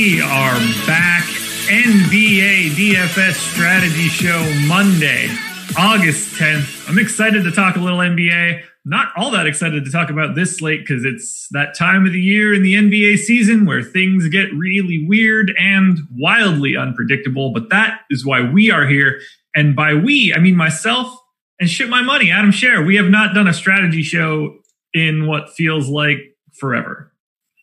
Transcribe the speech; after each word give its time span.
We 0.00 0.22
are 0.22 0.54
back. 0.86 1.24
NBA 1.68 2.70
DFS 2.70 3.34
Strategy 3.34 4.08
Show 4.08 4.50
Monday, 4.66 5.28
August 5.76 6.36
10th. 6.36 6.88
I'm 6.88 6.98
excited 6.98 7.44
to 7.44 7.50
talk 7.50 7.76
a 7.76 7.80
little 7.80 7.98
NBA. 7.98 8.62
Not 8.86 9.08
all 9.14 9.30
that 9.32 9.46
excited 9.46 9.84
to 9.84 9.90
talk 9.90 10.08
about 10.08 10.34
this 10.34 10.56
slate 10.56 10.80
because 10.80 11.04
it's 11.04 11.48
that 11.50 11.76
time 11.76 12.06
of 12.06 12.14
the 12.14 12.18
year 12.20 12.54
in 12.54 12.62
the 12.62 12.76
NBA 12.76 13.18
season 13.18 13.66
where 13.66 13.82
things 13.82 14.26
get 14.30 14.50
really 14.54 15.04
weird 15.06 15.52
and 15.58 15.98
wildly 16.16 16.78
unpredictable. 16.78 17.52
But 17.52 17.68
that 17.68 18.00
is 18.08 18.24
why 18.24 18.40
we 18.40 18.70
are 18.70 18.86
here. 18.86 19.20
And 19.54 19.76
by 19.76 19.92
we, 19.92 20.32
I 20.34 20.38
mean 20.38 20.56
myself 20.56 21.14
and 21.60 21.68
shit 21.68 21.90
my 21.90 22.00
money, 22.00 22.30
Adam 22.30 22.52
Scherer. 22.52 22.82
We 22.82 22.96
have 22.96 23.10
not 23.10 23.34
done 23.34 23.48
a 23.48 23.52
strategy 23.52 24.02
show 24.02 24.60
in 24.94 25.26
what 25.26 25.50
feels 25.50 25.90
like 25.90 26.38
forever. 26.54 27.12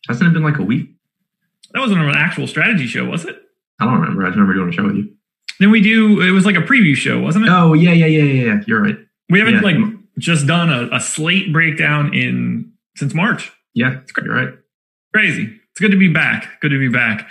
Hasn't 0.06 0.30
it 0.30 0.34
been 0.34 0.44
like 0.44 0.58
a 0.58 0.62
week? 0.62 0.90
That 1.72 1.80
wasn't 1.80 2.00
an 2.00 2.14
actual 2.14 2.46
strategy 2.46 2.86
show, 2.86 3.04
was 3.04 3.24
it? 3.24 3.36
I 3.80 3.84
don't 3.84 4.00
remember. 4.00 4.22
I 4.24 4.28
just 4.28 4.38
remember 4.38 4.54
doing 4.54 4.68
a 4.70 4.72
show 4.72 4.84
with 4.84 4.96
you. 4.96 5.12
Then 5.60 5.70
we 5.70 5.80
do. 5.80 6.20
It 6.20 6.30
was 6.30 6.46
like 6.46 6.56
a 6.56 6.60
preview 6.60 6.94
show, 6.94 7.20
wasn't 7.20 7.46
it? 7.46 7.50
Oh 7.50 7.74
yeah, 7.74 7.92
yeah, 7.92 8.06
yeah, 8.06 8.22
yeah. 8.22 8.44
yeah. 8.54 8.60
You're 8.66 8.82
right. 8.82 8.96
We 9.30 9.38
haven't 9.40 9.54
Yeah. 9.56 9.60
like 9.60 9.76
just 10.18 10.46
done 10.46 10.70
a, 10.70 10.88
a 10.96 11.00
slate 11.00 11.52
breakdown 11.52 12.14
in 12.14 12.72
since 12.96 13.14
March. 13.14 13.52
Yeah, 13.74 14.00
you're 14.22 14.34
right. 14.34 14.54
Crazy. 15.14 15.44
It's 15.72 15.80
good 15.80 15.90
to 15.92 15.96
be 15.98 16.08
back. 16.12 16.60
Good 16.60 16.70
to 16.70 16.78
be 16.78 16.88
back. 16.88 17.30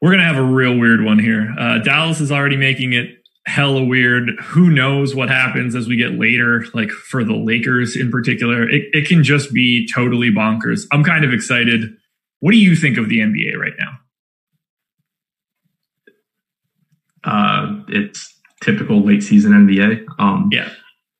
We're 0.00 0.10
gonna 0.10 0.24
have 0.26 0.36
a 0.36 0.42
real 0.42 0.76
weird 0.78 1.04
one 1.04 1.18
here. 1.18 1.54
Uh, 1.58 1.78
Dallas 1.78 2.20
is 2.20 2.30
already 2.32 2.56
making 2.56 2.92
it 2.92 3.10
hella 3.46 3.84
weird. 3.84 4.30
Who 4.40 4.70
knows 4.70 5.14
what 5.14 5.28
happens 5.30 5.74
as 5.74 5.86
we 5.88 5.96
get 5.96 6.12
later? 6.18 6.64
Like 6.74 6.90
for 6.90 7.22
the 7.24 7.34
Lakers 7.34 7.96
in 7.96 8.10
particular, 8.10 8.68
it, 8.68 8.84
it 8.92 9.06
can 9.08 9.22
just 9.22 9.52
be 9.52 9.88
totally 9.92 10.30
bonkers. 10.30 10.82
I'm 10.92 11.04
kind 11.04 11.24
of 11.24 11.32
excited. 11.32 11.94
What 12.40 12.52
do 12.52 12.58
you 12.58 12.76
think 12.76 12.98
of 12.98 13.08
the 13.08 13.18
NBA 13.18 13.56
right 13.56 13.72
now? 13.78 13.98
Uh, 17.24 17.82
it's 17.88 18.32
typical 18.62 19.04
late 19.04 19.22
season 19.22 19.52
NBA. 19.52 20.04
Um, 20.18 20.48
Yeah. 20.52 20.70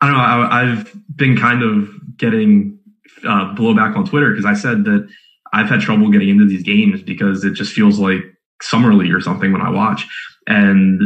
I 0.00 0.06
don't 0.06 0.16
know. 0.16 0.22
I, 0.22 0.62
I've 0.62 0.94
been 1.16 1.36
kind 1.36 1.62
of 1.62 1.88
getting 2.18 2.78
uh, 3.24 3.54
blowback 3.54 3.96
on 3.96 4.06
Twitter 4.06 4.30
because 4.30 4.44
I 4.44 4.54
said 4.54 4.84
that 4.84 5.08
I've 5.52 5.68
had 5.68 5.80
trouble 5.80 6.10
getting 6.10 6.28
into 6.28 6.46
these 6.46 6.62
games 6.62 7.02
because 7.02 7.44
it 7.44 7.52
just 7.52 7.72
feels 7.72 7.98
like 7.98 8.20
summer 8.62 8.94
league 8.94 9.14
or 9.14 9.20
something 9.20 9.52
when 9.52 9.62
I 9.62 9.70
watch. 9.70 10.06
And 10.46 11.00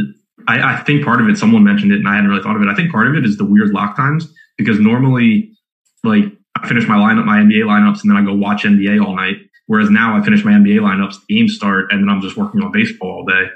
I, 0.49 0.75
I 0.75 0.77
think 0.83 1.05
part 1.05 1.21
of 1.21 1.29
it, 1.29 1.37
someone 1.37 1.65
mentioned 1.65 1.93
it 1.93 1.99
and 1.99 2.09
I 2.09 2.15
hadn't 2.17 2.31
really 2.31 2.43
thought 2.43 2.57
of 2.57 2.63
it. 2.63 2.69
I 2.69 2.75
think 2.75 2.91
part 2.91 3.07
of 3.07 3.15
it 3.15 3.25
is 3.25 3.37
the 3.37 3.45
weird 3.45 3.71
lock 3.71 3.97
times 3.97 4.33
because 4.59 4.81
normally, 4.81 5.53
like, 6.03 6.25
I 6.57 6.67
finish 6.67 6.87
my 6.89 6.97
lineup, 6.97 7.25
my 7.25 7.39
NBA 7.39 7.65
lineups, 7.65 8.03
and 8.03 8.11
then 8.11 8.17
I 8.17 8.25
go 8.25 8.35
watch 8.35 8.65
NBA 8.65 9.05
all 9.05 9.15
night. 9.15 9.37
Whereas 9.71 9.89
now 9.89 10.17
I 10.17 10.25
finish 10.25 10.45
my 10.45 10.51
NBA 10.51 10.81
lineups, 10.81 11.25
the 11.29 11.37
games 11.37 11.55
start, 11.55 11.93
and 11.93 12.03
then 12.03 12.09
I'm 12.09 12.21
just 12.21 12.37
working 12.37 12.61
on 12.61 12.73
baseball 12.73 13.19
all 13.21 13.25
day. 13.25 13.47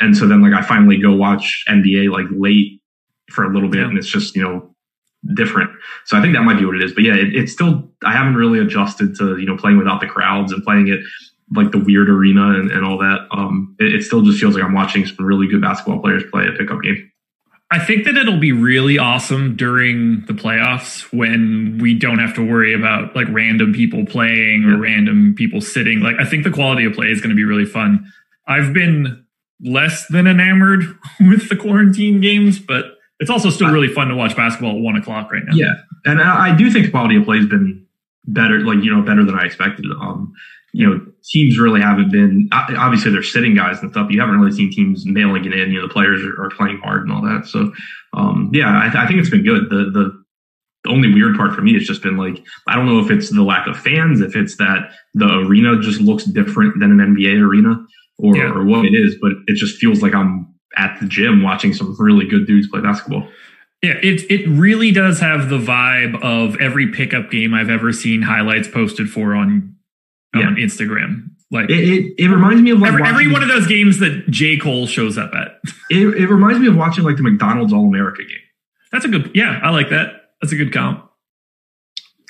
And 0.00 0.16
so 0.16 0.26
then, 0.26 0.42
like, 0.42 0.52
I 0.52 0.66
finally 0.66 0.98
go 1.00 1.14
watch 1.14 1.62
NBA 1.68 2.10
like 2.10 2.26
late 2.32 2.82
for 3.30 3.44
a 3.44 3.54
little 3.54 3.68
bit, 3.68 3.84
and 3.84 3.96
it's 3.96 4.08
just 4.08 4.34
you 4.34 4.42
know 4.42 4.74
different. 5.36 5.70
So 6.06 6.18
I 6.18 6.22
think 6.22 6.34
that 6.34 6.42
might 6.42 6.58
be 6.58 6.64
what 6.64 6.74
it 6.74 6.82
is. 6.82 6.92
But 6.92 7.04
yeah, 7.04 7.14
it, 7.14 7.36
it's 7.36 7.52
still 7.52 7.88
I 8.04 8.12
haven't 8.12 8.34
really 8.34 8.58
adjusted 8.58 9.14
to 9.18 9.38
you 9.38 9.46
know 9.46 9.56
playing 9.56 9.78
without 9.78 10.00
the 10.00 10.08
crowds 10.08 10.50
and 10.50 10.60
playing 10.64 10.88
it 10.88 10.98
like 11.54 11.70
the 11.70 11.78
weird 11.78 12.10
arena 12.10 12.48
and, 12.58 12.72
and 12.72 12.84
all 12.84 12.98
that. 12.98 13.28
Um, 13.30 13.76
it, 13.78 13.94
it 13.94 14.02
still 14.02 14.22
just 14.22 14.40
feels 14.40 14.56
like 14.56 14.64
I'm 14.64 14.74
watching 14.74 15.06
some 15.06 15.24
really 15.24 15.46
good 15.46 15.60
basketball 15.60 16.00
players 16.00 16.24
play 16.32 16.48
a 16.48 16.52
pickup 16.58 16.82
game. 16.82 17.09
I 17.72 17.78
think 17.78 18.04
that 18.04 18.16
it'll 18.16 18.40
be 18.40 18.50
really 18.52 18.98
awesome 18.98 19.54
during 19.54 20.24
the 20.26 20.32
playoffs 20.32 21.02
when 21.16 21.78
we 21.80 21.94
don't 21.96 22.18
have 22.18 22.34
to 22.34 22.44
worry 22.46 22.74
about 22.74 23.14
like 23.14 23.28
random 23.30 23.72
people 23.72 24.04
playing 24.04 24.64
or 24.64 24.70
Yeah. 24.72 24.92
random 24.94 25.34
people 25.36 25.60
sitting. 25.60 26.00
Like 26.00 26.16
I 26.18 26.24
think 26.24 26.42
the 26.44 26.50
quality 26.50 26.84
of 26.84 26.94
play 26.94 27.06
is 27.10 27.20
going 27.20 27.30
to 27.30 27.36
be 27.36 27.44
really 27.44 27.64
fun. 27.66 28.10
I've 28.48 28.72
been 28.72 29.24
less 29.60 30.06
than 30.08 30.26
enamored 30.26 30.82
with 31.20 31.48
the 31.48 31.54
quarantine 31.56 32.20
games, 32.20 32.58
but 32.58 32.86
it's 33.20 33.30
also 33.30 33.50
still 33.50 33.70
really 33.70 33.88
fun 33.92 34.08
to 34.08 34.16
watch 34.16 34.34
basketball 34.34 34.76
at 34.76 34.82
one 34.82 34.96
o'clock 34.96 35.30
right 35.30 35.42
now. 35.46 35.54
Yeah, 35.54 35.74
and 36.06 36.20
I, 36.20 36.48
I 36.52 36.56
do 36.56 36.70
think 36.70 36.86
the 36.86 36.90
quality 36.90 37.16
of 37.16 37.24
play 37.24 37.36
has 37.36 37.46
been 37.46 37.86
better, 38.26 38.60
like 38.60 38.82
you 38.82 38.92
know, 38.92 39.02
better 39.02 39.24
than 39.24 39.34
I 39.38 39.44
expected. 39.44 39.84
Um, 40.00 40.32
you 40.72 40.88
know, 40.88 41.06
teams 41.24 41.58
really 41.58 41.80
haven't 41.80 42.10
been 42.10 42.48
obviously 42.52 43.10
they're 43.10 43.22
sitting 43.22 43.54
guys 43.54 43.80
and 43.82 43.90
stuff. 43.90 44.10
You 44.10 44.20
haven't 44.20 44.38
really 44.40 44.52
seen 44.52 44.70
teams 44.72 45.04
mailing 45.06 45.44
it 45.44 45.52
in. 45.52 45.70
You 45.70 45.80
know, 45.80 45.86
the 45.88 45.92
players 45.92 46.22
are, 46.22 46.44
are 46.44 46.50
playing 46.50 46.78
hard 46.82 47.02
and 47.02 47.12
all 47.12 47.22
that. 47.22 47.46
So, 47.46 47.72
um, 48.14 48.50
yeah, 48.52 48.78
I, 48.78 48.84
th- 48.84 48.96
I 48.96 49.06
think 49.06 49.20
it's 49.20 49.30
been 49.30 49.44
good. 49.44 49.70
The 49.70 49.90
the 49.92 50.20
the 50.84 50.90
only 50.90 51.12
weird 51.12 51.36
part 51.36 51.54
for 51.54 51.60
me 51.60 51.74
has 51.74 51.84
just 51.84 52.02
been 52.02 52.16
like 52.16 52.42
I 52.66 52.74
don't 52.74 52.86
know 52.86 53.00
if 53.00 53.10
it's 53.10 53.30
the 53.30 53.42
lack 53.42 53.66
of 53.66 53.76
fans, 53.76 54.20
if 54.20 54.34
it's 54.34 54.56
that 54.56 54.90
the 55.14 55.26
arena 55.46 55.78
just 55.80 56.00
looks 56.00 56.24
different 56.24 56.78
than 56.80 56.98
an 56.98 57.14
NBA 57.14 57.40
arena, 57.40 57.76
or, 58.18 58.36
Yeah. 58.36 58.44
or 58.52 58.64
what 58.64 58.84
it 58.86 58.94
is. 58.94 59.16
But 59.20 59.32
it 59.46 59.56
just 59.56 59.76
feels 59.78 60.02
like 60.02 60.14
I'm 60.14 60.46
at 60.76 60.98
the 61.00 61.06
gym 61.06 61.42
watching 61.42 61.74
some 61.74 61.94
really 61.98 62.26
good 62.26 62.46
dudes 62.46 62.68
play 62.68 62.80
basketball. 62.80 63.28
Yeah, 63.82 63.98
it 64.02 64.22
it 64.30 64.46
really 64.48 64.90
does 64.90 65.20
have 65.20 65.48
the 65.48 65.58
vibe 65.58 66.22
of 66.22 66.56
every 66.60 66.88
pickup 66.92 67.30
game 67.30 67.54
I've 67.54 67.70
ever 67.70 67.92
seen 67.92 68.22
highlights 68.22 68.68
posted 68.68 69.10
for 69.10 69.34
on 69.34 69.74
on 70.34 70.56
Instagram. 70.56 71.30
Like 71.50 71.68
It, 71.68 71.80
it, 71.80 72.14
it 72.18 72.28
reminds 72.28 72.62
me 72.62 72.70
of 72.70 72.78
like 72.78 72.92
every, 72.92 73.06
every 73.06 73.32
one 73.32 73.42
of 73.42 73.48
those 73.48 73.66
games 73.66 73.98
that 73.98 74.26
J. 74.30 74.56
Cole 74.56 74.86
shows 74.86 75.18
up 75.18 75.32
at. 75.34 75.60
It, 75.92 76.06
it 76.06 76.28
reminds 76.28 76.60
me 76.60 76.68
of 76.68 76.76
watching 76.76 77.02
like 77.02 77.16
the 77.16 77.24
McDonald's 77.24 77.72
All 77.72 77.84
America 77.84 78.22
game. 78.22 78.38
That's 78.92 79.04
a 79.04 79.08
good, 79.08 79.32
yeah, 79.34 79.58
I 79.60 79.70
like 79.70 79.90
that. 79.90 80.30
That's 80.40 80.52
a 80.52 80.56
good 80.56 80.72
count. 80.72 81.04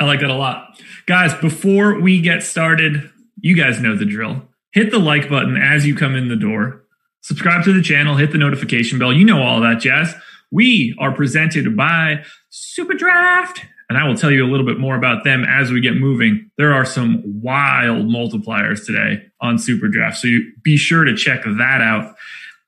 I 0.00 0.05
like 0.05 0.21
that 0.21 0.31
a 0.31 0.34
lot. 0.34 0.81
Guys, 1.05 1.34
before 1.34 2.00
we 2.00 2.22
get 2.22 2.43
started, 2.43 3.10
you 3.39 3.55
guys 3.55 3.78
know 3.78 3.94
the 3.94 4.06
drill. 4.06 4.49
Hit 4.72 4.91
the 4.91 4.99
like 4.99 5.28
button 5.28 5.59
as 5.59 5.86
you 5.86 5.95
come 5.95 6.16
in 6.16 6.28
the 6.28 6.36
door. 6.36 6.84
Subscribe 7.21 7.65
to 7.65 7.74
the 7.74 7.83
channel, 7.83 8.16
hit 8.16 8.33
the 8.33 8.39
notification 8.39 8.98
bell. 8.98 9.13
You 9.13 9.27
know 9.27 9.42
all 9.42 9.60
that 9.60 9.80
jazz. 9.80 10.15
We 10.51 10.97
are 10.98 11.13
presented 11.13 11.77
by 11.77 12.24
Super 12.48 12.95
Draft, 12.95 13.66
and 13.91 13.98
I 13.98 14.07
will 14.07 14.16
tell 14.16 14.31
you 14.31 14.47
a 14.47 14.48
little 14.48 14.65
bit 14.65 14.78
more 14.78 14.95
about 14.95 15.25
them 15.25 15.45
as 15.45 15.72
we 15.72 15.81
get 15.81 15.97
moving. 15.97 16.48
There 16.57 16.72
are 16.72 16.84
some 16.84 17.22
wild 17.42 18.07
multipliers 18.07 18.87
today 18.87 19.27
on 19.41 19.59
Super 19.59 19.89
Draft, 19.89 20.19
so 20.19 20.28
you 20.28 20.53
be 20.63 20.77
sure 20.77 21.03
to 21.03 21.16
check 21.16 21.42
that 21.42 21.81
out. 21.83 22.15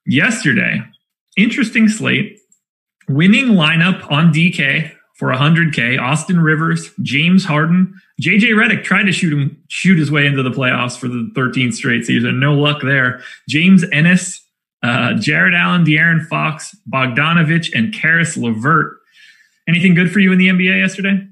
Yesterday, 0.05 0.83
interesting 1.37 1.89
slate 1.89 2.41
winning 3.09 3.51
lineup 3.51 4.11
on 4.11 4.33
DK 4.33 4.93
for 5.15 5.29
100K. 5.29 6.01
Austin 6.01 6.41
Rivers, 6.41 6.91
James 7.03 7.45
Harden, 7.45 7.95
JJ 8.21 8.49
Redick 8.57 8.83
tried 8.83 9.05
to 9.05 9.13
shoot 9.13 9.33
him, 9.33 9.63
shoot 9.69 9.99
his 9.99 10.11
way 10.11 10.27
into 10.27 10.43
the 10.43 10.51
playoffs 10.51 10.99
for 10.99 11.07
the 11.07 11.31
13th 11.37 11.75
straight 11.75 12.05
season. 12.05 12.41
No 12.41 12.55
luck 12.55 12.83
there. 12.83 13.21
James 13.49 13.85
Ennis, 13.93 14.45
uh, 14.83 15.15
Jarrett 15.15 15.55
Allen, 15.55 15.85
De'Aaron 15.85 16.27
Fox, 16.27 16.75
Bogdanovich, 16.93 17.71
and 17.73 17.95
Caris 17.95 18.37
LeVert. 18.37 18.99
Anything 19.69 19.95
good 19.95 20.11
for 20.11 20.19
you 20.19 20.33
in 20.33 20.39
the 20.39 20.49
NBA 20.49 20.81
yesterday? 20.81 21.27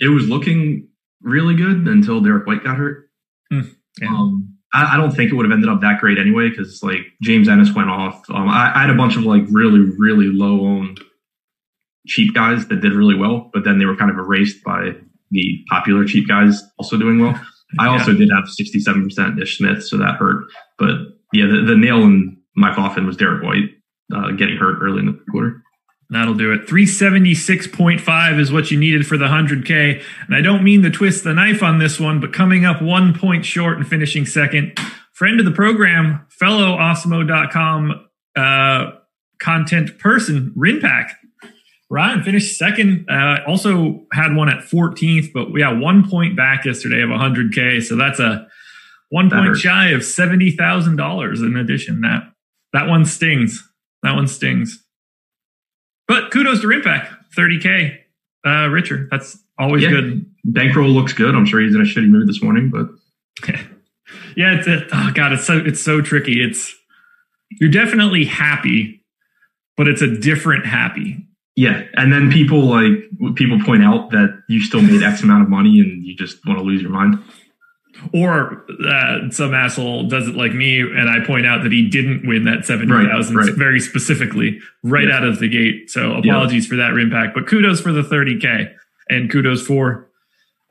It 0.00 0.08
was 0.08 0.28
looking 0.28 0.88
really 1.22 1.54
good 1.54 1.86
until 1.86 2.20
Derrick 2.20 2.46
White 2.46 2.64
got 2.64 2.76
hurt. 2.76 3.08
Hmm, 3.50 3.60
yeah. 4.00 4.08
Um, 4.08 4.56
I, 4.72 4.94
I 4.94 4.96
don't 4.96 5.10
think 5.10 5.30
it 5.30 5.34
would 5.34 5.44
have 5.44 5.52
ended 5.52 5.68
up 5.68 5.80
that 5.80 6.00
great 6.00 6.18
anyway 6.18 6.48
because 6.48 6.82
like 6.82 7.00
James 7.22 7.48
Ennis 7.48 7.74
went 7.74 7.90
off. 7.90 8.22
Um, 8.30 8.48
I, 8.48 8.72
I 8.74 8.80
had 8.82 8.90
a 8.90 8.94
bunch 8.94 9.16
of 9.16 9.22
like 9.22 9.42
really 9.50 9.80
really 9.98 10.26
low 10.26 10.66
owned 10.66 11.00
cheap 12.06 12.34
guys 12.34 12.66
that 12.68 12.80
did 12.80 12.92
really 12.92 13.14
well, 13.14 13.50
but 13.52 13.64
then 13.64 13.78
they 13.78 13.84
were 13.84 13.96
kind 13.96 14.10
of 14.10 14.16
erased 14.16 14.64
by 14.64 14.92
the 15.30 15.64
popular 15.68 16.04
cheap 16.04 16.28
guys 16.28 16.62
also 16.78 16.96
doing 16.96 17.20
well. 17.20 17.40
I 17.78 17.86
also 17.86 18.12
did 18.12 18.30
have 18.34 18.44
67% 18.46 19.40
Ish 19.40 19.58
Smith, 19.58 19.84
so 19.84 19.96
that 19.98 20.16
hurt. 20.16 20.46
But 20.76 20.96
yeah, 21.32 21.46
the, 21.46 21.64
the 21.68 21.76
nail 21.76 21.98
in 21.98 22.36
my 22.56 22.74
coffin 22.74 23.06
was 23.06 23.16
Derrick 23.16 23.44
White 23.44 23.70
uh, 24.12 24.32
getting 24.32 24.56
hurt 24.56 24.78
early 24.82 24.98
in 24.98 25.06
the 25.06 25.20
quarter. 25.30 25.62
That'll 26.10 26.34
do 26.34 26.52
it. 26.52 26.66
376.5 26.66 28.40
is 28.40 28.52
what 28.52 28.70
you 28.70 28.78
needed 28.78 29.06
for 29.06 29.16
the 29.16 29.26
100K. 29.26 30.02
And 30.26 30.34
I 30.34 30.40
don't 30.40 30.64
mean 30.64 30.82
to 30.82 30.90
twist 30.90 31.22
the 31.24 31.32
knife 31.32 31.62
on 31.62 31.78
this 31.78 32.00
one, 32.00 32.20
but 32.20 32.32
coming 32.32 32.64
up 32.64 32.82
one 32.82 33.14
point 33.14 33.44
short 33.46 33.76
and 33.78 33.86
finishing 33.86 34.26
second, 34.26 34.78
friend 35.12 35.38
of 35.38 35.46
the 35.46 35.52
program, 35.52 36.26
fellow 36.30 36.76
Awesemo.com 36.76 38.06
uh, 38.36 38.90
content 39.40 39.98
person, 39.98 40.52
Rinpack. 40.56 41.10
Ryan 41.88 42.22
finished 42.22 42.56
second. 42.56 43.06
Uh, 43.10 43.38
also 43.46 44.06
had 44.12 44.34
one 44.36 44.48
at 44.48 44.64
14th, 44.64 45.32
but 45.32 45.48
yeah, 45.56 45.72
one 45.72 46.08
point 46.08 46.36
back 46.36 46.64
yesterday 46.64 47.02
of 47.02 47.08
100K. 47.08 47.82
So 47.82 47.96
that's 47.96 48.20
a 48.20 48.46
one 49.10 49.28
That 49.28 49.36
point 49.36 49.48
hurts. 49.48 49.60
shy 49.60 49.88
of 49.88 50.02
$70,000 50.02 51.36
in 51.44 51.56
addition. 51.56 52.00
That, 52.02 52.32
that 52.72 52.86
one 52.88 53.04
stings. 53.04 53.62
That 54.02 54.14
one 54.14 54.28
stings. 54.28 54.84
But 56.10 56.32
kudos 56.32 56.60
to 56.62 56.66
Rinpack, 56.66 57.06
30K 57.38 57.96
uh, 58.44 58.66
richer. 58.68 59.06
That's 59.12 59.38
always 59.56 59.84
Yeah. 59.84 59.90
good. 59.90 60.26
Bankroll 60.44 60.88
looks 60.88 61.12
good. 61.12 61.36
I'm 61.36 61.46
sure 61.46 61.60
he's 61.60 61.72
in 61.74 61.80
a 61.80 61.84
shitty 61.84 62.08
mood 62.08 62.26
this 62.26 62.42
morning, 62.42 62.68
but 62.68 62.88
yeah, 64.36 64.58
it's 64.58 64.66
a, 64.66 64.86
oh 64.92 65.12
god, 65.14 65.32
it's 65.34 65.44
so 65.46 65.56
it's 65.58 65.80
so 65.80 66.00
tricky. 66.00 66.42
It's 66.42 66.74
you're 67.60 67.70
definitely 67.70 68.24
happy, 68.24 69.04
but 69.76 69.86
it's 69.86 70.02
a 70.02 70.08
different 70.18 70.66
happy. 70.66 71.26
yeah. 71.54 71.82
And 71.94 72.12
then 72.12 72.32
people 72.32 72.62
like 72.64 73.36
people 73.36 73.60
point 73.64 73.84
out 73.84 74.10
that 74.10 74.42
you 74.48 74.60
still 74.62 74.82
made 74.82 75.02
X 75.04 75.22
amount 75.22 75.42
of 75.44 75.48
money 75.48 75.78
and 75.78 76.04
you 76.04 76.16
just 76.16 76.38
want 76.44 76.58
to 76.58 76.64
lose 76.64 76.82
your 76.82 76.90
mind. 76.90 77.18
Or 78.14 78.64
uh, 78.86 79.30
some 79.30 79.52
asshole 79.54 80.04
does 80.08 80.26
it 80.28 80.34
like 80.34 80.54
me, 80.54 80.80
and 80.80 81.08
I 81.10 81.20
point 81.24 81.46
out 81.46 81.62
that 81.64 81.72
he 81.72 81.88
didn't 81.88 82.26
win 82.26 82.44
that 82.44 82.64
seventy 82.64 82.92
thousand 83.08 83.36
Right, 83.36 83.46
right. 83.48 83.54
very 83.54 83.80
specifically 83.80 84.58
right 84.82 85.08
Yeah. 85.08 85.16
out 85.18 85.24
of 85.24 85.38
the 85.38 85.48
gate. 85.48 85.90
So 85.90 86.12
Yeah. 86.12 86.18
apologies 86.32 86.66
for 86.66 86.76
that 86.76 86.92
impact, 86.96 87.34
but 87.34 87.46
kudos 87.46 87.80
for 87.80 87.92
the 87.92 88.02
thirty 88.02 88.38
k, 88.38 88.68
and 89.08 89.30
kudos 89.30 89.66
for 89.66 90.08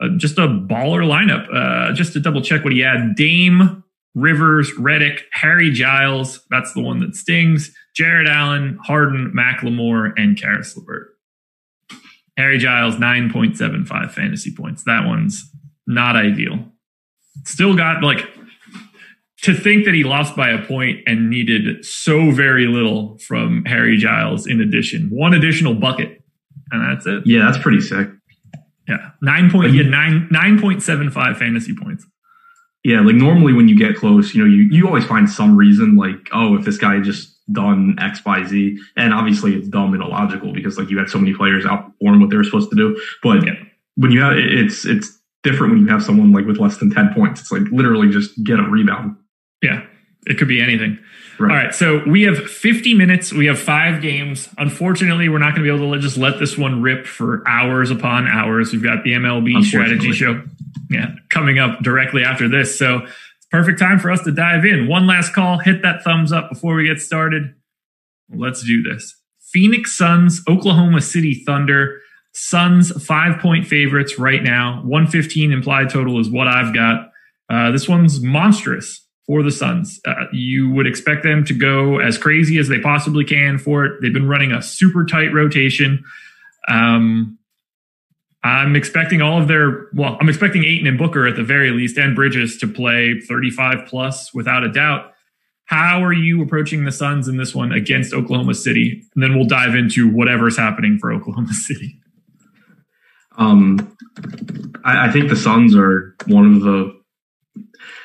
uh, 0.00 0.08
just 0.16 0.38
a 0.38 0.48
baller 0.48 1.04
lineup. 1.04 1.46
Uh, 1.54 1.92
just 1.92 2.12
to 2.14 2.20
double 2.20 2.40
check 2.42 2.64
what 2.64 2.72
he 2.72 2.80
had: 2.80 3.14
Dame, 3.14 3.84
Rivers, 4.14 4.70
Redick, 4.78 5.20
Harry 5.32 5.70
Giles. 5.70 6.40
That's 6.50 6.72
the 6.72 6.80
one 6.80 6.98
that 7.00 7.14
stings. 7.14 7.70
Jarrett 7.94 8.28
Allen, 8.28 8.78
Harden, 8.84 9.32
Macklemore, 9.36 10.12
and 10.16 10.40
Caris 10.40 10.76
LeVert. 10.76 11.08
Harry 12.36 12.56
Giles, 12.58 12.96
9.75 12.96 14.10
fantasy 14.12 14.54
points. 14.54 14.84
That 14.84 15.04
one's 15.06 15.50
not 15.86 16.16
ideal. 16.16 16.72
Still 17.44 17.74
got 17.76 18.02
like 18.02 18.26
to 19.42 19.54
think 19.54 19.84
that 19.86 19.94
he 19.94 20.04
lost 20.04 20.36
by 20.36 20.50
a 20.50 20.64
point 20.66 21.00
and 21.06 21.30
needed 21.30 21.84
so 21.84 22.30
very 22.30 22.66
little 22.66 23.16
from 23.18 23.64
Harry 23.64 23.96
Giles 23.96 24.46
in 24.46 24.60
addition. 24.60 25.08
One 25.10 25.32
additional 25.32 25.74
bucket. 25.74 26.22
And 26.72 26.82
that's 26.88 27.06
it. 27.06 27.22
Yeah, 27.26 27.46
that's 27.46 27.58
pretty 27.62 27.80
sick. 27.80 28.08
Yeah. 28.88 29.10
Nine 29.22 29.50
point 29.50 29.72
yeah, 29.72 29.84
nine 29.84 30.28
nine 30.30 30.60
point 30.60 30.82
seven 30.82 31.10
five 31.10 31.36
fantasy 31.38 31.74
points. 31.74 32.04
Yeah, 32.84 33.00
like 33.00 33.14
normally 33.14 33.52
when 33.52 33.68
you 33.68 33.76
get 33.78 33.96
close, 33.96 34.34
you 34.34 34.40
know, 34.42 34.48
you, 34.48 34.62
you 34.70 34.86
always 34.86 35.04
find 35.04 35.28
some 35.28 35.56
reason 35.56 35.96
like, 35.96 36.28
oh, 36.32 36.56
if 36.56 36.64
this 36.64 36.78
guy 36.78 36.98
just 37.00 37.36
done 37.52 37.96
X, 38.00 38.24
Y, 38.24 38.44
Z. 38.46 38.78
And 38.96 39.12
obviously 39.12 39.54
it's 39.54 39.68
dumb 39.68 39.92
and 39.92 40.02
illogical 40.02 40.52
because 40.52 40.78
like 40.78 40.88
you 40.90 40.98
had 40.98 41.08
so 41.10 41.18
many 41.18 41.34
players 41.34 41.64
outperform 41.64 42.20
what 42.20 42.30
they 42.30 42.36
were 42.36 42.44
supposed 42.44 42.70
to 42.70 42.76
do. 42.76 43.00
But 43.22 43.44
Yeah. 43.46 43.54
when 43.96 44.10
you 44.12 44.20
have 44.20 44.34
it's 44.36 44.84
it's 44.84 45.18
different 45.42 45.72
when 45.72 45.82
you 45.82 45.88
have 45.88 46.02
someone 46.02 46.32
like 46.32 46.46
with 46.46 46.58
less 46.58 46.76
than 46.78 46.90
10 46.90 47.14
points. 47.14 47.40
It's 47.40 47.52
like 47.52 47.62
literally 47.70 48.08
just 48.08 48.42
get 48.44 48.58
a 48.58 48.62
rebound. 48.62 49.16
Yeah. 49.62 49.84
It 50.26 50.38
could 50.38 50.48
be 50.48 50.60
anything. 50.60 50.98
Right. 51.38 51.50
All 51.50 51.56
right, 51.56 51.74
so 51.74 52.02
we 52.06 52.22
have 52.22 52.36
50 52.36 52.92
minutes. 52.92 53.32
We 53.32 53.46
have 53.46 53.58
five 53.58 54.02
games. 54.02 54.48
Unfortunately, 54.58 55.30
we're 55.30 55.38
not 55.38 55.54
going 55.54 55.64
to 55.64 55.72
be 55.72 55.74
able 55.74 55.94
to 55.94 55.98
just 55.98 56.18
let 56.18 56.38
this 56.38 56.58
one 56.58 56.82
rip 56.82 57.06
for 57.06 57.42
hours 57.48 57.90
upon 57.90 58.28
hours. 58.28 58.72
We've 58.72 58.82
got 58.82 59.04
the 59.04 59.12
MLB 59.12 59.64
strategy 59.64 60.12
show, 60.12 60.42
yeah, 60.90 61.12
coming 61.30 61.58
up 61.58 61.80
directly 61.80 62.22
after 62.22 62.46
this. 62.46 62.78
So 62.78 62.98
it's 62.98 63.46
perfect 63.50 63.78
time 63.78 63.98
for 63.98 64.10
us 64.10 64.22
to 64.24 64.32
dive 64.32 64.66
in. 64.66 64.86
One 64.86 65.06
last 65.06 65.32
call. 65.32 65.58
Hit 65.58 65.80
that 65.80 66.04
thumbs 66.04 66.30
up 66.30 66.50
before 66.50 66.74
we 66.74 66.86
get 66.86 67.00
started. 67.00 67.54
Let's 68.28 68.62
do 68.62 68.82
this. 68.82 69.16
Phoenix 69.38 69.96
Suns, 69.96 70.42
Oklahoma 70.46 71.00
City 71.00 71.42
Thunder. 71.46 72.02
Suns 72.42 72.90
five 73.04 73.38
point 73.38 73.66
favorites 73.66 74.18
right 74.18 74.42
now. 74.42 74.80
115 74.84 75.52
implied 75.52 75.90
total 75.90 76.18
is 76.18 76.30
what 76.30 76.48
I've 76.48 76.74
got. 76.74 77.10
Uh, 77.50 77.70
this 77.70 77.86
one's 77.86 78.22
monstrous 78.22 79.06
for 79.26 79.42
the 79.42 79.50
Suns. 79.50 80.00
Uh, 80.06 80.24
you 80.32 80.70
would 80.70 80.86
expect 80.86 81.22
them 81.22 81.44
to 81.44 81.52
go 81.52 81.98
as 81.98 82.16
crazy 82.16 82.56
as 82.56 82.68
they 82.68 82.80
possibly 82.80 83.26
can 83.26 83.58
for 83.58 83.84
it. 83.84 84.00
They've 84.00 84.12
been 84.12 84.26
running 84.26 84.52
a 84.52 84.62
super 84.62 85.04
tight 85.04 85.34
rotation. 85.34 86.02
Um, 86.66 87.38
I'm 88.42 88.74
expecting 88.74 89.20
all 89.20 89.38
of 89.38 89.46
their, 89.46 89.88
well, 89.92 90.16
I'm 90.18 90.30
expecting 90.30 90.64
Ayton 90.64 90.86
and 90.86 90.96
Booker 90.96 91.26
at 91.26 91.36
the 91.36 91.44
very 91.44 91.72
least 91.72 91.98
and 91.98 92.16
Bridges 92.16 92.56
to 92.58 92.66
play 92.66 93.20
35 93.20 93.86
plus 93.86 94.32
without 94.32 94.64
a 94.64 94.72
doubt. 94.72 95.12
How 95.66 96.02
are 96.02 96.14
you 96.14 96.42
approaching 96.42 96.86
the 96.86 96.92
Suns 96.92 97.28
in 97.28 97.36
this 97.36 97.54
one 97.54 97.70
against 97.70 98.14
Oklahoma 98.14 98.54
City? 98.54 99.04
And 99.14 99.22
then 99.22 99.34
we'll 99.34 99.46
dive 99.46 99.74
into 99.74 100.10
whatever's 100.10 100.56
happening 100.56 100.96
for 100.98 101.12
Oklahoma 101.12 101.52
City. 101.52 102.00
Um, 103.40 103.96
I, 104.84 105.08
I 105.08 105.12
think 105.12 105.28
the 105.28 105.36
Suns 105.36 105.74
are 105.74 106.14
one 106.26 106.54
of 106.54 106.60
the. 106.62 107.00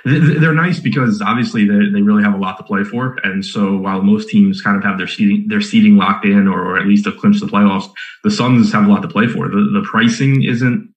They're 0.05 0.53
nice 0.53 0.79
because 0.79 1.21
obviously 1.21 1.67
they, 1.67 1.89
they 1.91 2.01
really 2.01 2.23
have 2.23 2.35
a 2.35 2.37
lot 2.37 2.57
to 2.57 2.63
play 2.63 2.83
for, 2.83 3.17
and 3.23 3.43
so 3.43 3.75
while 3.75 4.03
most 4.03 4.29
teams 4.29 4.61
kind 4.61 4.77
of 4.77 4.83
have 4.83 4.97
their 4.97 5.07
seating 5.07 5.47
their 5.47 5.61
seating 5.61 5.97
locked 5.97 6.25
in 6.25 6.47
or, 6.47 6.63
or 6.63 6.79
at 6.79 6.85
least 6.85 7.05
have 7.05 7.17
clinched 7.17 7.41
the 7.41 7.47
playoffs, 7.47 7.91
the 8.23 8.31
Suns 8.31 8.71
have 8.71 8.85
a 8.85 8.87
lot 8.87 9.01
to 9.01 9.07
play 9.07 9.27
for. 9.27 9.49
The 9.49 9.69
the 9.73 9.83
pricing 9.83 10.43
isn't 10.43 10.94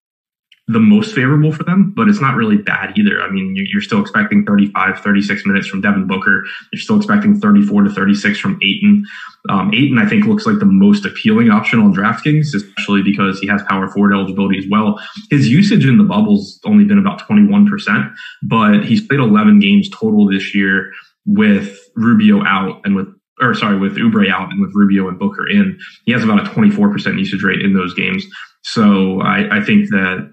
the 0.70 0.78
most 0.78 1.14
favorable 1.14 1.50
for 1.50 1.64
them, 1.64 1.92
but 1.96 2.08
it's 2.08 2.20
not 2.20 2.36
really 2.36 2.58
bad 2.58 2.92
either. 2.98 3.22
I 3.22 3.30
mean, 3.30 3.56
you- 3.56 3.66
you're 3.72 3.80
still 3.80 4.00
expecting 4.02 4.44
35, 4.44 5.00
36 5.00 5.46
minutes 5.46 5.66
from 5.66 5.80
Devin 5.80 6.06
Booker. 6.06 6.44
You're 6.72 6.80
still 6.80 6.96
expecting 6.98 7.40
34 7.40 7.84
to 7.84 7.90
36 7.90 8.38
from 8.38 8.58
Ayton. 8.62 9.04
Um, 9.48 9.72
Ayton, 9.72 9.98
I 9.98 10.04
think, 10.04 10.26
looks 10.26 10.44
like 10.44 10.58
the 10.58 10.66
most 10.66 11.06
appealing 11.06 11.48
option 11.50 11.80
on 11.80 11.94
DraftKings, 11.94 12.54
especially 12.54 13.02
because 13.02 13.40
he 13.40 13.46
has 13.46 13.62
power 13.62 13.88
forward 13.88 14.12
eligibility 14.12 14.58
as 14.58 14.66
well. 14.70 15.00
His 15.30 15.48
usage 15.48 15.86
in 15.86 15.96
the 15.96 16.04
bubble's 16.04 16.60
only 16.66 16.84
been 16.84 16.98
about 16.98 17.26
21%, 17.26 18.12
but 18.42 18.84
he's 18.84 19.00
played 19.06 19.20
11 19.20 19.60
games 19.60 19.88
total 19.88 20.28
this 20.28 20.54
year 20.54 20.92
with 21.24 21.78
Rubio 21.96 22.44
out 22.44 22.80
and 22.84 22.94
with 22.94 23.08
or 23.40 23.54
sorry, 23.54 23.78
with 23.78 23.96
Oubre 23.96 24.28
out 24.28 24.50
and 24.50 24.60
with 24.60 24.72
Rubio 24.74 25.08
and 25.08 25.16
Booker 25.16 25.48
in, 25.48 25.78
he 26.06 26.12
has 26.12 26.24
about 26.24 26.44
a 26.44 26.50
24% 26.50 27.18
usage 27.20 27.44
rate 27.44 27.62
in 27.62 27.72
those 27.72 27.94
games. 27.94 28.26
So 28.64 29.20
I, 29.20 29.58
I 29.58 29.64
think 29.64 29.90
that, 29.90 30.32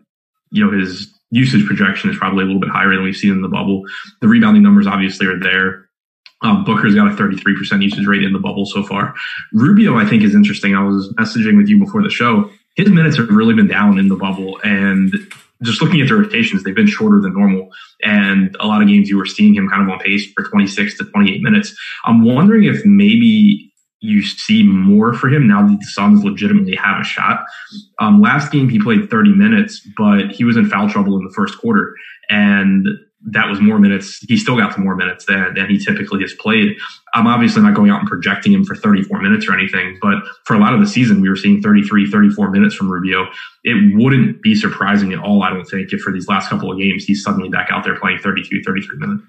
you 0.56 0.64
know, 0.64 0.72
his 0.72 1.14
usage 1.32 1.66
projection 1.66 2.10
is 2.10 2.18
probably 2.18 2.44
a 2.44 2.46
little 2.46 2.62
bit 2.62 2.70
higher 2.70 2.96
than 2.96 3.04
we've 3.04 3.16
seen 3.16 3.32
in 3.32 3.42
the 3.42 3.50
bubble. 3.50 3.84
The 4.22 4.28
rebounding 4.28 4.64
numbers 4.64 4.88
obviously 4.88 5.28
are 5.28 5.38
there. 5.38 5.90
Um, 6.44 6.64
Booker's 6.64 6.96
got 6.96 7.08
a 7.08 7.16
33% 7.16 7.84
usage 7.84 8.08
rate 8.08 8.24
in 8.24 8.32
the 8.32 8.40
bubble 8.40 8.66
so 8.66 8.84
far. 8.84 9.14
Rubio, 9.52 9.98
I 9.98 10.06
think, 10.06 10.24
is 10.24 10.34
interesting. 10.34 10.74
I 10.74 10.84
was 10.84 11.12
messaging 11.20 11.58
with 11.58 11.68
you 11.68 11.78
before 11.78 12.02
the 12.04 12.10
show. 12.10 12.50
His 12.78 12.90
minutes 12.90 13.18
have 13.18 13.30
really 13.30 13.54
been 13.54 13.68
down 13.68 13.98
in 13.98 14.08
the 14.08 14.16
bubble, 14.16 14.60
and 14.64 15.14
just 15.64 15.82
looking 15.82 16.02
at 16.02 16.08
the 16.08 16.16
rotations, 16.16 16.64
they've 16.64 16.76
been 16.76 16.88
shorter 16.88 17.20
than 17.22 17.34
normal. 17.34 17.70
And 18.04 18.56
a 18.60 18.68
lot 18.68 18.82
of 18.82 18.88
games 18.88 19.10
you 19.10 19.18
were 19.18 19.26
seeing 19.26 19.56
him 19.56 19.70
kind 19.70 19.82
of 19.82 19.90
on 19.90 20.00
pace 20.00 20.26
for 20.34 20.44
26 20.44 20.98
to 20.98 21.06
28 21.06 21.42
minutes. 21.42 21.76
I'm 22.06 22.24
wondering 22.24 22.66
if 22.66 22.86
maybe 22.86 23.74
you 24.02 24.22
see 24.22 24.64
more 24.64 25.14
for 25.14 25.30
him 25.30 25.48
now 25.48 25.66
that 25.68 25.80
the 25.80 25.86
Suns 25.86 26.24
legitimately 26.24 26.75
have 26.75 27.02
a 27.02 27.04
shot. 27.04 27.46
Um, 28.00 28.22
last 28.22 28.52
game 28.52 28.70
he 28.70 28.80
played 28.80 29.10
30 29.10 29.34
minutes, 29.34 29.82
but 29.98 30.32
he 30.32 30.44
was 30.44 30.58
in 30.58 30.70
foul 30.70 30.90
trouble 30.90 31.18
in 31.18 31.24
the 31.24 31.34
first 31.34 31.58
quarter, 31.58 31.96
and 32.30 32.88
that 33.28 33.50
was 33.50 33.60
more 33.60 33.80
minutes. 33.80 34.20
He 34.28 34.38
still 34.38 34.58
got 34.58 34.74
some 34.74 34.84
more 34.84 34.96
minutes 34.96 35.25
than, 35.25 35.56
than 35.56 35.68
he 35.68 35.80
typically 35.80 36.22
has 36.22 36.34
played. 36.34 36.78
I'm 37.16 37.25
obviously 37.25 37.64
not 37.64 37.74
going 37.74 37.90
out 37.90 38.00
and 38.00 38.08
projecting 38.08 38.54
him 38.54 38.64
for 38.64 38.75
34 38.75 39.20
minutes 39.22 39.48
or 39.48 39.54
anything, 39.54 39.98
but 40.02 40.16
for 40.44 40.56
a 40.56 40.60
lot 40.60 40.74
of 40.74 40.80
the 40.80 40.86
season, 40.86 41.22
we 41.22 41.30
were 41.30 41.36
seeing 41.36 41.62
33, 41.62 42.12
34 42.12 42.52
minutes 42.52 42.75
from 42.75 42.92
Rubio. 42.92 43.25
It 43.64 43.96
wouldn't 43.96 44.44
be 44.44 44.54
surprising 44.54 45.12
at 45.12 45.20
all, 45.20 45.42
I 45.42 45.50
don't 45.50 45.66
think, 45.66 45.92
if 45.92 46.02
for 46.02 46.14
these 46.14 46.28
last 46.28 46.50
couple 46.50 46.72
of 46.72 46.78
games, 46.78 47.06
he's 47.06 47.24
suddenly 47.24 47.50
back 47.50 47.70
out 47.72 47.84
there 47.84 48.00
playing 48.00 48.20
32, 48.20 48.62
33 48.64 48.98
minutes. 49.00 49.24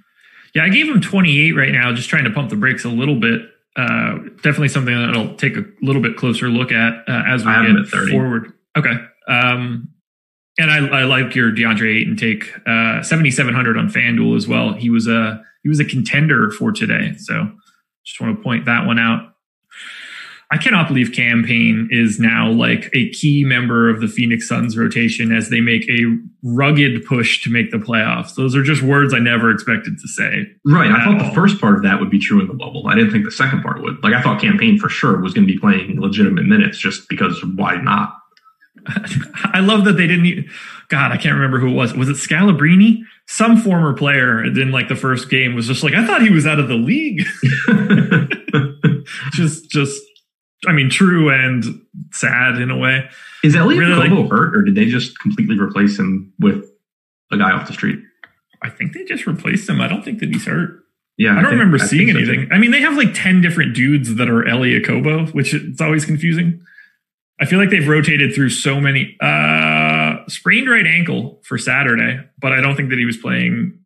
Yeah, 0.55 0.65
I 0.65 0.69
gave 0.69 0.89
him 0.89 1.01
28 1.01 1.53
right 1.53 1.73
now, 1.73 1.93
just 1.93 2.09
trying 2.09 2.25
to 2.25 2.31
pump 2.31 2.51
the 2.51 2.57
brakes 2.57 2.85
a 2.85 2.89
little 2.89 3.19
bit. 3.19 3.43
Uh, 3.77 4.19
definitely 4.37 4.69
something 4.69 4.95
that 4.95 5.15
I'll 5.15 5.35
take 5.37 5.57
a 5.57 5.65
little 5.83 6.01
bit 6.01 6.17
closer 6.17 6.49
look 6.49 6.73
at 6.73 6.95
uh, 7.09 7.23
as 7.27 7.45
we 7.45 7.53
get 7.53 7.77
at 7.77 7.89
30. 7.89 8.11
forward. 8.11 8.53
Okay. 8.77 8.95
Um, 9.29 9.89
And 10.59 10.71
I, 10.71 11.01
I 11.01 11.03
like 11.05 11.35
your 11.35 11.53
DeAndre 11.53 12.01
Ayton 12.01 12.17
take 12.17 12.51
uh, 12.67 13.03
7,700 13.03 13.77
on 13.77 13.89
FanDuel 13.91 14.35
as 14.37 14.49
well. 14.49 14.73
He 14.73 14.89
was 14.89 15.07
a 15.07 15.45
he 15.63 15.69
was 15.69 15.81
a 15.81 15.85
contender 15.85 16.51
for 16.51 16.73
today. 16.73 17.15
So 17.19 17.53
just 18.07 18.21
want 18.21 18.37
to 18.39 18.43
point 18.43 18.65
that 18.65 18.87
one 18.87 18.99
out. 18.99 19.35
I 20.53 20.59
cannot 20.59 20.87
believe 20.87 21.13
Cam 21.13 21.43
Payne 21.43 21.89
is 21.91 22.21
now 22.21 22.49
like 22.49 22.89
a 22.95 23.11
key 23.11 23.45
member 23.45 23.91
of 23.91 24.01
the 24.01 24.07
Phoenix 24.07 24.47
Suns 24.47 24.79
rotation 24.79 25.33
as 25.33 25.51
they 25.51 25.61
make 25.61 25.89
a 25.91 26.05
rugged 26.45 27.05
push 27.05 27.43
to 27.43 27.51
make 27.51 27.73
the 27.73 27.79
playoffs. 27.79 28.37
Those 28.37 28.55
are 28.55 28.63
just 28.63 28.81
words 28.81 29.13
I 29.13 29.19
never 29.19 29.51
expected 29.51 29.99
to 29.99 30.09
say. 30.09 30.47
Right. 30.65 30.91
I 30.93 31.05
thought 31.05 31.19
the 31.19 31.35
first 31.35 31.61
part 31.61 31.75
of 31.75 31.83
that 31.83 31.99
would 31.99 32.11
be 32.11 32.21
true 32.21 32.41
in 32.41 32.47
the 32.47 32.55
bubble. 32.55 32.87
I 32.87 32.95
didn't 32.95 33.11
think 33.11 33.25
the 33.25 33.33
second 33.33 33.63
part 33.63 33.83
would. 33.83 34.03
Like 34.05 34.15
I 34.15 34.23
thought 34.23 34.41
Cam 34.41 34.57
Payne 34.57 34.79
for 34.79 34.89
sure 34.89 35.21
was 35.21 35.35
going 35.35 35.49
to 35.49 35.53
be 35.53 35.59
playing 35.59 36.01
legitimate 36.01 36.45
minutes 36.45 36.79
just 36.79 37.09
because 37.09 37.45
why 37.57 37.77
not? 37.77 38.17
I 39.53 39.59
love 39.59 39.85
that 39.87 39.95
they 39.95 40.07
didn't. 40.07 40.47
God, 40.89 41.11
I 41.11 41.17
can't 41.17 41.35
remember 41.35 41.59
who 41.59 41.71
it 41.71 41.75
was. 41.75 41.93
Was 41.95 42.09
it 42.09 42.17
Scalabrini? 42.17 43.01
Some 43.27 43.57
former 43.57 43.95
player 43.95 44.45
in 44.45 44.71
like 44.71 44.87
the 44.87 44.95
first 44.95 45.29
game 45.29 45.57
was 45.57 45.67
just 45.67 45.83
like, 45.83 45.95
I 45.95 46.07
thought 46.07 46.23
he 46.23 46.31
was 46.31 46.47
out 46.47 46.61
of 46.61 46.69
the 46.69 46.75
league. 46.75 47.25
just, 49.33 49.69
just, 49.71 50.01
I 50.67 50.73
mean, 50.73 50.89
true 50.91 51.31
and 51.31 51.65
sad 52.13 52.61
in 52.61 52.71
a 52.71 52.77
way. 52.77 53.09
Is 53.45 53.55
Elliot 53.55 53.81
Really, 53.81 54.09
like- 54.09 54.31
hurt, 54.31 54.57
or 54.57 54.63
did 54.63 54.75
they 54.75 54.87
just 54.87 55.19
completely 55.19 55.59
replace 55.59 55.99
him 55.99 56.33
with 56.39 56.65
a 57.31 57.37
guy 57.37 57.51
off 57.53 57.67
the 57.67 57.73
street? 57.75 57.99
I 58.63 58.71
think 58.71 58.93
they 58.95 59.05
just 59.05 59.27
replaced 59.27 59.69
him. 59.69 59.81
I 59.81 59.89
don't 59.89 60.03
think 60.05 60.19
that 60.21 60.31
he's 60.31 60.47
hurt. 60.47 60.81
Yeah, 61.19 61.33
I 61.33 61.35
don't 61.37 61.45
think- 61.45 61.53
remember 61.53 61.77
I 61.83 61.87
seeing 61.87 62.07
think 62.07 62.19
so, 62.19 62.25
too. 62.25 62.31
anything. 62.33 62.53
I 62.53 62.59
mean, 62.59 62.71
they 62.71 62.81
have 62.81 62.97
like 62.97 63.13
10 63.15 63.41
different 63.41 63.75
dudes 63.75 64.15
that 64.17 64.29
are 64.29 64.47
Elie 64.47 64.81
Okobo, 64.81 65.33
which 65.35 65.53
it's 65.55 65.81
always 65.81 66.05
confusing. 66.05 66.61
I 67.39 67.45
feel 67.45 67.59
like 67.59 67.69
they've 67.71 67.87
rotated 67.87 68.35
through 68.35 68.49
so 68.51 68.81
many. 68.81 69.15
Uh, 69.21 70.17
sprained 70.29 70.69
right 70.71 70.87
ankle 70.87 71.41
for 71.45 71.59
Saturday, 71.59 72.19
but 72.39 72.53
I 72.53 72.61
don't 72.63 72.77
think 72.77 72.89
that 72.91 72.99
he 72.99 73.05
was 73.05 73.19
playing. 73.19 73.79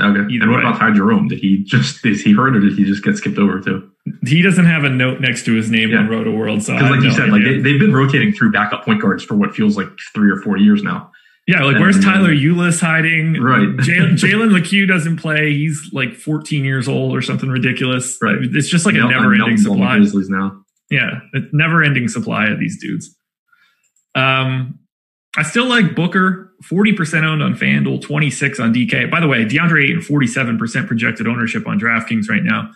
Okay. 0.00 0.18
And 0.18 0.50
what 0.50 0.62
way. 0.64 0.68
about 0.68 0.78
Ty 0.78 0.92
Jerome? 0.92 1.28
Did 1.28 1.40
he 1.40 1.62
just 1.62 2.04
is 2.06 2.22
he 2.22 2.32
hurt 2.32 2.56
or 2.56 2.60
did 2.60 2.76
he 2.78 2.84
just 2.84 3.04
get 3.04 3.16
skipped 3.18 3.36
over 3.38 3.60
too? 3.60 3.89
He 4.26 4.42
doesn't 4.42 4.64
have 4.66 4.84
a 4.84 4.88
note 4.90 5.20
next 5.20 5.44
to 5.44 5.54
his 5.54 5.70
name 5.70 5.90
Yeah. 5.90 5.98
on 5.98 6.08
Roto 6.08 6.30
World. 6.34 6.62
So 6.62 6.74
have 6.74 6.90
like 6.90 7.02
you 7.02 7.10
said, 7.12 7.28
like 7.28 7.42
idea. 7.42 7.56
they, 7.60 7.72
they've 7.72 7.80
been 7.80 7.92
rotating 7.92 8.32
through 8.32 8.50
backup 8.52 8.84
point 8.84 9.00
guards 9.02 9.22
for 9.24 9.34
what 9.36 9.54
feels 9.54 9.76
like 9.76 9.88
three 10.14 10.30
or 10.30 10.36
four 10.40 10.56
years 10.56 10.82
now. 10.82 11.10
yeah, 11.46 11.62
like 11.64 11.76
where's 11.78 11.96
and- 11.96 12.04
Tyler 12.04 12.30
Ulis 12.34 12.80
hiding? 12.80 13.34
Right. 13.40 13.68
Jalen 13.68 14.52
Lecque 14.52 14.88
doesn't 14.88 15.18
play. 15.18 15.52
He's 15.52 15.90
like 15.92 16.14
14 16.14 16.64
years 16.64 16.88
old 16.88 17.14
or 17.14 17.20
something 17.22 17.50
ridiculous. 17.50 18.16
Right. 18.22 18.36
It's 18.40 18.68
just 18.68 18.86
like 18.86 18.94
a 18.94 18.98
Mel- 18.98 19.08
never 19.10 19.24
ending 19.34 19.38
Melton's 19.38 19.66
on 19.66 19.72
the 19.72 19.78
supply. 19.82 19.96
Grizzlies 19.98 20.28
now. 20.30 20.64
Yeah, 20.90 21.20
never 21.52 21.82
ending 21.84 22.08
supply 22.08 22.48
of 22.48 22.58
these 22.58 22.80
dudes. 22.80 23.14
Um, 24.14 24.78
I 25.36 25.42
still 25.44 25.66
like 25.66 25.94
Booker, 25.94 26.52
40% 26.64 27.22
owned 27.22 27.42
on 27.42 27.54
FanDuel, 27.54 28.02
26 28.02 28.58
on 28.58 28.74
DK. 28.74 29.08
By 29.10 29.20
the 29.20 29.28
way, 29.28 29.44
DeAndre 29.44 29.84
Ayton, 29.84 30.00
47% 30.00 30.86
projected 30.88 31.28
ownership 31.28 31.68
on 31.68 31.78
DraftKings 31.78 32.28
right 32.28 32.42
now. 32.42 32.70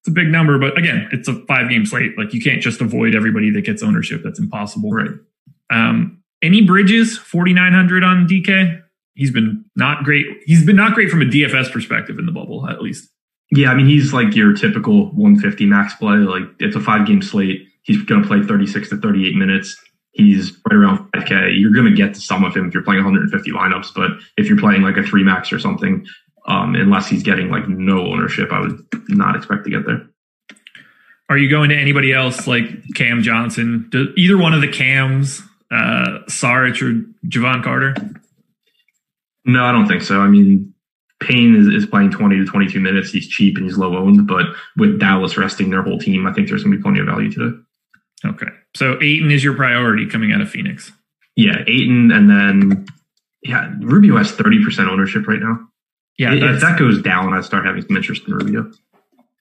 It's 0.00 0.08
a 0.08 0.12
big 0.12 0.28
number, 0.28 0.58
but 0.58 0.78
again, 0.78 1.08
it's 1.12 1.28
a 1.28 1.34
five 1.46 1.68
game 1.68 1.84
slate. 1.84 2.16
Like 2.16 2.32
you 2.32 2.40
can't 2.40 2.62
just 2.62 2.80
avoid 2.80 3.14
everybody 3.14 3.50
that 3.50 3.62
gets 3.62 3.82
ownership. 3.82 4.22
That's 4.24 4.38
impossible. 4.38 4.90
Right. 4.90 5.10
Um, 5.70 6.22
any 6.42 6.62
Bridges, 6.62 7.18
4,900 7.18 8.02
on 8.02 8.26
DK. 8.26 8.82
He's 9.14 9.30
been 9.30 9.64
not 9.76 10.04
great. 10.04 10.26
He's 10.46 10.64
been 10.64 10.76
not 10.76 10.94
great 10.94 11.10
from 11.10 11.20
a 11.20 11.26
DFS 11.26 11.70
perspective 11.70 12.18
in 12.18 12.24
the 12.24 12.32
bubble, 12.32 12.66
at 12.68 12.80
least. 12.80 13.10
Yeah, 13.50 13.70
I 13.70 13.74
mean 13.74 13.86
he's 13.86 14.12
like 14.12 14.34
your 14.34 14.54
typical 14.54 15.06
150 15.06 15.66
max 15.66 15.94
play. 15.94 16.16
Like 16.16 16.44
it's 16.60 16.76
a 16.76 16.80
five 16.80 17.06
game 17.06 17.20
slate. 17.20 17.66
He's 17.82 18.02
going 18.04 18.22
to 18.22 18.28
play 18.28 18.42
36 18.42 18.88
to 18.90 18.96
38 18.96 19.34
minutes. 19.34 19.76
He's 20.12 20.52
right 20.68 20.76
around 20.76 21.10
5K. 21.12 21.58
You're 21.60 21.72
going 21.72 21.86
to 21.86 21.94
get 21.94 22.14
to 22.14 22.20
some 22.20 22.44
of 22.44 22.54
him 22.54 22.68
if 22.68 22.74
you're 22.74 22.82
playing 22.82 23.02
150 23.04 23.50
lineups, 23.52 23.94
but 23.94 24.10
if 24.36 24.46
you're 24.46 24.58
playing 24.58 24.82
like 24.82 24.96
a 24.96 25.02
three 25.02 25.22
max 25.22 25.52
or 25.52 25.58
something, 25.58 26.04
um, 26.46 26.74
unless 26.74 27.08
he's 27.08 27.22
getting 27.22 27.50
like 27.50 27.68
no 27.68 28.06
ownership, 28.06 28.52
I 28.52 28.60
would 28.60 28.86
not 29.08 29.36
expect 29.36 29.64
to 29.64 29.70
get 29.70 29.86
there. 29.86 30.08
Are 31.28 31.38
you 31.38 31.48
going 31.48 31.70
to 31.70 31.76
anybody 31.76 32.12
else 32.12 32.46
like 32.46 32.64
Cam 32.94 33.22
Johnson? 33.22 33.86
Do 33.90 34.12
either 34.16 34.36
one 34.36 34.52
of 34.52 34.60
the 34.60 34.68
Cams, 34.68 35.42
uh, 35.70 36.20
Saric 36.28 36.82
or 36.82 37.04
Jevon 37.28 37.62
Carter? 37.62 37.94
No, 39.44 39.64
I 39.64 39.72
don't 39.72 39.86
think 39.86 40.02
so. 40.02 40.20
I 40.20 40.26
mean, 40.26 40.74
Payne 41.20 41.54
is, 41.54 41.68
is 41.68 41.86
playing 41.86 42.10
20 42.10 42.38
to 42.38 42.44
22 42.46 42.80
minutes. 42.80 43.12
He's 43.12 43.28
cheap 43.28 43.56
and 43.56 43.64
he's 43.64 43.78
low 43.78 43.96
owned, 43.96 44.26
but 44.26 44.46
with 44.76 44.98
Dallas 44.98 45.36
resting 45.36 45.70
their 45.70 45.82
whole 45.82 45.98
team, 45.98 46.26
I 46.26 46.32
think 46.32 46.48
there's 46.48 46.64
going 46.64 46.72
to 46.72 46.78
be 46.78 46.82
plenty 46.82 47.00
of 47.00 47.06
value 47.06 47.30
today. 47.30 47.56
Okay. 48.24 48.48
So 48.74 48.98
Ayton 49.00 49.30
is 49.30 49.44
your 49.44 49.54
priority 49.54 50.06
coming 50.06 50.32
out 50.32 50.40
of 50.40 50.50
Phoenix. 50.50 50.90
Yeah, 51.36 51.62
Ayton, 51.66 52.10
and 52.10 52.28
then 52.28 52.86
yeah, 53.42 53.72
Rubio 53.80 54.16
has 54.16 54.32
30% 54.32 54.88
ownership 54.88 55.26
right 55.26 55.40
now. 55.40 55.66
Yeah, 56.20 56.34
if 56.34 56.60
that 56.60 56.78
goes 56.78 57.00
down, 57.00 57.32
I 57.32 57.40
start 57.40 57.64
having 57.64 57.80
some 57.80 57.96
interest 57.96 58.24
in 58.28 58.34
Rubio. 58.34 58.70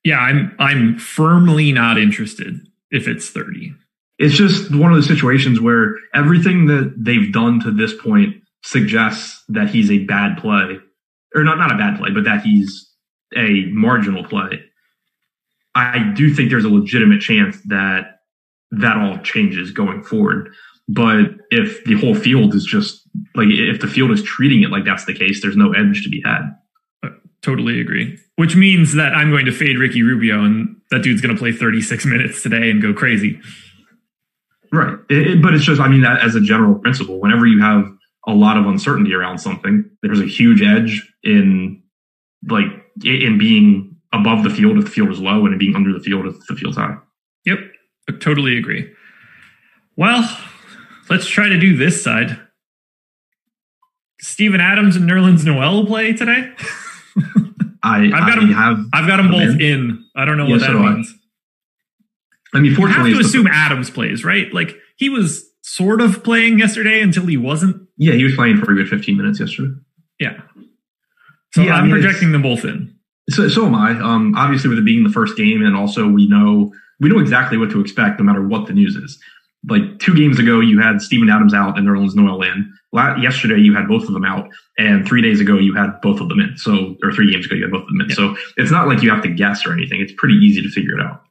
yeah, 0.05 0.19
I'm 0.19 0.55
I'm 0.59 0.97
firmly 0.97 1.73
not 1.73 1.97
interested 1.97 2.57
if 2.89 3.05
it's 3.05 3.29
30. 3.29 3.73
It's 4.17 4.33
just 4.33 4.73
one 4.73 4.89
of 4.93 4.95
the 4.95 5.03
situations 5.03 5.59
where 5.59 5.95
everything 6.15 6.67
that 6.67 6.93
they've 6.97 7.33
done 7.33 7.59
to 7.61 7.71
this 7.71 7.93
point 7.93 8.41
suggests 8.63 9.43
that 9.49 9.69
he's 9.69 9.91
a 9.91 10.05
bad 10.05 10.37
play, 10.37 10.77
or 11.35 11.43
not 11.43 11.57
not 11.57 11.73
a 11.73 11.75
bad 11.75 11.97
play, 11.97 12.11
but 12.11 12.23
that 12.23 12.43
he's 12.43 12.89
a 13.35 13.65
marginal 13.73 14.23
play. 14.23 14.63
I 15.75 16.13
do 16.15 16.33
think 16.33 16.49
there's 16.49 16.63
a 16.63 16.69
legitimate 16.69 17.19
chance 17.19 17.57
that 17.65 18.21
that 18.71 18.95
all 18.95 19.17
changes 19.17 19.71
going 19.71 20.01
forward. 20.01 20.49
But 20.87 21.35
if 21.51 21.83
the 21.83 21.95
whole 21.95 22.15
field 22.15 22.55
is 22.55 22.63
just 22.63 23.05
like 23.35 23.49
if 23.49 23.81
the 23.81 23.87
field 23.87 24.11
is 24.11 24.23
treating 24.23 24.63
it 24.63 24.71
like 24.71 24.85
that's 24.85 25.03
the 25.03 25.13
case, 25.13 25.41
there's 25.41 25.57
no 25.57 25.73
edge 25.73 26.03
to 26.03 26.09
be 26.09 26.21
had. 26.23 26.55
Totally 27.41 27.79
agree. 27.79 28.17
Which 28.35 28.55
means 28.55 28.93
that 28.95 29.13
I'm 29.13 29.31
going 29.31 29.45
to 29.45 29.51
fade 29.51 29.77
Ricky 29.77 30.01
Rubio 30.03 30.43
and 30.43 30.75
that 30.91 31.03
dude's 31.03 31.21
going 31.21 31.33
to 31.35 31.39
play 31.39 31.51
36 31.51 32.05
minutes 32.05 32.41
today 32.43 32.69
and 32.69 32.81
go 32.81 32.93
crazy. 32.93 33.39
Right. 34.71 34.97
It, 35.09 35.27
it- 35.27 35.41
but 35.41 35.53
it's 35.53 35.63
just, 35.65 35.79
I 35.81 35.87
mean, 35.87 36.01
that 36.01 36.21
as 36.21 36.35
a 36.35 36.41
general 36.41 36.75
principle, 36.75 37.19
whenever 37.19 37.45
you 37.47 37.61
have 37.61 37.85
a 38.27 38.33
lot 38.33 38.57
of 38.57 38.65
uncertainty 38.65 39.13
around 39.13 39.39
something, 39.39 39.89
there's 40.03 40.19
a 40.19 40.25
huge 40.25 40.61
edge 40.61 41.11
in 41.23 41.81
like 42.49 42.67
in 43.03 43.37
being 43.37 43.95
above 44.13 44.43
the 44.43 44.49
field 44.49 44.77
if 44.77 44.85
the 44.85 44.91
field 44.91 45.09
is 45.09 45.19
low 45.19 45.45
and 45.45 45.53
in 45.53 45.59
being 45.59 45.75
under 45.75 45.91
the 45.93 45.99
field 45.99 46.25
if 46.25 46.35
the 46.47 46.55
field's 46.55 46.77
high. 46.77 46.95
Yep, 47.45 47.59
I 48.09 48.13
totally 48.13 48.57
agree. 48.57 48.91
Well, 49.95 50.29
let's 51.09 51.25
try 51.27 51.47
to 51.49 51.57
do 51.59 51.75
this 51.77 52.03
side. 52.03 52.39
Steven 54.21 54.59
Adams 54.59 54.95
and 54.95 55.09
Nerlens 55.09 55.45
Noel 55.45 55.85
play 55.85 56.13
today. 56.13 56.53
I, 57.83 58.05
I've 58.05 58.11
got 58.11 58.39
I 58.39 58.41
'em- 58.41 58.51
have, 58.53 58.79
I've 58.93 59.07
got 59.07 59.17
them 59.17 59.29
both 59.31 59.55
in. 59.55 59.61
in. 59.61 60.05
I 60.15 60.25
don't 60.25 60.37
know 60.37 60.45
Yeah, 60.45 60.51
what 60.53 60.59
that 60.61 60.75
I. 60.75 60.93
means. 60.95 61.13
I 62.53 62.59
mean, 62.59 62.71
You 62.73 62.85
have 62.87 63.05
to 63.05 63.11
it's 63.11 63.19
the- 63.19 63.25
assume 63.25 63.47
Adams 63.47 63.89
plays, 63.89 64.23
right? 64.25 64.51
Like 64.53 64.75
he 64.97 65.09
was 65.09 65.45
sort 65.61 66.01
of 66.01 66.23
playing 66.23 66.59
yesterday 66.59 67.01
until 67.01 67.25
he 67.25 67.37
wasn't. 67.37 67.87
yeah, 67.97 68.13
he 68.13 68.23
was 68.23 68.35
playing 68.35 68.57
for 68.57 68.71
a 68.71 68.75
good 68.75 68.89
15 68.89 69.15
minutes 69.17 69.39
yesterday. 69.39 69.73
Yeah. 70.19 70.41
So 71.53 71.61
Yeah, 71.63 71.75
I 71.75 71.77
I'm 71.79 71.83
mean, 71.85 71.91
projecting 72.01 72.31
them 72.31 72.41
both 72.41 72.63
in. 72.65 72.93
So, 73.29 73.47
so 73.47 73.65
am 73.67 73.75
I. 73.75 73.91
Um, 73.91 74.33
obviously, 74.35 74.69
with 74.69 74.79
it 74.79 74.85
being 74.85 75.03
the 75.03 75.09
first 75.11 75.37
game, 75.37 75.63
and 75.63 75.75
also 75.75 76.07
we 76.07 76.27
know 76.27 76.73
we 76.99 77.09
know 77.09 77.19
exactly 77.19 77.57
what 77.57 77.69
to 77.71 77.79
expect 77.81 78.19
no 78.19 78.25
matter 78.25 78.45
what 78.45 78.65
the 78.67 78.73
news 78.73 78.95
is. 78.95 79.17
Like 79.67 79.99
two 79.99 80.15
games 80.15 80.39
ago, 80.39 80.59
you 80.61 80.79
had 80.79 81.01
Steven 81.01 81.29
Adams 81.29 81.53
out 81.53 81.77
and 81.77 81.87
Nerlens 81.87 82.15
Noel 82.15 82.41
in. 82.43 82.73
La- 82.93 83.17
yesterday, 83.17 83.57
you 83.59 83.75
had 83.75 83.87
both 83.87 84.03
of 84.03 84.13
them 84.13 84.23
out, 84.25 84.49
and 84.77 85.05
three 85.07 85.21
days 85.21 85.39
ago, 85.41 85.57
you 85.57 85.75
had 85.75 85.99
both 86.01 86.19
of 86.21 86.29
them 86.29 86.39
in. 86.39 86.57
So, 86.57 86.95
or 87.03 87.11
three 87.11 87.31
games 87.31 87.45
ago, 87.45 87.55
you 87.55 87.63
had 87.63 87.71
both 87.71 87.81
of 87.83 87.87
them 87.89 88.01
in. 88.01 88.09
Yeah. 88.09 88.15
So 88.15 88.35
it's 88.57 88.71
not 88.71 88.87
like 88.87 89.01
you 89.03 89.09
have 89.11 89.21
to 89.23 89.29
guess 89.29 89.65
or 89.65 89.73
anything. 89.73 89.99
It's 90.01 90.13
pretty 90.17 90.35
easy 90.35 90.61
to 90.61 90.69
figure 90.69 90.97
it 90.97 91.01
out. 91.05 91.21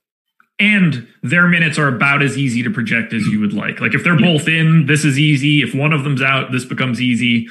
And 0.60 1.06
their 1.22 1.46
minutes 1.48 1.78
are 1.78 1.88
about 1.88 2.22
as 2.22 2.36
easy 2.36 2.62
to 2.64 2.70
project 2.70 3.12
as 3.12 3.26
you 3.28 3.40
would 3.40 3.52
like. 3.52 3.80
Like 3.80 3.94
if 3.94 4.02
they're 4.04 4.18
both 4.18 4.46
in, 4.48 4.86
this 4.86 5.04
is 5.04 5.18
easy. 5.18 5.62
If 5.62 5.74
one 5.74 5.92
of 5.92 6.04
them's 6.04 6.20
out, 6.22 6.50
this 6.52 6.64
becomes 6.64 7.00
easy. 7.00 7.48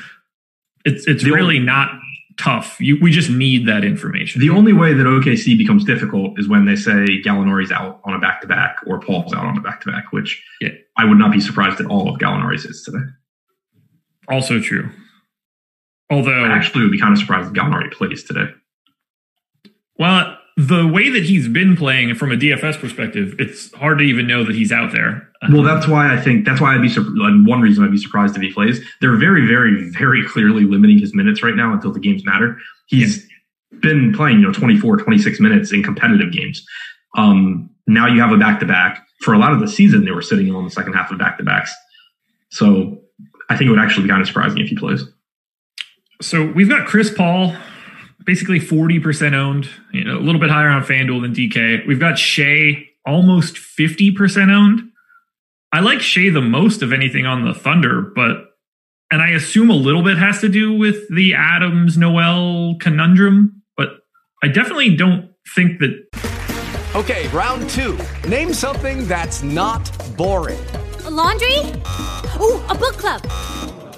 It's 0.86 1.08
it's 1.08 1.24
The 1.24 1.32
really 1.32 1.56
only- 1.58 1.66
not 1.66 1.90
tough. 2.38 2.80
You, 2.80 2.98
we 3.02 3.12
just 3.12 3.30
need 3.30 3.68
that 3.68 3.84
information. 3.84 4.40
The 4.42 4.50
only 4.50 4.74
way 4.74 4.94
that 4.94 5.04
OKC 5.06 5.58
becomes 5.58 5.84
difficult 5.84 6.40
is 6.40 6.48
when 6.48 6.66
they 6.66 6.76
say 6.76 7.22
Gallinari's 7.22 7.72
out 7.72 8.00
on 8.06 8.14
a 8.14 8.20
back 8.20 8.42
to 8.42 8.48
back 8.48 8.78
or 8.86 9.00
Paul's 9.00 9.34
out 9.34 9.46
on 9.46 9.58
a 9.58 9.62
back 9.62 9.82
to 9.82 9.92
back, 9.92 10.12
which 10.12 10.44
Yeah. 10.62 10.70
I 10.98 11.06
would 11.06 11.18
not 11.18 11.32
be 11.32 11.40
surprised 11.40 11.80
at 11.80 11.88
all 11.88 12.14
if 12.14 12.20
Gallinari's 12.22 12.66
is 12.66 12.84
today. 12.84 13.06
also 14.30 14.60
true. 14.60 14.90
Although, 16.10 16.44
I 16.46 16.48
actually 16.50 16.84
would 16.84 16.92
be 16.92 17.00
kind 17.00 17.12
of 17.14 17.20
surprised 17.20 17.50
if 17.50 17.54
Gallinari 17.54 17.92
plays 17.92 18.24
today. 18.24 18.50
well, 20.00 20.37
the 20.58 20.88
way 20.88 21.10
that 21.10 21.24
he's 21.24 21.48
been 21.48 21.78
playing 21.78 22.16
from 22.16 22.32
a 22.32 22.36
DFS 22.36 22.80
perspective, 22.82 23.36
it's 23.38 23.72
hard 23.76 24.00
to 24.00 24.04
even 24.04 24.26
know 24.26 24.44
that 24.44 24.56
he's 24.56 24.72
out 24.72 24.92
there. 24.92 25.30
Well, 25.52 25.62
that's 25.62 25.88
why 25.88 26.12
I 26.12 26.20
think 26.20 26.46
that's 26.46 26.60
why 26.60 26.74
I'd 26.74 26.82
be 26.82 26.90
one 26.96 27.62
reason 27.62 27.84
I'd 27.84 27.92
be 27.92 27.98
surprised 28.00 28.36
if 28.36 28.42
he 28.42 28.52
plays. 28.52 28.84
They're 29.00 29.16
very, 29.16 29.46
very, 29.46 29.88
very 29.92 30.28
clearly 30.28 30.64
limiting 30.64 30.98
his 30.98 31.14
minutes 31.14 31.44
right 31.44 31.56
now 31.56 31.74
until 31.74 31.92
the 31.92 32.00
games 32.00 32.26
matter. 32.26 32.58
He's 32.88 33.28
been 33.82 34.14
playing, 34.14 34.40
you 34.40 34.48
know, 34.48 34.52
24, 34.52 34.98
26 34.98 35.40
minutes 35.40 35.72
in 35.72 35.84
competitive 35.84 36.34
games. 36.34 36.66
Um, 37.16 37.70
now 37.86 38.08
you 38.08 38.20
have 38.20 38.32
a 38.32 38.38
back 38.38 38.60
to 38.62 38.66
back. 38.66 39.06
For 39.22 39.36
a 39.36 39.38
lot 39.38 39.54
of 39.54 39.60
the 39.60 39.68
season, 39.68 40.06
they 40.06 40.12
were 40.12 40.24
sitting 40.24 40.54
on 40.56 40.64
the 40.64 40.72
second 40.72 40.94
half 40.94 41.12
of 41.12 41.20
back 41.20 41.38
to 41.38 41.44
backs. 41.44 41.74
So 42.50 43.00
I 43.50 43.58
think 43.58 43.68
it 43.68 43.72
would 43.72 43.80
actually 43.80 44.04
be 44.04 44.10
kind 44.10 44.22
of 44.22 44.28
surprising 44.28 44.58
if 44.60 44.70
he 44.70 44.76
plays. 44.76 45.04
So 46.20 46.52
we've 46.52 46.70
got 46.70 46.88
Chris 46.88 47.14
Paul, 47.14 47.56
basically 48.26 48.60
40% 48.60 49.34
owned, 49.34 49.70
you 49.92 50.04
know, 50.04 50.18
a 50.18 50.22
little 50.22 50.42
bit 50.42 50.50
higher 50.50 50.70
on 50.70 50.84
FanDuel 50.84 51.22
than 51.22 51.34
DK. 51.34 51.88
We've 51.88 52.00
got 52.00 52.18
Shai 52.18 52.88
almost 53.06 53.56
50% 53.56 54.52
owned. 54.52 54.92
I 55.72 55.80
like 55.80 56.02
Shai 56.02 56.30
the 56.30 56.42
most 56.42 56.82
of 56.82 56.92
anything 56.92 57.26
on 57.26 57.46
the 57.46 57.54
Thunder, 57.54 58.02
but 58.02 58.46
and 59.10 59.22
I 59.22 59.30
assume 59.30 59.70
a 59.70 59.76
little 59.76 60.04
bit 60.04 60.18
has 60.18 60.42
to 60.42 60.50
do 60.50 60.74
with 60.74 61.08
the 61.10 61.34
Adams 61.34 61.98
Noel 61.98 62.76
conundrum, 62.80 63.62
but 63.78 63.90
I 64.44 64.50
definitely 64.50 64.96
don't 64.96 65.32
think 65.56 65.80
that 65.80 66.08
Okay, 66.96 67.28
round 67.28 67.70
two. 67.70 67.96
Name 68.28 68.54
something 68.54 69.08
that's 69.08 69.44
not 69.44 69.92
boring. 70.18 70.58
A 71.06 71.12
laundry? 71.12 71.60
Ooh, 72.42 72.60
a 72.70 72.76
book 72.76 72.98
club. 72.98 73.22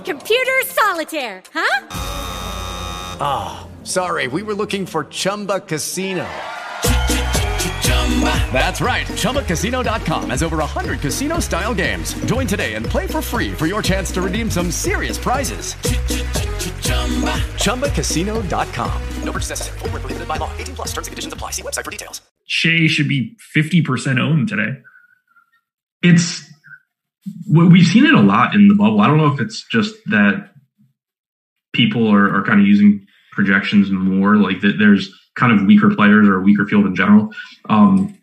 Computer 0.03 0.51
solitaire, 0.65 1.41
huh? 1.53 1.87
Ah, 3.21 3.63
oh, 3.63 3.68
sorry, 3.83 4.27
we 4.27 4.43
were 4.43 4.53
looking 4.53 4.85
for 4.85 5.05
Chumba 5.05 5.61
Casino. 5.61 6.27
That's 8.51 8.81
right. 8.81 9.05
ChumbaCasino.com 9.05 10.29
has 10.31 10.43
over 10.43 10.57
100 10.57 10.99
casino 10.99 11.39
style 11.39 11.73
games. 11.73 12.13
Join 12.25 12.47
today 12.47 12.73
and 12.73 12.85
play 12.85 13.07
for 13.07 13.21
free 13.21 13.53
for 13.53 13.65
your 13.65 13.81
chance 13.81 14.11
to 14.11 14.21
redeem 14.21 14.49
some 14.49 14.71
serious 14.71 15.17
prizes. 15.17 15.75
ChumbaCasino.com. 17.63 19.01
No 19.23 19.31
purchase 19.31 19.49
necessary. 19.49 19.79
Full 19.79 19.89
prohibited 19.89 20.27
by 20.27 20.37
law. 20.37 20.51
18 20.57 20.75
plus 20.75 20.87
terms 20.89 21.07
and 21.07 21.13
conditions 21.13 21.33
apply. 21.33 21.51
See 21.51 21.61
website 21.61 21.85
for 21.85 21.91
details. 21.91 22.21
Shai 22.45 22.87
should 22.87 23.07
be 23.07 23.37
50% 23.55 24.19
owned 24.19 24.49
today. 24.49 24.79
It's 26.01 26.43
we've 27.49 27.85
seen 27.85 28.05
it 28.05 28.13
a 28.13 28.21
lot 28.21 28.55
in 28.55 28.67
the 28.67 28.75
bubble. 28.75 29.01
I 29.01 29.07
don't 29.07 29.17
know 29.17 29.31
if 29.31 29.39
it's 29.39 29.65
just 29.67 29.95
that 30.07 30.51
people 31.73 32.07
are, 32.07 32.39
are 32.39 32.43
kind 32.43 32.59
of 32.59 32.65
using 32.65 33.05
projections 33.31 33.89
more 33.91 34.37
like 34.37 34.61
that 34.61 34.77
there's 34.77 35.09
kind 35.35 35.57
of 35.57 35.65
weaker 35.65 35.93
players 35.93 36.27
or 36.27 36.39
a 36.39 36.41
weaker 36.41 36.65
field 36.65 36.85
in 36.85 36.95
general. 36.95 37.29
Um, 37.69 38.15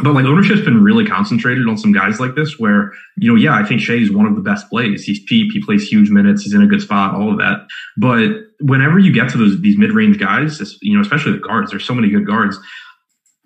but 0.00 0.12
like 0.12 0.26
ownership's 0.26 0.60
been 0.60 0.82
really 0.82 1.06
concentrated 1.06 1.66
on 1.66 1.78
some 1.78 1.92
guys 1.92 2.20
like 2.20 2.34
this 2.34 2.58
where, 2.58 2.92
you 3.16 3.30
know, 3.30 3.36
yeah, 3.36 3.56
I 3.56 3.64
think 3.64 3.80
Shai 3.80 3.94
is 3.94 4.12
one 4.12 4.26
of 4.26 4.34
the 4.34 4.42
best 4.42 4.68
plays. 4.68 5.04
He's 5.04 5.24
cheap. 5.24 5.52
He 5.52 5.64
plays 5.64 5.88
huge 5.88 6.10
minutes. 6.10 6.42
He's 6.42 6.52
in 6.52 6.60
a 6.60 6.66
good 6.66 6.82
spot, 6.82 7.14
all 7.14 7.30
of 7.32 7.38
that. 7.38 7.66
But 7.96 8.30
whenever 8.60 8.98
you 8.98 9.12
get 9.12 9.30
to 9.30 9.38
those, 9.38 9.60
these 9.62 9.78
mid-range 9.78 10.18
guys, 10.18 10.60
you 10.82 10.94
know, 10.94 11.00
especially 11.00 11.32
the 11.32 11.38
guards, 11.38 11.70
there's 11.70 11.86
so 11.86 11.94
many 11.94 12.10
good 12.10 12.26
guards. 12.26 12.58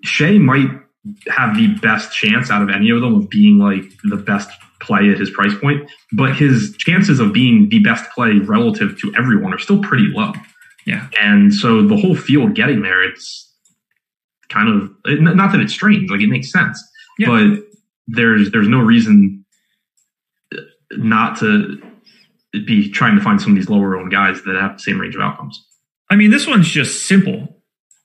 Shai 0.02 0.38
might 0.38 0.70
have 1.28 1.56
the 1.56 1.68
best 1.80 2.12
chance 2.12 2.50
out 2.50 2.62
of 2.62 2.68
any 2.68 2.90
of 2.90 3.00
them 3.00 3.14
of 3.14 3.30
being 3.30 3.58
like 3.58 3.84
the 4.04 4.16
best 4.16 4.50
play 4.80 5.10
at 5.10 5.18
his 5.18 5.30
price 5.30 5.54
point, 5.60 5.88
but 6.12 6.34
his 6.34 6.74
chances 6.78 7.20
of 7.20 7.32
being 7.32 7.68
the 7.68 7.78
best 7.78 8.10
play 8.10 8.32
relative 8.32 8.98
to 9.00 9.12
everyone 9.16 9.54
are 9.54 9.58
still 9.58 9.80
pretty 9.82 10.06
low. 10.08 10.32
Yeah. 10.86 11.08
And 11.20 11.52
so 11.52 11.86
the 11.86 11.96
whole 11.96 12.14
field 12.16 12.54
getting 12.54 12.82
there, 12.82 13.02
it's 13.02 13.52
kind 14.48 14.68
of 14.68 14.90
not 15.20 15.52
that 15.52 15.60
it's 15.60 15.72
strange, 15.72 16.10
like 16.10 16.20
it 16.20 16.28
makes 16.28 16.50
sense, 16.50 16.82
yeah. 17.18 17.28
but 17.28 17.64
there's 18.08 18.50
there's 18.50 18.68
no 18.68 18.80
reason 18.80 19.44
uh, 20.54 20.60
not 20.92 21.38
to 21.38 21.80
be 22.66 22.90
trying 22.90 23.16
to 23.16 23.22
find 23.22 23.40
some 23.40 23.52
of 23.52 23.56
these 23.56 23.70
lower 23.70 23.96
owned 23.96 24.10
guys 24.10 24.42
that 24.44 24.56
have 24.56 24.74
the 24.74 24.82
same 24.82 25.00
range 25.00 25.14
of 25.14 25.20
outcomes. 25.20 25.64
I 26.10 26.16
mean, 26.16 26.30
this 26.30 26.46
one's 26.46 26.68
just 26.68 27.06
simple. 27.06 27.62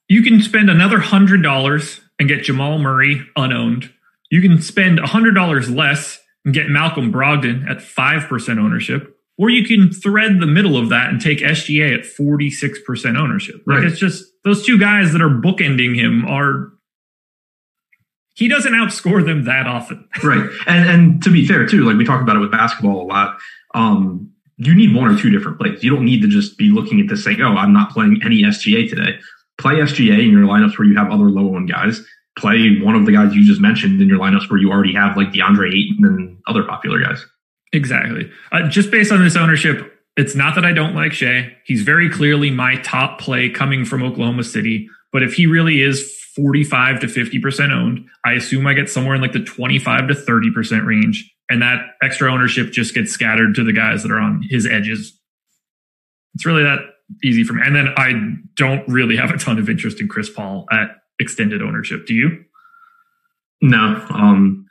You 0.08 0.22
can 0.22 0.42
spend 0.42 0.70
another 0.70 1.00
hundred 1.00 1.42
dollars 1.42 2.02
and 2.20 2.30
get 2.30 2.44
Jamal 2.44 2.78
Murray 2.78 3.26
unowned. 3.36 3.92
You 4.30 4.42
can 4.42 4.62
spend 4.62 5.00
a 5.00 5.08
hundred 5.08 5.34
dollars 5.34 5.70
less 5.70 6.20
and 6.44 6.54
get 6.54 6.70
Malcolm 6.70 7.12
Brogdon 7.12 7.68
at 7.70 7.82
five 7.82 8.24
percent 8.30 8.60
ownership. 8.60 9.15
Or 9.38 9.50
you 9.50 9.66
can 9.66 9.92
thread 9.92 10.40
the 10.40 10.48
middle 10.48 10.78
of 10.78 10.90
that 10.90 11.10
and 11.10 11.20
take 11.20 11.40
SGA 11.40 12.00
at 12.00 12.06
46% 12.06 13.18
ownership. 13.18 13.56
Like 13.66 13.80
right. 13.80 13.88
it's 13.88 14.00
just 14.00 14.24
those 14.46 14.66
two 14.66 14.80
guys 14.80 15.12
that 15.12 15.22
are 15.22 15.30
bookending 15.30 15.96
him 15.96 16.26
are 16.26 16.72
he 18.36 18.48
doesn't 18.48 18.74
outscore 18.74 19.26
them 19.26 19.46
that 19.46 19.66
often. 19.66 20.08
right. 20.24 20.50
And 20.68 20.90
and 20.90 21.24
to 21.24 21.32
be 21.32 21.48
fair 21.48 21.66
too, 21.66 21.86
like 21.86 21.98
we 21.98 22.06
talk 22.06 22.22
about 22.22 22.36
it 22.36 22.40
with 22.40 22.52
basketball 22.52 23.02
a 23.02 23.08
lot. 23.08 23.38
Um, 23.74 24.32
you 24.58 24.74
need 24.74 24.96
one 24.96 25.14
or 25.14 25.20
two 25.20 25.30
different 25.30 25.58
plays. 25.58 25.84
You 25.84 25.94
don't 25.94 26.06
need 26.06 26.22
to 26.22 26.28
just 26.28 26.58
be 26.58 26.70
looking 26.70 27.02
at 27.02 27.08
this 27.08 27.24
saying, 27.24 27.42
"Oh, 27.42 27.56
I'm 27.56 27.74
not 27.74 27.92
playing 27.92 28.22
any 28.24 28.44
SGA 28.44 28.90
today." 28.90 29.18
Play 29.58 29.76
SGA 29.76 30.20
in 30.20 30.32
your 30.32 30.46
lineups 30.46 30.78
where 30.78 30.88
you 30.88 30.96
have 30.98 31.10
other 31.10 31.30
low 31.30 31.56
owned 31.56 31.70
guys. 31.70 32.02
Play 32.38 32.80
one 32.82 32.96
of 32.96 33.06
the 33.06 33.14
guys 33.14 33.34
you 33.34 33.46
just 33.46 33.62
mentioned 33.62 34.02
in 34.02 34.10
your 34.10 34.20
lineups 34.20 34.50
where 34.50 34.60
you 34.60 34.70
already 34.70 34.94
have 34.94 35.16
like 35.16 35.32
DeAndre 35.32 35.70
Ayton 35.70 36.06
and 36.06 36.38
other 36.48 36.64
popular 36.64 37.00
guys. 37.02 37.26
Exactly. 37.76 38.32
Uh, 38.54 38.70
just 38.70 38.90
based 38.90 39.12
on 39.12 39.22
this 39.22 39.36
ownership, 39.36 39.92
it's 40.16 40.34
not 40.34 40.56
that 40.56 40.64
I 40.64 40.72
don't 40.72 40.96
like 40.96 41.12
Shai. 41.12 41.56
He's 41.66 41.82
very 41.82 42.10
clearly 42.10 42.50
my 42.50 42.78
top 42.78 43.20
play 43.20 43.50
coming 43.50 43.84
from 43.84 44.02
Oklahoma 44.02 44.46
City. 44.46 44.90
But 45.12 45.24
if 45.24 45.34
he 45.34 45.46
really 45.46 45.82
is 45.82 46.10
45 46.36 47.02
to 47.02 47.08
50% 47.08 47.72
owned, 47.72 48.08
I 48.26 48.34
assume 48.34 48.66
I 48.66 48.74
get 48.74 48.90
somewhere 48.90 49.16
in 49.16 49.22
like 49.22 49.34
the 49.34 49.44
25 49.44 50.08
to 50.08 50.14
30% 50.14 50.86
range. 50.86 51.32
And 51.50 51.62
that 51.62 51.86
extra 52.02 52.32
ownership 52.32 52.72
just 52.72 52.94
gets 52.96 53.12
scattered 53.12 53.56
to 53.56 53.64
the 53.64 53.74
guys 53.74 54.04
that 54.04 54.12
are 54.12 54.20
on 54.20 54.42
his 54.50 54.66
edges. 54.66 55.20
It's 56.34 56.46
really 56.46 56.64
that 56.64 56.80
easy 57.24 57.44
for 57.44 57.54
me. 57.54 57.62
And 57.66 57.76
then 57.76 57.90
I 57.98 58.14
don't 58.56 58.88
really 58.88 59.18
have 59.18 59.32
a 59.32 59.38
ton 59.38 59.60
of 59.60 59.70
interest 59.70 60.00
in 60.00 60.08
Chris 60.08 60.30
Paul 60.30 60.66
at 60.72 61.02
extended 61.20 61.62
ownership. 61.62 62.08
Do 62.08 62.14
you? 62.14 62.46
No. 63.62 64.06
Um, 64.10 64.65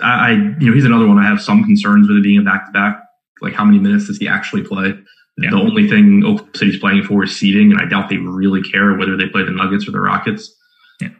I, 0.00 0.32
you 0.60 0.68
know, 0.68 0.74
he's 0.74 0.84
another 0.84 1.06
one 1.06 1.18
I 1.18 1.26
have 1.26 1.40
some 1.40 1.64
concerns 1.64 2.08
with 2.08 2.18
it 2.18 2.22
being 2.22 2.38
a 2.38 2.42
back 2.42 2.66
to 2.66 2.72
back. 2.72 3.02
Like, 3.40 3.54
how 3.54 3.64
many 3.64 3.78
minutes 3.78 4.06
does 4.06 4.18
he 4.18 4.28
actually 4.28 4.62
play? 4.62 4.94
Yeah. 5.38 5.50
The 5.50 5.56
only 5.56 5.88
thing 5.88 6.24
Oklahoma 6.24 6.50
City's 6.56 6.80
playing 6.80 7.04
for 7.04 7.24
is 7.24 7.36
seeding, 7.36 7.70
and 7.70 7.80
I 7.80 7.84
doubt 7.84 8.08
they 8.08 8.16
really 8.16 8.62
care 8.62 8.94
whether 8.96 9.16
they 9.16 9.28
play 9.28 9.44
the 9.44 9.52
Nuggets 9.52 9.86
or 9.86 9.92
the 9.92 10.00
Rockets. 10.00 10.52
Yeah. 11.00 11.10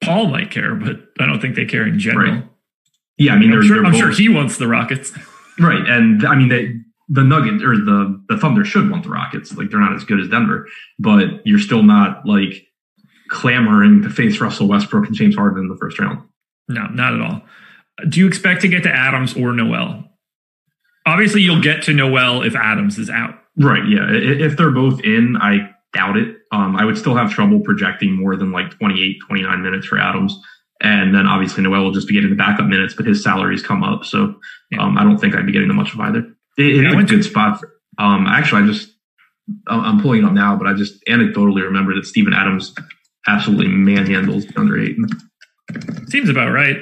Paul 0.00 0.28
might 0.28 0.52
care, 0.52 0.76
but 0.76 1.00
I 1.18 1.26
don't 1.26 1.40
think 1.40 1.56
they 1.56 1.64
care 1.64 1.86
in 1.86 1.98
general. 1.98 2.32
Right. 2.32 2.44
Yeah, 3.18 3.32
I 3.32 3.38
mean, 3.38 3.52
I'm, 3.52 3.62
sure, 3.62 3.84
I'm 3.84 3.94
sure, 3.94 4.10
he 4.10 4.28
wants 4.28 4.58
the 4.58 4.68
Rockets. 4.68 5.12
Right, 5.58 5.88
and 5.88 6.26
I 6.26 6.34
mean, 6.34 6.50
they, 6.50 6.74
the 7.08 7.24
Nuggets 7.24 7.64
or 7.64 7.78
the 7.78 8.22
the 8.28 8.36
Thunder 8.36 8.62
should 8.62 8.90
want 8.90 9.04
the 9.04 9.08
Rockets. 9.08 9.54
Like, 9.54 9.70
they're 9.70 9.80
not 9.80 9.94
as 9.94 10.04
good 10.04 10.20
as 10.20 10.28
Denver, 10.28 10.66
but 10.98 11.40
you're 11.46 11.58
still 11.58 11.82
not 11.82 12.26
like 12.26 12.66
clamoring 13.28 14.02
to 14.02 14.10
face 14.10 14.38
Russell 14.38 14.68
Westbrook 14.68 15.06
and 15.06 15.14
James 15.14 15.34
Harden 15.34 15.60
in 15.60 15.68
the 15.68 15.78
first 15.78 15.98
round. 15.98 16.22
No, 16.68 16.86
not 16.86 17.14
at 17.14 17.20
all. 17.20 17.42
Do 18.08 18.20
you 18.20 18.26
expect 18.26 18.62
to 18.62 18.68
get 18.68 18.82
to 18.82 18.90
Adams 18.94 19.34
or 19.36 19.52
Noel? 19.52 20.04
Obviously, 21.06 21.40
you'll 21.42 21.62
get 21.62 21.82
to 21.84 21.92
Noel 21.92 22.42
if 22.42 22.54
Adams 22.54 22.98
is 22.98 23.08
out. 23.08 23.34
Right. 23.56 23.86
Yeah. 23.88 24.06
If 24.10 24.56
they're 24.56 24.72
both 24.72 25.00
in, 25.00 25.36
I 25.40 25.70
doubt 25.94 26.16
it. 26.16 26.36
Um, 26.52 26.76
I 26.76 26.84
would 26.84 26.98
still 26.98 27.14
have 27.14 27.32
trouble 27.32 27.60
projecting 27.60 28.12
more 28.12 28.36
than 28.36 28.52
like 28.52 28.76
28, 28.78 29.18
29 29.26 29.62
minutes 29.62 29.86
for 29.86 29.98
Adams. 29.98 30.38
And 30.82 31.14
then 31.14 31.26
obviously 31.26 31.62
Noel 31.62 31.84
will 31.84 31.92
just 31.92 32.06
be 32.08 32.14
getting 32.14 32.28
the 32.30 32.36
backup 32.36 32.66
minutes, 32.66 32.94
but 32.94 33.06
his 33.06 33.22
salaries 33.22 33.62
come 33.62 33.82
up. 33.82 34.04
So 34.04 34.34
um, 34.78 34.98
I 34.98 35.04
don't 35.04 35.18
think 35.18 35.34
I'd 35.34 35.46
be 35.46 35.52
getting 35.52 35.74
much 35.74 35.94
of 35.94 36.00
either. 36.00 36.18
It, 36.58 36.84
it's 36.84 36.94
a 36.94 36.96
good 36.96 37.08
to- 37.08 37.22
spot. 37.22 37.60
For, 37.60 37.72
um, 37.98 38.26
actually, 38.26 38.62
I 38.62 38.66
just, 38.66 38.90
I'm 39.68 40.00
pulling 40.02 40.22
it 40.22 40.26
up 40.26 40.32
now, 40.32 40.56
but 40.56 40.66
I 40.66 40.74
just 40.74 41.02
anecdotally 41.08 41.62
remember 41.62 41.94
that 41.94 42.04
Steven 42.04 42.34
Adams 42.34 42.74
absolutely 43.26 43.68
manhandles 43.68 44.44
under 44.56 44.78
eight. 44.78 44.96
Seems 46.08 46.28
about 46.28 46.52
right. 46.52 46.76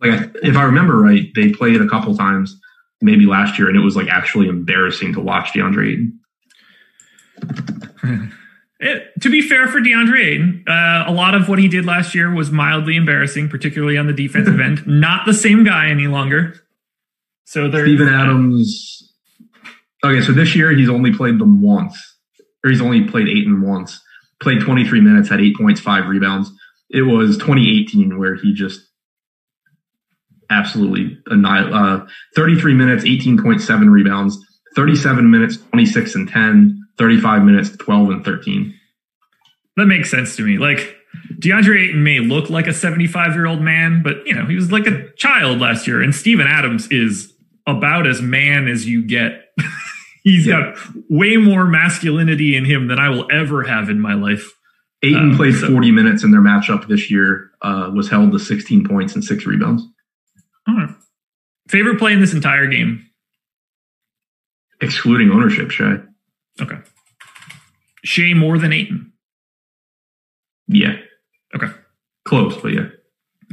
Like 0.00 0.30
if 0.42 0.56
I 0.56 0.64
remember 0.64 0.98
right, 1.00 1.28
they 1.34 1.52
played 1.52 1.80
a 1.80 1.88
couple 1.88 2.16
times, 2.16 2.58
maybe 3.00 3.26
last 3.26 3.58
year, 3.58 3.68
and 3.68 3.76
it 3.76 3.80
was 3.80 3.96
like 3.96 4.08
actually 4.08 4.48
embarrassing 4.48 5.12
to 5.14 5.20
watch 5.20 5.52
DeAndre 5.52 5.92
Ayton. 8.02 8.32
It, 8.80 9.20
to 9.22 9.30
be 9.30 9.42
fair 9.42 9.66
for 9.66 9.80
DeAndre 9.80 10.24
Ayton, 10.24 10.64
uh, 10.68 11.04
a 11.06 11.12
lot 11.12 11.34
of 11.34 11.48
what 11.48 11.58
he 11.58 11.66
did 11.66 11.84
last 11.84 12.14
year 12.14 12.32
was 12.32 12.52
mildly 12.52 12.94
embarrassing, 12.94 13.48
particularly 13.48 13.98
on 13.98 14.06
the 14.06 14.12
defensive 14.12 14.60
end. 14.60 14.86
Not 14.86 15.26
the 15.26 15.34
same 15.34 15.64
guy 15.64 15.88
any 15.88 16.06
longer. 16.06 16.54
So 17.44 17.68
there's 17.68 17.88
Steven 17.88 18.08
Adams. 18.08 19.12
Okay, 20.04 20.20
so 20.20 20.32
this 20.32 20.54
year 20.54 20.70
he's 20.70 20.88
only 20.88 21.12
played 21.12 21.40
them 21.40 21.60
once, 21.60 21.98
or 22.64 22.70
he's 22.70 22.80
only 22.80 23.02
played 23.02 23.26
Ayton 23.26 23.62
once. 23.62 24.00
Played 24.40 24.60
23 24.60 25.00
minutes, 25.00 25.28
had 25.28 25.40
eight 25.40 25.56
points, 25.56 25.80
five 25.80 26.06
rebounds. 26.06 26.52
It 26.90 27.02
was 27.02 27.36
2018 27.36 28.18
where 28.18 28.34
he 28.34 28.54
just 28.54 28.80
absolutely 30.50 31.18
annihilated. 31.26 31.74
Uh, 31.74 32.06
33 32.34 32.74
minutes, 32.74 33.04
18.7 33.04 33.90
rebounds, 33.90 34.38
37 34.74 35.30
minutes, 35.30 35.56
26 35.56 36.14
and 36.14 36.28
10, 36.28 36.88
35 36.96 37.42
minutes, 37.42 37.76
12 37.76 38.10
and 38.10 38.24
13. 38.24 38.74
That 39.76 39.86
makes 39.86 40.10
sense 40.10 40.36
to 40.36 40.42
me. 40.42 40.58
Like 40.58 40.96
DeAndre 41.34 41.88
Ayton 41.88 42.02
may 42.02 42.20
look 42.20 42.50
like 42.50 42.66
a 42.66 42.72
75 42.72 43.34
year 43.34 43.46
old 43.46 43.60
man, 43.60 44.02
but 44.02 44.26
you 44.26 44.34
know, 44.34 44.46
he 44.46 44.56
was 44.56 44.72
like 44.72 44.86
a 44.86 45.12
child 45.16 45.60
last 45.60 45.86
year. 45.86 46.02
And 46.02 46.14
Steven 46.14 46.46
Adams 46.46 46.90
is 46.90 47.32
about 47.66 48.06
as 48.06 48.20
man 48.20 48.66
as 48.66 48.86
you 48.86 49.04
get. 49.04 49.44
He's 50.24 50.46
yeah. 50.46 50.72
got 50.74 50.78
way 51.08 51.36
more 51.36 51.64
masculinity 51.64 52.56
in 52.56 52.64
him 52.64 52.88
than 52.88 52.98
I 52.98 53.08
will 53.08 53.28
ever 53.30 53.62
have 53.62 53.88
in 53.88 54.00
my 54.00 54.14
life. 54.14 54.52
Ayton 55.02 55.30
um, 55.30 55.36
played 55.36 55.54
so, 55.54 55.68
40 55.68 55.90
minutes 55.92 56.24
in 56.24 56.30
their 56.30 56.40
matchup 56.40 56.88
this 56.88 57.10
year, 57.10 57.50
uh, 57.62 57.90
was 57.94 58.08
held 58.08 58.32
to 58.32 58.38
16 58.38 58.86
points 58.86 59.14
and 59.14 59.24
six 59.24 59.46
rebounds. 59.46 59.84
Right. 60.66 60.90
Favorite 61.68 61.98
play 61.98 62.12
in 62.12 62.20
this 62.20 62.32
entire 62.32 62.66
game? 62.66 63.06
Excluding 64.80 65.30
ownership, 65.30 65.70
Shai. 65.70 65.98
Okay. 66.60 66.78
Shai 68.04 68.34
more 68.34 68.58
than 68.58 68.72
Ayton. 68.72 69.12
Yeah. 70.66 70.96
Okay. 71.54 71.72
Close, 72.24 72.56
but 72.56 72.72
yeah. 72.72 72.88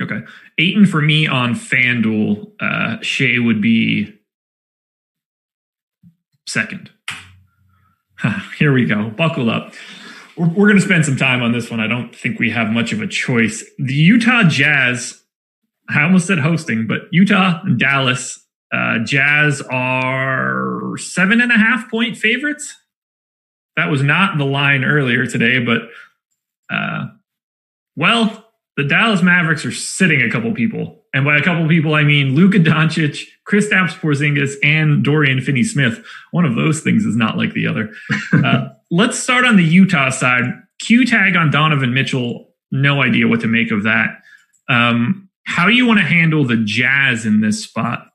Okay. 0.02 0.22
Ayton 0.58 0.86
for 0.86 1.02
me 1.02 1.28
on 1.28 1.54
FanDuel, 1.54 2.52
uh, 2.60 3.02
Shai 3.02 3.40
would 3.40 3.62
be 3.62 4.14
second. 6.48 6.90
Here 8.58 8.74
we 8.74 8.86
go. 8.86 9.10
Buckle 9.10 9.50
up. 9.50 9.74
We're, 10.38 10.48
we're 10.48 10.68
going 10.68 10.80
to 10.80 10.86
spend 10.86 11.06
some 11.06 11.18
time 11.18 11.42
on 11.42 11.52
this 11.52 11.70
one. 11.70 11.80
I 11.80 11.88
don't 11.88 12.16
think 12.16 12.40
we 12.40 12.52
have 12.52 12.70
much 12.70 12.92
of 12.92 13.02
a 13.02 13.08
choice. 13.08 13.64
The 13.78 13.94
Utah 13.94 14.44
Jazz, 14.44 15.22
I 15.90 16.04
almost 16.04 16.28
said 16.28 16.40
hosting, 16.40 16.88
but 16.88 17.02
Utah 17.12 17.62
and 17.64 17.80
Dallas, 17.80 18.40
uh, 18.74 19.00
Jazz 19.06 19.62
are 19.62 20.98
seven 20.98 21.42
and 21.42 21.52
a 21.52 21.58
half 21.58 21.90
point 21.90 22.18
favorites. 22.18 22.76
That 23.78 23.90
was 23.90 24.02
not 24.02 24.38
the 24.38 24.46
line 24.46 24.84
earlier 24.84 25.26
today, 25.26 25.60
but 25.60 25.82
uh, 26.70 27.08
well, 27.96 28.46
the 28.78 28.84
Dallas 28.84 29.22
Mavericks 29.22 29.66
are 29.66 29.72
sitting 29.72 30.22
a 30.22 30.30
couple 30.30 30.54
people. 30.54 31.04
And 31.14 31.24
by 31.24 31.38
a 31.38 31.42
couple 31.42 31.66
people, 31.70 31.94
I 31.94 32.04
mean 32.04 32.36
Luka 32.36 32.58
Doncic, 32.58 33.24
Kristaps 33.48 33.98
Porzingis, 34.00 34.56
and 34.64 35.04
Dorian 35.04 35.40
Finney-Smith. 35.40 36.06
One 36.32 36.44
of 36.44 36.56
those 36.56 36.82
things 36.82 37.06
is 37.06 37.16
not 37.16 37.38
like 37.38 37.54
the 37.54 37.68
other. 37.68 37.94
Uh, 38.34 38.70
let's 38.92 39.18
start 39.20 39.46
on 39.46 39.56
the 39.58 39.64
Utah 39.64 40.10
side. 40.10 40.44
Q 40.80 41.06
tag 41.06 41.36
on 41.36 41.52
Donovan 41.52 41.94
Mitchell. 41.94 42.50
No 42.72 43.02
idea 43.02 43.28
what 43.28 43.42
to 43.42 43.48
make 43.48 43.72
of 43.72 43.84
that. 43.84 44.18
Um, 44.70 45.30
how 45.46 45.68
you 45.68 45.86
want 45.86 46.00
to 46.00 46.06
handle 46.06 46.44
the 46.46 46.58
Jazz 46.58 47.26
in 47.26 47.42
this 47.42 47.64
spot? 47.64 48.08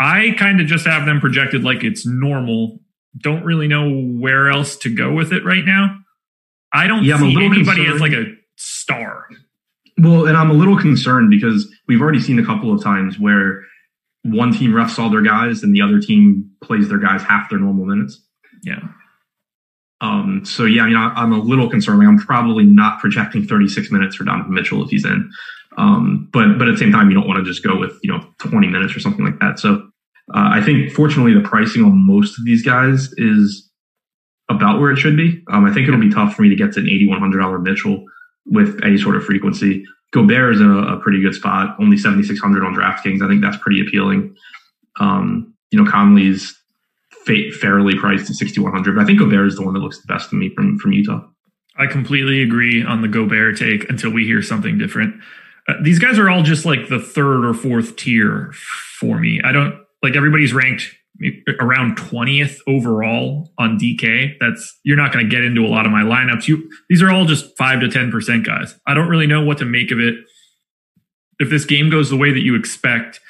I 0.00 0.34
kind 0.38 0.60
of 0.60 0.66
just 0.66 0.84
have 0.86 1.06
them 1.06 1.20
projected 1.20 1.62
like 1.64 1.84
it's 1.84 2.04
normal. 2.06 2.80
Don't 3.18 3.44
really 3.44 3.68
know 3.68 3.88
where 4.18 4.50
else 4.50 4.76
to 4.78 4.94
go 4.94 5.12
with 5.12 5.32
it 5.32 5.44
right 5.44 5.64
now. 5.64 5.98
I 6.72 6.86
don't 6.86 7.04
Yeah, 7.04 7.14
I'm 7.16 7.22
a 7.22 7.26
see 7.28 7.34
little 7.34 7.52
anybody 7.52 7.82
as 7.86 7.98
concerned. 7.98 8.00
like 8.00 8.12
a 8.12 8.34
star. 8.56 9.26
Well, 9.98 10.26
and 10.26 10.36
I'm 10.36 10.50
a 10.50 10.54
little 10.54 10.78
concerned 10.78 11.30
because 11.30 11.68
we've 11.86 12.00
already 12.00 12.20
seen 12.20 12.38
a 12.38 12.44
couple 12.44 12.72
of 12.74 12.82
times 12.82 13.18
where 13.18 13.62
one 14.24 14.52
team 14.52 14.72
refs 14.72 14.98
all 14.98 15.10
their 15.10 15.22
guys 15.22 15.62
and 15.62 15.74
the 15.74 15.82
other 15.82 16.00
team 16.00 16.50
plays 16.64 16.88
their 16.88 16.98
guys 16.98 17.22
half 17.22 17.50
their 17.50 17.58
normal 17.58 17.84
minutes. 17.84 18.20
Yeah. 18.64 18.80
Um, 20.02 20.44
so 20.44 20.64
yeah, 20.64 20.82
I 20.82 20.86
mean, 20.86 20.96
I, 20.96 21.12
I'm 21.14 21.32
a 21.32 21.38
little 21.38 21.70
concerned. 21.70 22.00
Like, 22.00 22.08
I'm 22.08 22.18
probably 22.18 22.64
not 22.64 22.98
projecting 22.98 23.46
36 23.46 23.90
minutes 23.90 24.16
for 24.16 24.24
Donovan 24.24 24.52
Mitchell 24.52 24.82
if 24.82 24.90
he's 24.90 25.04
in. 25.04 25.30
Um, 25.78 26.28
but 26.32 26.58
but 26.58 26.68
at 26.68 26.72
the 26.72 26.78
same 26.78 26.92
time, 26.92 27.08
you 27.08 27.14
don't 27.14 27.26
want 27.26 27.38
to 27.38 27.50
just 27.50 27.64
go 27.64 27.78
with 27.78 27.98
you 28.02 28.12
know 28.12 28.22
20 28.38 28.66
minutes 28.66 28.94
or 28.94 29.00
something 29.00 29.24
like 29.24 29.38
that. 29.38 29.58
So 29.58 29.76
uh, 30.34 30.50
I 30.52 30.60
think 30.60 30.92
fortunately 30.92 31.34
the 31.34 31.48
pricing 31.48 31.84
on 31.84 32.06
most 32.06 32.38
of 32.38 32.44
these 32.44 32.62
guys 32.62 33.12
is 33.16 33.70
about 34.50 34.80
where 34.80 34.90
it 34.90 34.98
should 34.98 35.16
be. 35.16 35.42
Um, 35.50 35.64
I 35.64 35.72
think 35.72 35.88
it'll 35.88 36.00
be 36.00 36.10
tough 36.10 36.34
for 36.34 36.42
me 36.42 36.50
to 36.50 36.56
get 36.56 36.72
to 36.72 36.80
an 36.80 36.88
8100 36.88 37.40
dollar 37.40 37.58
Mitchell 37.58 38.04
with 38.44 38.80
any 38.84 38.98
sort 38.98 39.16
of 39.16 39.24
frequency. 39.24 39.84
Gobert 40.12 40.56
is 40.56 40.60
a, 40.60 40.68
a 40.68 41.00
pretty 41.00 41.22
good 41.22 41.34
spot, 41.34 41.76
only 41.80 41.96
7600 41.96 42.64
on 42.64 42.74
DraftKings. 42.74 43.22
I 43.22 43.28
think 43.28 43.40
that's 43.40 43.56
pretty 43.56 43.80
appealing. 43.80 44.34
Um, 45.00 45.54
you 45.70 45.82
know, 45.82 45.90
Conley's 45.90 46.54
fa- 47.26 47.50
fairly 47.60 47.94
priced 47.96 48.30
at 48.30 48.36
6100, 48.36 48.94
but 48.94 49.02
I 49.02 49.04
think 49.04 49.18
Gobert 49.18 49.46
is 49.46 49.56
the 49.56 49.62
one 49.62 49.74
that 49.74 49.80
looks 49.80 50.00
the 50.00 50.06
best 50.06 50.30
to 50.30 50.36
me 50.36 50.50
from 50.54 50.78
from 50.78 50.92
Utah. 50.92 51.26
I 51.76 51.86
completely 51.86 52.42
agree 52.42 52.84
on 52.84 53.02
the 53.02 53.08
Gobert 53.08 53.58
take 53.58 53.88
until 53.88 54.10
we 54.10 54.24
hear 54.24 54.42
something 54.42 54.78
different. 54.78 55.14
Uh, 55.68 55.74
these 55.82 55.98
guys 55.98 56.18
are 56.18 56.28
all 56.28 56.42
just 56.42 56.64
like 56.64 56.88
the 56.88 56.98
third 56.98 57.44
or 57.44 57.54
fourth 57.54 57.96
tier 57.96 58.52
for 58.98 59.18
me. 59.18 59.40
I 59.42 59.52
don't 59.52 59.80
like 60.02 60.16
everybody's 60.16 60.52
ranked 60.52 60.94
around 61.60 61.96
20th 61.96 62.58
overall 62.66 63.50
on 63.58 63.78
DK. 63.78 64.34
That's 64.40 64.80
you're 64.82 64.96
not 64.96 65.12
going 65.12 65.24
to 65.24 65.30
get 65.30 65.44
into 65.44 65.64
a 65.64 65.68
lot 65.68 65.86
of 65.86 65.92
my 65.92 66.02
lineups. 66.02 66.48
You 66.48 66.68
these 66.88 67.02
are 67.02 67.10
all 67.10 67.24
just 67.24 67.56
5 67.56 67.80
to 67.80 67.86
10% 67.86 68.44
guys. 68.44 68.78
I 68.86 68.94
don't 68.94 69.08
really 69.08 69.26
know 69.26 69.42
what 69.42 69.58
to 69.58 69.64
make 69.64 69.90
of 69.90 70.00
it. 70.00 70.16
If 71.38 71.50
this 71.50 71.64
game 71.64 71.90
goes 71.90 72.10
the 72.10 72.16
way 72.16 72.32
that 72.32 72.42
you 72.42 72.54
expect, 72.54 73.20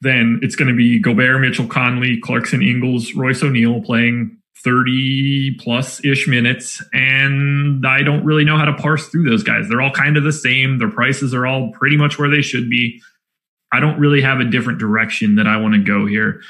then 0.00 0.40
it's 0.42 0.56
going 0.56 0.68
to 0.68 0.76
be 0.76 0.98
Gobert, 0.98 1.40
Mitchell, 1.40 1.66
Conley, 1.66 2.18
Clarkson, 2.20 2.62
Ingles, 2.62 3.14
Royce 3.14 3.42
O'Neale 3.42 3.80
playing 3.82 4.36
30 4.64 5.56
plus 5.60 6.04
ish 6.04 6.26
minutes. 6.26 6.82
And 6.92 7.86
I 7.86 8.02
don't 8.02 8.24
really 8.24 8.44
know 8.44 8.58
how 8.58 8.64
to 8.64 8.74
parse 8.74 9.08
through 9.08 9.28
those 9.28 9.42
guys. 9.42 9.68
They're 9.68 9.80
all 9.80 9.92
kind 9.92 10.16
of 10.16 10.24
the 10.24 10.32
same. 10.32 10.78
Their 10.78 10.90
prices 10.90 11.34
are 11.34 11.46
all 11.46 11.72
pretty 11.72 11.96
much 11.96 12.18
where 12.18 12.28
they 12.28 12.42
should 12.42 12.68
be. 12.68 13.00
I 13.72 13.80
don't 13.80 13.98
really 13.98 14.20
have 14.20 14.40
a 14.40 14.44
different 14.44 14.78
direction 14.78 15.36
that 15.36 15.46
I 15.46 15.56
want 15.56 15.74
to 15.74 15.80
go 15.80 16.06
here. 16.06 16.40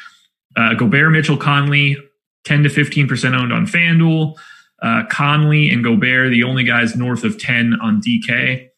Uh, 0.56 0.74
Gobert, 0.74 1.12
Mitchell, 1.12 1.36
Conley, 1.36 1.96
10 2.44 2.62
to 2.64 2.68
15% 2.68 3.38
owned 3.38 3.52
on 3.52 3.66
FanDuel. 3.66 4.34
Uh, 4.82 5.02
Conley 5.10 5.70
and 5.70 5.82
Gobert, 5.82 6.30
the 6.30 6.42
only 6.42 6.64
guys 6.64 6.96
north 6.96 7.24
of 7.24 7.38
10 7.38 7.74
on 7.82 8.00
DK. 8.00 8.68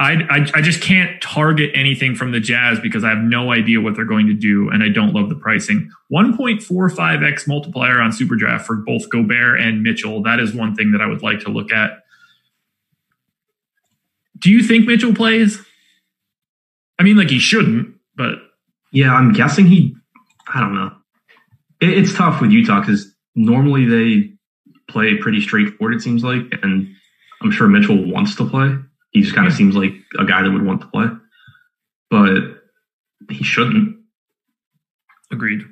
I, 0.00 0.12
I, 0.30 0.58
I 0.58 0.60
just 0.62 0.80
can't 0.80 1.20
target 1.20 1.72
anything 1.74 2.14
from 2.14 2.30
the 2.30 2.38
Jazz 2.38 2.78
because 2.78 3.02
I 3.02 3.08
have 3.08 3.18
no 3.18 3.50
idea 3.50 3.80
what 3.80 3.96
they're 3.96 4.04
going 4.04 4.28
to 4.28 4.34
do, 4.34 4.70
and 4.70 4.82
I 4.82 4.88
don't 4.88 5.12
love 5.12 5.28
the 5.28 5.34
pricing. 5.34 5.90
1.45x 6.12 7.48
multiplier 7.48 8.00
on 8.00 8.12
SuperDraft 8.12 8.62
for 8.62 8.76
both 8.76 9.10
Gobert 9.10 9.60
and 9.60 9.82
Mitchell. 9.82 10.22
That 10.22 10.38
is 10.38 10.54
one 10.54 10.76
thing 10.76 10.92
that 10.92 11.00
I 11.00 11.06
would 11.06 11.22
like 11.22 11.40
to 11.40 11.50
look 11.50 11.72
at. 11.72 12.04
Do 14.38 14.50
you 14.50 14.62
think 14.62 14.86
Mitchell 14.86 15.14
plays? 15.14 15.60
I 17.00 17.02
mean, 17.02 17.16
like 17.16 17.30
he 17.30 17.40
shouldn't, 17.40 17.94
but 18.16 18.36
Yeah, 18.92 19.12
I'm 19.12 19.32
guessing 19.32 19.66
he. 19.66 19.96
I 20.52 20.60
don't 20.60 20.74
know. 20.74 20.92
It, 21.80 21.90
it's 21.90 22.14
tough 22.14 22.40
with 22.40 22.52
Utah 22.52 22.80
because 22.80 23.12
normally 23.34 23.84
they 23.84 24.32
play 24.88 25.16
pretty 25.16 25.40
straightforward. 25.40 25.96
It 25.96 26.02
seems 26.02 26.22
like, 26.22 26.42
and 26.62 26.88
I'm 27.42 27.50
sure 27.50 27.66
Mitchell 27.68 28.10
wants 28.10 28.36
to 28.36 28.48
play. 28.48 28.76
He 29.10 29.22
just 29.22 29.34
kind 29.34 29.46
of 29.46 29.52
seems 29.52 29.74
like 29.74 29.92
a 30.18 30.24
guy 30.24 30.42
that 30.42 30.50
would 30.50 30.64
want 30.64 30.80
to 30.82 30.86
play, 30.88 31.06
but 32.10 32.40
he 33.30 33.42
shouldn't. 33.42 33.96
Agreed. 35.30 35.62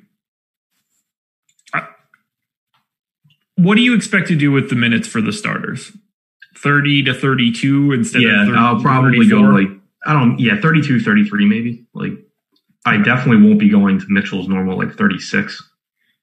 Uh, 1.72 1.82
what 3.56 3.76
do 3.76 3.82
you 3.82 3.94
expect 3.94 4.28
to 4.28 4.36
do 4.36 4.50
with 4.50 4.70
the 4.70 4.76
minutes 4.76 5.08
for 5.08 5.20
the 5.20 5.32
starters? 5.32 5.92
30 6.58 7.04
to 7.04 7.14
32 7.14 7.92
instead 7.92 8.22
yeah, 8.22 8.42
of 8.42 8.48
30 8.48 8.58
I'll 8.58 8.80
probably 8.80 9.28
go 9.28 9.40
like 9.40 9.68
I 10.06 10.12
don't. 10.12 10.38
Yeah, 10.38 10.60
32, 10.60 11.00
33 11.00 11.46
maybe. 11.46 11.84
Like, 11.92 12.12
I 12.86 12.96
definitely 12.98 13.46
won't 13.46 13.58
be 13.58 13.68
going 13.68 13.98
to 13.98 14.06
Mitchell's 14.08 14.48
normal 14.48 14.78
like 14.78 14.94
36. 14.94 15.60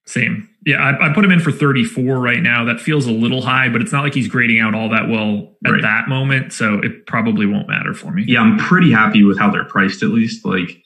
Same. 0.06 0.50
Yeah, 0.66 0.78
I, 0.78 1.10
I 1.10 1.14
put 1.14 1.26
him 1.26 1.32
in 1.32 1.40
for 1.40 1.52
34 1.52 2.20
right 2.20 2.42
now. 2.42 2.64
That 2.64 2.80
feels 2.80 3.06
a 3.06 3.12
little 3.12 3.42
high, 3.42 3.68
but 3.70 3.82
it's 3.82 3.92
not 3.92 4.02
like 4.04 4.14
he's 4.14 4.28
grading 4.30 4.60
out 4.60 4.74
all 4.74 4.90
that 4.90 5.10
well 5.10 5.56
at 5.66 5.72
Right. 5.72 5.82
that 5.82 6.08
moment. 6.08 6.54
So 6.54 6.76
it 6.80 7.06
probably 7.06 7.46
won't 7.46 7.68
matter 7.68 7.94
for 7.94 8.12
me. 8.12 8.24
Yeah, 8.28 8.40
I'm 8.42 8.58
pretty 8.58 8.92
happy 8.92 9.24
with 9.24 9.38
how 9.38 9.52
they're 9.52 9.66
priced 9.66 10.04
at 10.04 10.10
least. 10.10 10.46
Like 10.46 10.82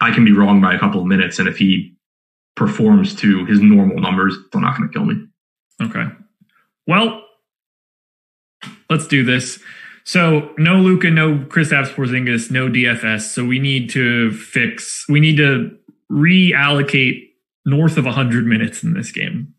I 0.00 0.12
can 0.12 0.24
be 0.24 0.32
wrong 0.32 0.60
by 0.60 0.74
a 0.74 0.78
couple 0.78 1.00
of 1.00 1.06
minutes, 1.06 1.38
and 1.38 1.48
if 1.48 1.56
he 1.58 1.94
performs 2.56 3.14
to 3.16 3.46
his 3.46 3.60
normal 3.60 3.98
numbers, 3.98 4.36
they're 4.52 4.60
not 4.60 4.76
going 4.76 4.88
to 4.90 4.92
kill 4.92 5.06
me. 5.06 5.26
Okay. 5.82 6.04
Well, 6.86 7.22
let's 8.90 9.06
do 9.06 9.24
this. 9.24 9.58
So 10.04 10.52
no 10.58 10.76
Luka, 10.76 11.10
no 11.10 11.44
Chris 11.48 11.68
Kristaps 11.70 11.94
Porzingis, 11.94 12.50
no 12.50 12.68
DFS. 12.68 13.22
So 13.32 13.44
we 13.44 13.58
need 13.58 13.88
to 13.90 14.32
fix. 14.32 15.06
We 15.08 15.20
need 15.20 15.36
to 15.38 15.76
reallocate 16.10 17.29
north 17.70 17.96
of 17.96 18.04
100 18.04 18.46
minutes 18.46 18.82
in 18.82 18.94
this 18.94 19.10
game. 19.10 19.54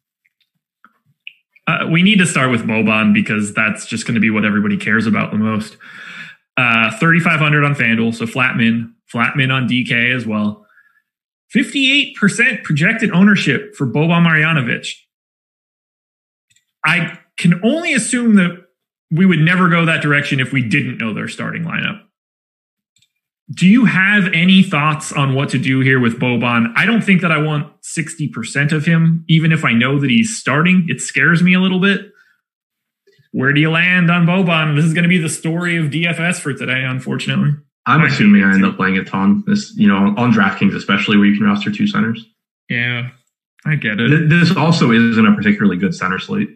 Uh, 1.68 1.88
we 1.90 2.04
need 2.04 2.20
to 2.20 2.26
start 2.26 2.52
with 2.52 2.62
Boban 2.62 3.14
because 3.14 3.54
that's 3.54 3.86
just 3.86 4.06
going 4.06 4.16
to 4.16 4.22
be 4.22 4.30
what 4.30 4.46
everybody 4.46 4.78
cares 4.78 5.08
about 5.08 5.32
the 5.32 5.38
most. 5.38 5.78
Uh, 6.58 6.92
3,500 7.00 7.64
on 7.64 7.76
FanDuel, 7.76 8.14
so 8.14 8.26
Flatman, 8.26 8.92
Flatman 9.14 9.54
on 9.54 9.68
DK 9.68 10.14
as 10.16 10.26
well. 10.26 10.66
58% 11.56 12.64
projected 12.64 13.12
ownership 13.12 13.76
for 13.76 13.86
Boban 13.86 14.26
Marjanovic. 14.26 14.94
I 16.86 17.20
can 17.38 17.60
only 17.64 17.94
assume 17.94 18.36
that 18.36 18.66
we 19.12 19.26
would 19.26 19.40
never 19.40 19.70
go 19.70 19.86
that 19.86 20.02
direction 20.02 20.40
if 20.40 20.54
we 20.54 20.68
didn't 20.68 20.98
know 20.98 21.14
their 21.14 21.28
starting 21.28 21.64
lineup. 21.64 22.02
Do 23.54 23.68
you 23.68 23.86
have 23.86 24.28
any 24.34 24.64
thoughts 24.64 25.12
on 25.12 25.34
what 25.34 25.50
to 25.50 25.58
do 25.60 25.80
here 25.82 26.00
with 26.00 26.20
Boban? 26.20 26.72
I 26.76 26.86
don't 26.86 27.02
think 27.04 27.22
that 27.22 27.32
I 27.32 27.38
want 27.40 27.72
60% 27.82 28.72
of 28.72 28.86
him, 28.86 29.26
even 29.28 29.52
if 29.52 29.66
I 29.66 29.74
know 29.74 30.00
that 30.00 30.10
he's 30.10 30.38
starting. 30.38 30.86
It 30.88 31.02
scares 31.02 31.42
me 31.44 31.54
a 31.54 31.60
little 31.60 31.80
bit. 31.80 32.12
Where 33.32 33.52
do 33.52 33.60
you 33.60 33.70
land 33.72 34.10
on 34.12 34.26
Boban? 34.26 34.76
This 34.76 34.86
is 34.86 34.94
going 34.94 35.04
to 35.04 35.10
be 35.10 35.18
the 35.18 35.30
story 35.30 35.78
of 35.78 35.86
DFS 35.88 36.40
for 36.40 36.54
today, 36.54 36.84
unfortunately. 36.84 37.52
I'm 37.88 38.04
assuming 38.04 38.44
I 38.44 38.54
end 38.54 38.64
up 38.64 38.76
playing 38.78 38.98
a 38.98 39.04
ton. 39.04 39.44
This, 39.48 39.74
you 39.76 39.88
know, 39.88 40.14
on 40.18 40.32
DraftKings 40.32 40.76
especially, 40.76 41.18
where 41.18 41.26
you 41.26 41.38
can 41.38 41.48
roster 41.48 41.72
two 41.72 41.88
centers. 41.88 42.24
Yeah, 42.70 43.10
I 43.66 43.76
get 43.76 44.00
it. 44.00 44.08
Th- 44.08 44.30
This 44.30 44.56
also 44.56 44.92
isn't 44.92 45.26
a 45.26 45.36
particularly 45.36 45.78
good 45.78 45.96
center 45.96 46.20
slate. 46.20 46.50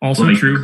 Also 0.00 0.24
Like- 0.24 0.38
true. 0.38 0.62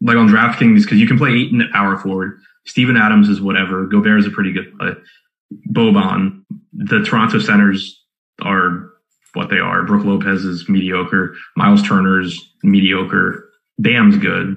Like 0.00 0.16
on 0.16 0.28
DraftKings, 0.28 0.82
because 0.84 0.98
you 0.98 1.06
can 1.06 1.18
play 1.18 1.30
Ayton 1.34 1.60
at 1.60 1.70
power 1.72 1.96
forward. 1.96 2.38
Steven 2.66 2.96
Adams 2.96 3.28
is 3.28 3.40
whatever. 3.40 3.86
Gobert 3.86 4.20
is 4.20 4.26
a 4.26 4.30
pretty 4.30 4.52
good 4.52 4.76
play. 4.78 4.92
Boban. 5.72 6.42
The 6.72 7.02
Toronto 7.02 7.38
centers 7.38 8.02
are 8.42 8.90
what 9.34 9.50
they 9.50 9.58
are. 9.58 9.82
Brooke 9.84 10.04
Lopez 10.04 10.44
is 10.44 10.68
mediocre. 10.68 11.34
Miles 11.56 11.82
Turner's 11.86 12.38
mediocre. 12.62 13.48
Bam's 13.78 14.16
good. 14.16 14.56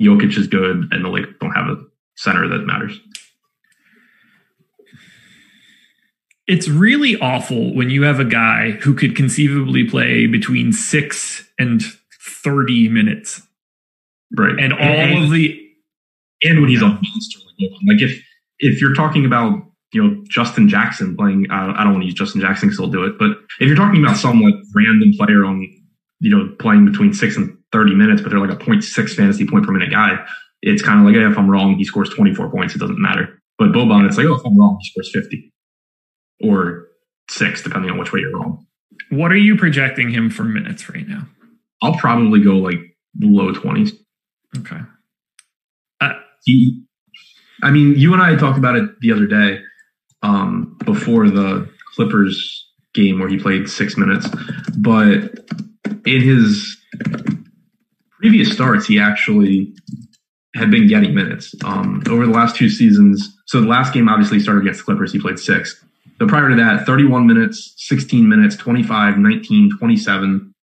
Jokic 0.00 0.36
is 0.36 0.46
good, 0.46 0.88
and 0.90 1.04
the 1.04 1.08
Lakers 1.08 1.34
don't 1.40 1.52
have 1.52 1.68
a 1.68 1.82
center 2.16 2.46
that 2.48 2.66
matters. 2.66 3.00
It's 6.46 6.68
really 6.68 7.18
awful 7.18 7.74
when 7.74 7.90
you 7.90 8.02
have 8.02 8.20
a 8.20 8.24
guy 8.24 8.72
who 8.72 8.94
could 8.94 9.16
conceivably 9.16 9.84
play 9.88 10.26
between 10.26 10.72
six 10.72 11.44
and 11.58 11.82
30 12.22 12.88
minutes. 12.88 13.42
Right. 14.36 14.54
And 14.58 14.72
all 14.72 14.78
And- 14.80 15.24
of 15.24 15.30
the 15.30 15.62
and 16.44 16.60
when 16.60 16.68
he's 16.68 16.82
a 16.82 16.88
monster 16.88 17.38
like 17.60 18.00
if 18.00 18.22
if 18.58 18.80
you're 18.80 18.94
talking 18.94 19.24
about 19.24 19.62
you 19.92 20.02
know 20.02 20.24
Justin 20.28 20.68
Jackson 20.68 21.16
playing, 21.16 21.46
uh, 21.50 21.72
I 21.76 21.84
don't 21.84 21.92
want 21.92 22.02
to 22.02 22.06
use 22.06 22.14
Justin 22.14 22.40
Jackson 22.40 22.68
because 22.68 22.78
he'll 22.78 22.90
do 22.90 23.04
it, 23.04 23.18
but 23.18 23.30
if 23.60 23.68
you're 23.68 23.76
talking 23.76 24.02
about 24.02 24.16
some 24.16 24.40
like 24.42 24.54
random 24.74 25.12
player 25.16 25.44
on 25.44 25.66
you 26.20 26.30
know 26.30 26.54
playing 26.58 26.84
between 26.84 27.12
six 27.12 27.36
and 27.36 27.56
thirty 27.72 27.94
minutes, 27.94 28.22
but 28.22 28.30
they're 28.30 28.40
like 28.40 28.50
a 28.50 28.56
0.6 28.56 29.10
fantasy 29.14 29.46
point 29.46 29.66
per 29.66 29.72
minute 29.72 29.90
guy, 29.90 30.24
it's 30.62 30.82
kind 30.82 31.00
of 31.00 31.06
like 31.06 31.14
hey, 31.14 31.30
if 31.30 31.38
I'm 31.38 31.50
wrong, 31.50 31.76
he 31.76 31.84
scores 31.84 32.10
24 32.10 32.50
points, 32.50 32.74
it 32.74 32.78
doesn't 32.78 33.00
matter. 33.00 33.38
But 33.58 33.68
Boban, 33.68 34.06
it's 34.06 34.16
like 34.16 34.26
oh, 34.26 34.34
if 34.34 34.44
I'm 34.44 34.58
wrong, 34.58 34.78
he 34.80 34.90
scores 34.90 35.10
50 35.12 35.52
or 36.42 36.88
six, 37.30 37.62
depending 37.62 37.90
on 37.90 37.98
which 37.98 38.12
way 38.12 38.20
you're 38.20 38.32
wrong. 38.32 38.66
what 39.10 39.32
are 39.32 39.36
you 39.36 39.56
projecting 39.56 40.10
him 40.10 40.30
for 40.30 40.44
minutes 40.44 40.90
right 40.90 41.06
now? 41.06 41.26
I'll 41.82 41.96
probably 41.96 42.40
go 42.40 42.52
like 42.52 42.78
low 43.20 43.52
20s. 43.52 43.92
Okay. 44.58 44.80
he 46.44 46.85
I 47.62 47.70
mean, 47.70 47.94
you 47.96 48.12
and 48.12 48.22
I 48.22 48.36
talked 48.36 48.58
about 48.58 48.76
it 48.76 49.00
the 49.00 49.12
other 49.12 49.26
day, 49.26 49.60
um, 50.22 50.76
before 50.84 51.28
the 51.30 51.68
Clippers 51.94 52.66
game 52.94 53.18
where 53.18 53.28
he 53.28 53.38
played 53.38 53.68
six 53.68 53.96
minutes. 53.96 54.28
But 54.76 55.46
in 56.04 56.20
his 56.20 56.76
previous 58.20 58.52
starts, 58.52 58.86
he 58.86 58.98
actually 58.98 59.74
had 60.54 60.70
been 60.70 60.88
getting 60.88 61.14
minutes. 61.14 61.54
Um, 61.64 62.02
over 62.08 62.26
the 62.26 62.32
last 62.32 62.56
two 62.56 62.68
seasons, 62.68 63.36
so 63.46 63.60
the 63.60 63.68
last 63.68 63.92
game 63.92 64.08
obviously 64.08 64.40
started 64.40 64.62
against 64.62 64.80
the 64.80 64.84
Clippers, 64.84 65.12
he 65.12 65.20
played 65.20 65.38
six. 65.38 65.82
But 66.18 66.28
prior 66.28 66.48
to 66.48 66.56
that, 66.56 66.86
31 66.86 67.26
minutes, 67.26 67.74
16 67.76 68.26
minutes, 68.26 68.56
25, 68.56 69.18
19, 69.18 69.78
27. 69.78 70.54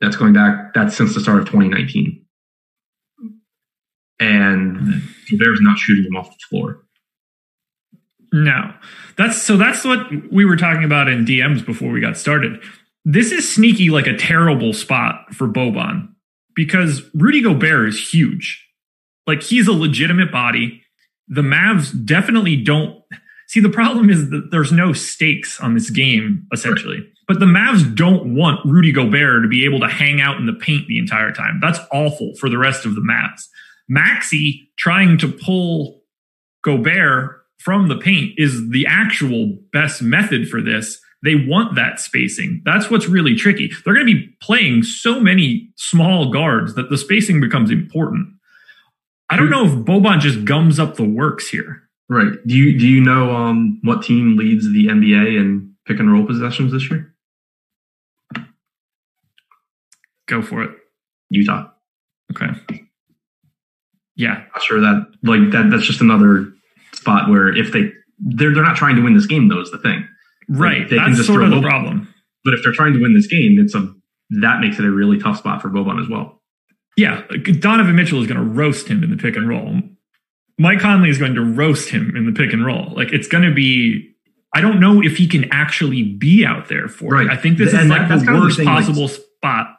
That's 0.00 0.16
going 0.16 0.32
back, 0.32 0.74
that's 0.74 0.96
since 0.96 1.14
the 1.14 1.20
start 1.20 1.38
of 1.38 1.44
2019 1.46 2.23
and 4.20 5.02
Gobert's 5.30 5.60
not 5.60 5.78
shooting 5.78 6.04
him 6.04 6.16
off 6.16 6.30
the 6.30 6.36
floor. 6.48 6.80
No. 8.32 8.74
That's 9.16 9.40
so 9.40 9.56
that's 9.56 9.84
what 9.84 10.06
we 10.32 10.44
were 10.44 10.56
talking 10.56 10.84
about 10.84 11.08
in 11.08 11.24
DMs 11.24 11.64
before 11.64 11.90
we 11.90 12.00
got 12.00 12.16
started. 12.16 12.60
This 13.04 13.30
is 13.32 13.52
sneaky 13.52 13.90
like 13.90 14.06
a 14.06 14.16
terrible 14.16 14.72
spot 14.72 15.34
for 15.34 15.46
Boban 15.46 16.08
because 16.56 17.02
Rudy 17.14 17.42
Gobert 17.42 17.88
is 17.90 18.10
huge. 18.12 18.66
Like 19.26 19.42
he's 19.42 19.68
a 19.68 19.72
legitimate 19.72 20.32
body. 20.32 20.82
The 21.28 21.42
Mavs 21.42 21.92
definitely 22.04 22.56
don't 22.56 23.00
see 23.46 23.60
the 23.60 23.68
problem 23.68 24.10
is 24.10 24.30
that 24.30 24.50
there's 24.50 24.72
no 24.72 24.92
stakes 24.92 25.60
on 25.60 25.74
this 25.74 25.90
game 25.90 26.46
essentially. 26.52 27.08
But 27.28 27.40
the 27.40 27.46
Mavs 27.46 27.94
don't 27.94 28.34
want 28.34 28.64
Rudy 28.66 28.92
Gobert 28.92 29.42
to 29.42 29.48
be 29.48 29.64
able 29.64 29.80
to 29.80 29.88
hang 29.88 30.20
out 30.20 30.36
in 30.38 30.46
the 30.46 30.52
paint 30.52 30.88
the 30.88 30.98
entire 30.98 31.30
time. 31.30 31.58
That's 31.62 31.78
awful 31.92 32.34
for 32.34 32.48
the 32.48 32.58
rest 32.58 32.84
of 32.84 32.94
the 32.94 33.00
Mavs. 33.00 33.48
Maxi 33.90 34.68
trying 34.76 35.18
to 35.18 35.28
pull 35.28 36.02
Gobert 36.62 37.42
from 37.58 37.88
the 37.88 37.96
paint 37.96 38.34
is 38.36 38.70
the 38.70 38.86
actual 38.86 39.56
best 39.72 40.02
method 40.02 40.48
for 40.48 40.60
this. 40.60 41.00
They 41.22 41.34
want 41.34 41.74
that 41.76 42.00
spacing. 42.00 42.60
That's 42.64 42.90
what's 42.90 43.08
really 43.08 43.34
tricky. 43.34 43.72
They're 43.84 43.94
going 43.94 44.06
to 44.06 44.12
be 44.12 44.28
playing 44.42 44.82
so 44.82 45.20
many 45.20 45.70
small 45.76 46.30
guards 46.30 46.74
that 46.74 46.90
the 46.90 46.98
spacing 46.98 47.40
becomes 47.40 47.70
important. 47.70 48.28
I 49.30 49.36
don't 49.36 49.48
know 49.48 49.64
if 49.64 49.72
Boban 49.72 50.20
just 50.20 50.44
gums 50.44 50.78
up 50.78 50.96
the 50.96 51.08
works 51.08 51.48
here. 51.48 51.82
Right. 52.10 52.32
Do 52.46 52.54
you 52.54 52.78
do 52.78 52.86
you 52.86 53.00
know 53.00 53.34
um, 53.34 53.80
what 53.82 54.02
team 54.02 54.36
leads 54.36 54.70
the 54.70 54.88
NBA 54.88 55.40
in 55.40 55.74
pick 55.86 55.98
and 55.98 56.12
roll 56.12 56.26
possessions 56.26 56.72
this 56.72 56.90
year? 56.90 57.14
Go 60.26 60.42
for 60.42 60.62
it. 60.62 60.70
Utah. 61.30 61.70
Okay. 62.32 62.83
Yeah. 64.16 64.44
Not 64.54 64.62
sure 64.62 64.80
that 64.80 65.06
like 65.22 65.50
that 65.52 65.70
that's 65.70 65.84
just 65.84 66.00
another 66.00 66.52
spot 66.92 67.28
where 67.28 67.48
if 67.56 67.72
they 67.72 67.90
they're 68.18 68.54
they're 68.54 68.62
not 68.62 68.76
trying 68.76 68.96
to 68.96 69.02
win 69.02 69.14
this 69.14 69.26
game 69.26 69.48
though 69.48 69.60
is 69.60 69.70
the 69.70 69.78
thing. 69.78 70.06
Right. 70.48 70.80
Like, 70.82 70.90
they 70.90 70.96
can 70.96 71.06
That's 71.06 71.16
just 71.18 71.26
sort 71.26 71.38
throw 71.38 71.44
of 71.46 71.50
the 71.50 71.56
Boban. 71.56 71.68
problem. 71.68 72.14
But 72.44 72.54
if 72.54 72.62
they're 72.62 72.72
trying 72.72 72.92
to 72.92 73.00
win 73.00 73.14
this 73.14 73.26
game, 73.26 73.58
it's 73.58 73.74
a 73.74 73.92
that 74.40 74.60
makes 74.60 74.78
it 74.78 74.84
a 74.84 74.90
really 74.90 75.18
tough 75.18 75.38
spot 75.38 75.60
for 75.62 75.68
Boban 75.70 76.00
as 76.02 76.08
well. 76.08 76.40
Yeah. 76.96 77.22
Donovan 77.58 77.96
Mitchell 77.96 78.20
is 78.20 78.26
going 78.28 78.38
to 78.38 78.44
roast 78.46 78.86
him 78.88 79.02
in 79.02 79.10
the 79.10 79.16
pick 79.16 79.36
and 79.36 79.48
roll. 79.48 79.80
Mike 80.58 80.78
Conley 80.78 81.10
is 81.10 81.18
going 81.18 81.34
to 81.34 81.42
roast 81.42 81.88
him 81.88 82.14
in 82.16 82.26
the 82.26 82.32
pick 82.32 82.52
and 82.52 82.64
roll. 82.64 82.92
Like 82.94 83.12
it's 83.12 83.26
going 83.26 83.44
to 83.44 83.52
be. 83.54 84.10
I 84.56 84.60
don't 84.60 84.78
know 84.78 85.02
if 85.02 85.16
he 85.16 85.26
can 85.26 85.46
actually 85.52 86.04
be 86.04 86.44
out 86.46 86.68
there 86.68 86.86
for 86.86 87.14
Right. 87.14 87.26
it. 87.26 87.32
I 87.32 87.36
think 87.36 87.58
this 87.58 87.72
And 87.74 87.82
is 87.84 87.88
that- 87.88 87.98
like 88.02 88.08
the 88.08 88.14
of 88.14 88.24
the 88.26 88.32
worst 88.32 88.56
thing, 88.58 88.66
like- 88.66 88.76
possible 88.84 89.08
spot. 89.08 89.73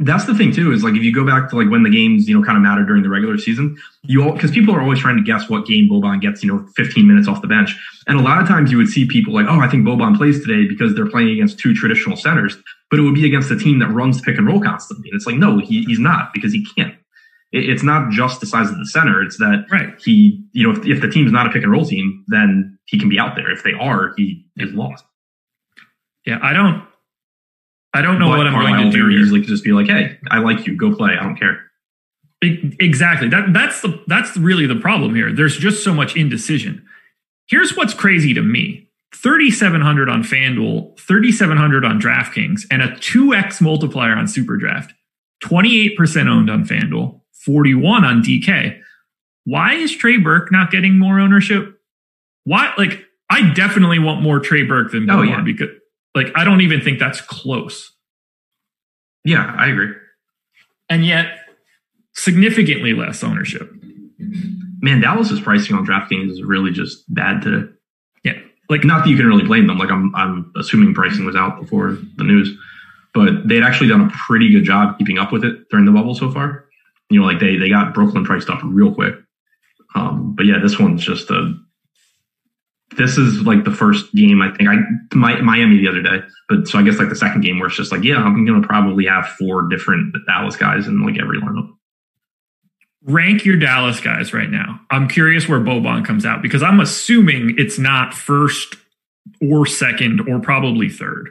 That's 0.00 0.26
the 0.26 0.34
thing 0.34 0.52
too 0.52 0.70
is 0.72 0.84
like 0.84 0.94
if 0.94 1.02
you 1.02 1.12
go 1.12 1.26
back 1.26 1.50
to 1.50 1.56
like 1.56 1.70
when 1.70 1.82
the 1.82 1.90
games 1.90 2.28
you 2.28 2.38
know 2.38 2.44
kind 2.44 2.56
of 2.56 2.62
matter 2.62 2.84
during 2.84 3.02
the 3.02 3.08
regular 3.08 3.36
season, 3.36 3.76
you 4.02 4.32
because 4.32 4.52
people 4.52 4.72
are 4.74 4.80
always 4.80 5.00
trying 5.00 5.16
to 5.16 5.22
guess 5.22 5.48
what 5.50 5.66
game 5.66 5.88
Boban 5.90 6.20
gets 6.20 6.42
you 6.42 6.48
know 6.48 6.64
15 6.76 7.06
minutes 7.06 7.26
off 7.26 7.42
the 7.42 7.48
bench, 7.48 7.76
and 8.06 8.18
a 8.18 8.22
lot 8.22 8.40
of 8.40 8.46
times 8.46 8.70
you 8.70 8.76
would 8.76 8.88
see 8.88 9.06
people 9.08 9.34
like 9.34 9.46
oh 9.48 9.58
I 9.58 9.68
think 9.68 9.84
Boban 9.84 10.16
plays 10.16 10.40
today 10.44 10.68
because 10.68 10.94
they're 10.94 11.10
playing 11.10 11.30
against 11.30 11.58
two 11.58 11.74
traditional 11.74 12.16
centers, 12.16 12.56
but 12.90 13.00
it 13.00 13.02
would 13.02 13.14
be 13.14 13.26
against 13.26 13.50
a 13.50 13.58
team 13.58 13.80
that 13.80 13.88
runs 13.88 14.20
pick 14.20 14.38
and 14.38 14.46
roll 14.46 14.60
constantly, 14.60 15.08
and 15.10 15.16
it's 15.16 15.26
like 15.26 15.36
no 15.36 15.58
he, 15.58 15.82
he's 15.84 15.98
not 15.98 16.32
because 16.32 16.52
he 16.52 16.64
can't. 16.76 16.94
It, 17.50 17.68
it's 17.68 17.82
not 17.82 18.12
just 18.12 18.38
the 18.38 18.46
size 18.46 18.70
of 18.70 18.78
the 18.78 18.86
center; 18.86 19.20
it's 19.20 19.38
that 19.38 19.66
Right. 19.68 19.94
he 20.00 20.44
you 20.52 20.62
know 20.64 20.78
if, 20.78 20.86
if 20.86 21.00
the 21.00 21.08
team's 21.08 21.32
not 21.32 21.46
a 21.48 21.50
pick 21.50 21.64
and 21.64 21.72
roll 21.72 21.84
team, 21.84 22.24
then 22.28 22.78
he 22.84 23.00
can 23.00 23.08
be 23.08 23.18
out 23.18 23.34
there. 23.34 23.50
If 23.50 23.64
they 23.64 23.72
are, 23.72 24.14
he 24.16 24.46
is 24.56 24.72
lost. 24.74 25.04
Yeah. 26.24 26.38
I 26.40 26.52
don't. 26.52 26.87
I 27.94 28.02
don't 28.02 28.18
know 28.18 28.28
But 28.28 28.38
what 28.38 28.46
I'm 28.46 28.52
Carlisle 28.52 28.74
going 28.74 28.90
to 28.90 28.96
do 28.96 29.02
very 29.02 29.14
here. 29.14 29.22
easily 29.22 29.40
could 29.40 29.48
just 29.48 29.64
be 29.64 29.72
like 29.72 29.86
hey 29.86 30.18
I 30.30 30.38
like 30.38 30.66
you, 30.66 30.76
go 30.76 30.94
play, 30.94 31.12
I 31.18 31.22
don't 31.22 31.36
care. 31.38 31.64
Exactly. 32.42 33.28
That 33.28 33.52
that's 33.52 33.80
the 33.82 34.02
that's 34.06 34.36
really 34.36 34.66
the 34.66 34.76
problem 34.76 35.14
here. 35.14 35.32
There's 35.32 35.56
just 35.56 35.82
so 35.82 35.92
much 35.92 36.16
indecision. 36.16 36.84
Here's 37.48 37.76
what's 37.76 37.94
crazy 37.94 38.32
to 38.34 38.42
me. 38.42 38.88
3700 39.14 40.08
on 40.08 40.22
FanDuel, 40.22 40.98
3700 41.00 41.84
on 41.84 42.00
DraftKings 42.00 42.66
and 42.70 42.82
a 42.82 42.88
2x 42.96 43.60
multiplier 43.60 44.12
on 44.14 44.26
SuperDraft. 44.26 44.90
28% 45.42 46.28
owned 46.28 46.50
on 46.50 46.64
FanDuel, 46.66 47.20
41 47.44 48.04
on 48.04 48.22
DK. 48.22 48.80
Why 49.44 49.74
is 49.74 49.96
Trey 49.96 50.18
Burke 50.18 50.52
not 50.52 50.70
getting 50.70 50.98
more 50.98 51.18
ownership? 51.18 51.80
Why 52.44 52.72
like 52.78 53.04
I 53.30 53.50
definitely 53.54 53.98
want 53.98 54.22
more 54.22 54.38
Trey 54.40 54.62
Burke 54.62 54.92
than 54.92 55.10
Oh, 55.10 55.22
yeah. 55.22 55.40
because 55.40 55.68
like 56.18 56.32
I 56.34 56.44
don't 56.44 56.60
even 56.60 56.80
think 56.80 56.98
that's 56.98 57.20
close. 57.20 57.92
Yeah, 59.24 59.54
I 59.56 59.68
agree. 59.68 59.92
And 60.88 61.04
yet 61.04 61.38
significantly 62.14 62.92
less 62.92 63.22
ownership. 63.22 63.70
Man, 64.80 65.00
Dallas's 65.00 65.40
pricing 65.40 65.76
on 65.76 65.86
DraftKings 65.86 66.30
is 66.30 66.42
really 66.42 66.70
just 66.70 67.02
bad 67.12 67.42
today. 67.42 67.70
Yeah. 68.24 68.38
Like 68.68 68.84
Not 68.84 69.04
that 69.04 69.10
you 69.10 69.16
can 69.16 69.26
really 69.26 69.44
blame 69.44 69.66
them. 69.66 69.78
Like 69.78 69.90
I'm, 69.90 70.14
I'm 70.14 70.52
assuming 70.56 70.94
pricing 70.94 71.24
was 71.24 71.36
out 71.36 71.60
before 71.60 71.98
the 72.16 72.24
news, 72.24 72.56
but 73.14 73.46
they'd 73.46 73.62
actually 73.62 73.88
done 73.88 74.02
a 74.02 74.10
pretty 74.26 74.50
good 74.50 74.64
job 74.64 74.98
keeping 74.98 75.18
up 75.18 75.32
with 75.32 75.44
it 75.44 75.68
during 75.70 75.84
the 75.84 75.92
bubble 75.92 76.14
so 76.14 76.30
far. 76.30 76.64
You 77.10 77.20
know, 77.20 77.26
like 77.26 77.40
they 77.40 77.56
they 77.56 77.68
got 77.68 77.94
Brooklyn 77.94 78.24
priced 78.24 78.50
up 78.50 78.60
real 78.64 78.94
quick. 78.94 79.14
Um, 79.94 80.34
but 80.36 80.46
yeah, 80.46 80.58
this 80.58 80.78
one's 80.78 81.04
just 81.04 81.30
a. 81.30 81.54
This 82.96 83.18
is 83.18 83.42
like 83.42 83.64
the 83.64 83.70
first 83.70 84.12
game 84.14 84.40
I 84.40 84.50
think 84.56 84.68
I 84.68 84.76
my, 85.14 85.40
Miami 85.40 85.78
the 85.78 85.88
other 85.88 86.02
day, 86.02 86.18
but 86.48 86.66
so 86.66 86.78
I 86.78 86.82
guess 86.82 86.98
like 86.98 87.10
the 87.10 87.16
second 87.16 87.42
game 87.42 87.58
where 87.58 87.68
it's 87.68 87.76
just 87.76 87.92
like 87.92 88.02
yeah 88.02 88.16
I'm 88.16 88.44
gonna 88.44 88.66
probably 88.66 89.06
have 89.06 89.26
four 89.26 89.68
different 89.68 90.14
Dallas 90.26 90.56
guys 90.56 90.86
in 90.86 91.02
like 91.04 91.18
every 91.20 91.38
lineup. 91.40 91.70
rank 93.04 93.44
your 93.44 93.56
Dallas 93.56 94.00
guys 94.00 94.32
right 94.32 94.50
now. 94.50 94.80
I'm 94.90 95.08
curious 95.08 95.48
where 95.48 95.60
Boban 95.60 96.04
comes 96.04 96.24
out 96.26 96.42
because 96.42 96.62
I'm 96.62 96.80
assuming 96.80 97.54
it's 97.58 97.78
not 97.78 98.14
first 98.14 98.76
or 99.40 99.66
second 99.66 100.28
or 100.28 100.40
probably 100.40 100.88
third. 100.88 101.30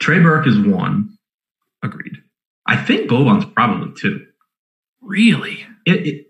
Trey 0.00 0.20
Burke 0.20 0.46
is 0.46 0.58
one. 0.58 1.16
Agreed. 1.82 2.16
I 2.66 2.76
think 2.76 3.10
Boban's 3.10 3.44
probably 3.46 3.92
two. 4.00 4.26
Really? 5.00 5.66
It, 5.86 6.06
it, 6.06 6.26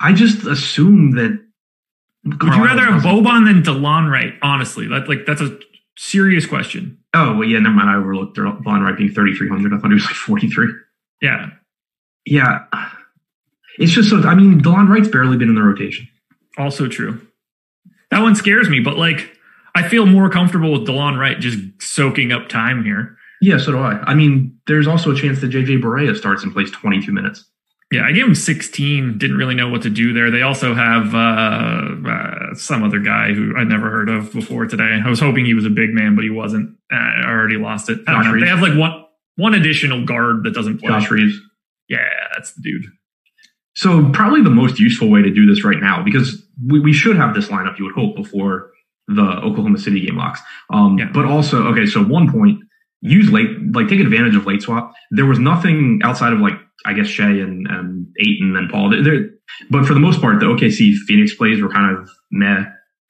I 0.00 0.12
just 0.12 0.46
assume 0.46 1.12
that. 1.12 1.45
Would 2.26 2.42
you 2.54 2.64
rather 2.64 2.82
have 2.84 3.02
Boban 3.02 3.46
than 3.46 3.62
DeLon 3.62 4.10
Wright? 4.10 4.34
Honestly, 4.42 4.88
that 4.88 5.08
like 5.08 5.26
that's 5.26 5.40
a 5.40 5.58
serious 5.96 6.44
question. 6.44 6.98
Oh 7.14 7.36
well, 7.38 7.44
yeah. 7.48 7.58
Never 7.60 7.74
mind. 7.74 7.88
I 7.90 7.96
overlooked 7.96 8.36
Delon 8.36 8.82
Wright 8.84 8.96
being 8.96 9.12
thirty 9.12 9.34
three 9.34 9.48
hundred. 9.48 9.72
I 9.72 9.78
thought 9.78 9.88
he 9.90 9.94
was 9.94 10.04
like 10.04 10.14
forty 10.14 10.48
three. 10.48 10.72
Yeah, 11.22 11.50
Yeah, 12.24 12.64
it's 13.78 13.92
just 13.92 14.10
so. 14.10 14.20
I 14.22 14.34
mean, 14.34 14.60
Delon 14.60 14.88
Wright's 14.88 15.08
barely 15.08 15.36
been 15.36 15.48
in 15.48 15.54
the 15.54 15.62
rotation. 15.62 16.08
also 16.58 16.88
true. 16.88 17.20
That 18.10 18.20
one 18.22 18.34
scares 18.34 18.68
me, 18.68 18.80
but 18.80 18.96
like 18.96 19.36
I 19.74 19.88
feel 19.88 20.06
more 20.06 20.28
comfortable 20.30 20.72
with 20.72 20.86
DeLon 20.86 21.18
Wright 21.18 21.38
just 21.38 21.58
soaking 21.80 22.32
up 22.32 22.48
time 22.48 22.84
here. 22.84 23.16
Yeah, 23.40 23.58
so 23.58 23.72
do 23.72 23.78
I. 23.78 23.98
I 24.02 24.14
mean, 24.14 24.58
there's 24.66 24.86
also 24.86 25.10
a 25.12 25.16
chance 25.16 25.40
that 25.42 25.50
JJ 25.50 25.82
Barea 25.82 26.16
starts 26.16 26.42
and 26.42 26.52
plays 26.52 26.70
22 26.70 27.12
minutes. 27.12 27.44
Yeah, 27.92 28.02
I 28.04 28.12
gave 28.12 28.26
him 28.26 28.34
16. 28.34 29.18
Didn't 29.18 29.36
really 29.36 29.54
know 29.54 29.68
what 29.68 29.82
to 29.82 29.90
do 29.90 30.12
there. 30.12 30.30
They 30.30 30.42
also 30.42 30.74
have 30.74 31.14
uh, 31.14 32.08
uh, 32.08 32.54
some 32.54 32.82
other 32.82 32.98
guy 32.98 33.32
who 33.32 33.54
I'd 33.56 33.68
never 33.68 33.90
heard 33.90 34.08
of 34.08 34.32
before 34.32 34.66
today. 34.66 35.00
I 35.04 35.08
was 35.08 35.20
hoping 35.20 35.44
he 35.44 35.54
was 35.54 35.64
a 35.64 35.70
big 35.70 35.90
man, 35.90 36.16
but 36.16 36.24
he 36.24 36.30
wasn't. 36.30 36.76
Uh, 36.92 36.96
I 36.96 37.28
already 37.28 37.58
lost 37.58 37.88
it. 37.88 38.00
I 38.08 38.12
don't 38.12 38.24
know. 38.24 38.40
They 38.40 38.50
have 38.50 38.60
like 38.60 38.76
one 38.76 39.04
one 39.36 39.54
additional 39.54 40.04
guard 40.04 40.44
that 40.44 40.52
doesn't 40.52 40.78
play. 40.78 40.88
Josh 40.88 41.10
Reeves. 41.10 41.38
Yeah, 41.88 42.08
that's 42.34 42.54
the 42.54 42.62
dude. 42.62 42.86
So 43.76 44.10
probably 44.10 44.42
the 44.42 44.50
most 44.50 44.80
useful 44.80 45.10
way 45.10 45.22
to 45.22 45.30
do 45.30 45.46
this 45.46 45.62
right 45.62 45.78
now, 45.78 46.02
because 46.02 46.42
we, 46.66 46.80
we 46.80 46.92
should 46.92 47.16
have 47.16 47.34
this 47.34 47.48
lineup, 47.48 47.78
you 47.78 47.84
would 47.84 47.94
hope, 47.94 48.16
before 48.16 48.70
the 49.06 49.22
Oklahoma 49.22 49.78
City 49.78 50.04
game 50.04 50.16
locks. 50.16 50.40
Um, 50.70 50.98
Yeah. 50.98 51.10
But 51.12 51.26
also, 51.26 51.66
okay, 51.68 51.86
so 51.86 52.02
one 52.02 52.32
point, 52.32 52.58
use 53.02 53.30
late, 53.30 53.50
like 53.72 53.88
take 53.88 54.00
advantage 54.00 54.34
of 54.34 54.46
late 54.46 54.62
swap. 54.62 54.94
There 55.10 55.26
was 55.26 55.38
nothing 55.38 56.00
outside 56.02 56.32
of 56.32 56.40
like, 56.40 56.54
I 56.84 56.92
guess 56.92 57.06
Shai 57.06 57.30
and, 57.30 57.66
and 57.68 58.06
Ayton 58.20 58.56
and 58.56 58.70
Paul. 58.70 58.90
There, 58.90 59.30
but 59.70 59.86
for 59.86 59.94
the 59.94 60.00
most 60.00 60.20
part, 60.20 60.40
the 60.40 60.46
OKC 60.46 60.94
Phoenix 61.06 61.34
plays 61.34 61.60
were 61.62 61.68
kind 61.68 61.96
of 61.96 62.08
meh. 62.30 62.64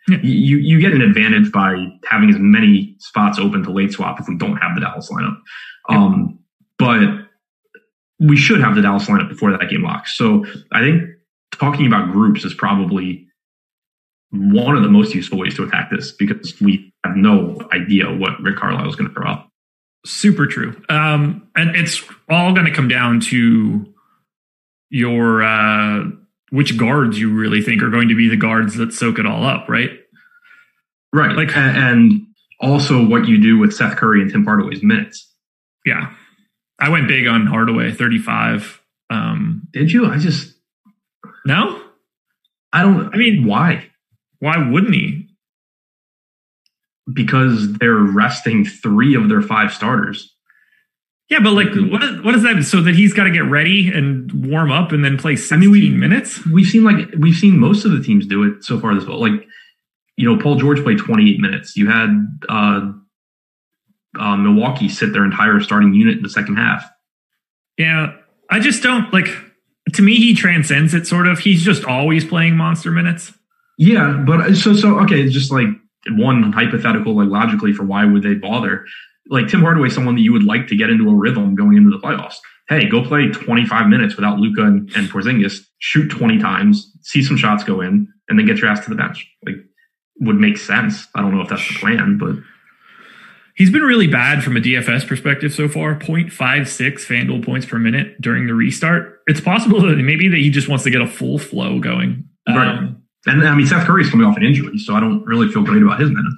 Yeah. 0.09 0.19
You, 0.23 0.59
you 0.59 0.81
get 0.81 0.93
an 0.93 1.03
advantage 1.03 1.51
by 1.51 1.89
having 2.09 2.31
as 2.31 2.37
many 2.39 2.95
spots 3.01 3.39
open 3.39 3.65
to 3.65 3.73
late 3.73 3.93
swap 3.93 4.21
if 4.21 4.29
we 4.29 4.37
don't 4.37 4.57
have 4.57 4.77
the 4.77 4.81
Dallas 4.81 5.11
lineup. 5.11 5.37
Um, 5.89 6.39
but 6.79 7.27
we 8.21 8.37
should 8.37 8.61
have 8.61 8.77
the 8.77 8.83
Dallas 8.83 9.07
lineup 9.07 9.29
before 9.29 9.51
that 9.51 9.69
game 9.69 9.83
locks. 9.83 10.17
So 10.17 10.45
I 10.73 10.81
think 10.81 11.03
talking 11.53 11.87
about 11.87 12.13
groups 12.13 12.45
is 12.45 12.55
probably 12.55 13.27
one 14.31 14.77
of 14.77 14.83
the 14.83 14.89
most 14.89 15.15
useful 15.15 15.39
ways 15.39 15.55
to 15.57 15.65
attack 15.65 15.91
this 15.91 16.13
because 16.13 16.61
we 16.61 16.93
have 17.05 17.17
no 17.17 17.59
idea 17.73 18.07
what 18.13 18.41
Rick 18.41 18.57
Carlisle 18.57 18.89
is 18.89 18.97
going 18.97 19.09
to 19.09 19.15
throw 19.15 19.27
out. 19.27 19.49
Super 20.07 20.47
true. 20.47 20.81
Um, 20.89 21.49
and 21.57 21.75
it's 21.77 22.03
all 22.31 22.53
going 22.55 22.67
to 22.67 22.73
come 22.73 22.89
down 22.89 23.21
to 23.21 23.93
your 24.89 25.43
uh, 25.43 26.05
which 26.51 26.79
guards 26.79 27.19
you 27.19 27.35
really 27.35 27.61
think 27.61 27.83
are 27.83 27.91
going 27.91 28.09
to 28.09 28.15
be 28.15 28.29
the 28.29 28.37
guards 28.37 28.77
that 28.77 28.93
soak 28.93 29.19
it 29.19 29.27
all 29.27 29.45
up, 29.45 29.69
right? 29.69 29.91
Right. 31.13 31.35
Like- 31.37 31.49
Like, 31.49 31.57
and 31.57 32.27
also 32.61 33.05
what 33.05 33.27
you 33.27 33.41
do 33.41 33.59
with 33.59 33.73
Seth 33.75 33.97
Curry 33.97 34.23
and 34.23 34.31
Tim 34.31 34.45
Hardaway's 34.45 34.83
minutes. 34.83 35.33
Yeah. 35.85 36.13
I 36.79 36.89
went 36.91 37.09
big 37.09 37.27
on 37.27 37.47
Hardaway, 37.47 37.93
35. 37.93 38.81
Um, 39.11 39.69
Did 39.73 39.91
you? 39.93 40.07
I 40.07 40.19
just, 40.19 40.55
no? 41.45 41.83
I 42.73 42.83
don't, 42.83 43.13
I 43.13 43.17
mean- 43.17 43.45
why? 43.45 43.91
Why 44.39 44.57
wouldn't 44.71 44.95
he? 44.95 45.26
Because 47.13 47.73
they're 47.75 47.95
resting 47.95 48.65
three 48.65 49.15
of 49.15 49.29
their 49.29 49.43
five 49.43 49.73
starters. 49.73 50.35
Yeah, 51.29 51.41
but 51.41 51.53
like, 51.53 51.69
what 51.75 52.03
is, 52.03 52.21
what 52.23 52.35
is 52.35 52.43
that? 52.43 52.63
So 52.65 52.81
that 52.83 52.95
he's 52.95 53.13
got 53.13 53.25
to 53.25 53.31
get 53.31 53.45
ready 53.45 53.91
and 53.93 54.49
warm 54.49 54.71
up 54.71 54.93
and 54.93 55.05
then 55.05 55.19
play 55.19 55.37
16 55.37 55.59
mean, 55.59 55.71
we- 55.71 55.91
minutes? 55.91 56.45
We've 56.47 56.67
seen 56.67 56.85
like, 56.85 57.09
we've 57.19 57.35
seen 57.35 57.59
most 57.59 57.85
of 57.85 57.93
the 57.93 58.01
teams 58.03 58.27
do 58.27 58.43
it 58.45 58.65
so 58.65 58.79
far 58.79 58.95
this 58.95 59.05
fall. 59.05 59.21
Like, 59.21 59.47
you 60.17 60.29
know, 60.29 60.41
Paul 60.41 60.57
George 60.57 60.83
played 60.83 60.99
28 60.99 61.41
minutes. 61.41 61.77
You 61.77 61.91
had, 61.91 62.27
uh, 62.49 62.93
uh, 64.19 64.37
Milwaukee 64.37 64.89
sit 64.89 65.13
their 65.13 65.25
entire 65.25 65.61
starting 65.61 65.95
unit 65.95 66.17
in 66.17 66.23
the 66.23 66.31
second 66.31 66.57
half. 66.57 66.89
Yeah, 67.79 68.15
I 68.51 68.61
just 68.61 68.83
don't 68.83 69.13
like. 69.13 69.29
To 69.93 70.03
me, 70.03 70.17
he 70.17 70.35
transcends 70.35 70.95
it. 70.95 71.07
Sort 71.07 71.27
of. 71.27 71.39
He's 71.39 71.63
just 71.63 71.85
always 71.85 72.25
playing 72.25 72.57
monster 72.57 72.91
minutes. 72.91 73.33
Yeah, 73.79 74.23
but 74.27 74.55
so 74.55 74.75
so 74.75 75.01
okay, 75.01 75.29
just 75.29 75.53
like 75.53 75.69
one 76.11 76.53
hypothetical, 76.53 77.17
like 77.17 77.29
logically 77.29 77.73
for 77.73 77.85
why 77.85 78.05
would 78.05 78.23
they 78.23 78.35
bother? 78.35 78.85
Like 79.29 79.49
Tim 79.49 79.61
Hardaway, 79.61 79.89
someone 79.89 80.15
that 80.15 80.23
you 80.23 80.33
would 80.33 80.45
like 80.45 80.69
to 80.69 80.77
get 80.77 80.91
into 80.91 81.09
a 81.09 81.15
rhythm 81.15 81.55
going 81.55 81.77
into 81.77 81.91
the 81.91 81.99
playoffs. 81.99 82.37
Hey, 82.69 82.89
go 82.89 83.03
play 83.03 83.29
25 83.29 83.89
minutes 83.89 84.17
without 84.17 84.39
Luka 84.39 84.63
and, 84.63 84.91
and 84.97 85.09
Porzingis, 85.09 85.61
shoot 85.79 86.09
20 86.11 86.39
times, 86.39 86.93
see 87.03 87.23
some 87.23 87.37
shots 87.37 87.63
go 87.63 87.81
in, 87.81 88.09
and 88.29 88.39
then 88.39 88.47
get 88.47 88.59
your 88.59 88.69
ass 88.69 88.85
to 88.85 88.91
the 88.91 88.97
bench. 88.97 89.29
Like 89.45 89.57
would 90.21 90.37
make 90.37 90.57
sense. 90.57 91.07
I 91.15 91.21
don't 91.21 91.35
know 91.35 91.43
if 91.43 91.49
that's 91.49 91.69
the 91.69 91.75
plan, 91.75 92.19
but 92.19 92.37
He's 93.57 93.71
been 93.71 93.83
really 93.83 94.07
bad 94.07 94.45
from 94.45 94.59
a 94.59 94.61
DFS 94.61 95.09
perspective 95.09 95.53
so 95.53 95.67
far. 95.67 95.99
0.56 95.99 96.31
FanDuel 96.31 97.43
points 97.43 97.65
per 97.65 97.79
minute 97.79 98.21
during 98.21 98.47
the 98.47 98.53
restart. 98.53 99.21
It's 99.27 99.41
possible 99.41 99.81
that 99.81 99.97
maybe 99.97 100.29
that 100.29 100.37
he 100.37 100.51
just 100.51 100.69
wants 100.69 100.85
to 100.85 100.91
get 100.91 101.01
a 101.01 101.09
full 101.09 101.39
flow 101.39 101.81
going. 101.81 102.29
right. 102.47 102.79
Um, 102.79 103.03
And 103.27 103.47
I 103.47 103.55
mean, 103.55 103.67
Seth 103.67 103.87
Curry's 103.87 104.11
coming 104.11 104.27
off 104.27 104.37
an 104.37 104.45
injury, 104.45 104.79
so 104.79 104.95
I 104.95 105.01
don't 105.01 105.25
really 105.25 105.49
feel 105.49 105.63
great 105.63 105.83
about 105.83 106.01
his 106.01 106.11
minutes. 106.11 106.35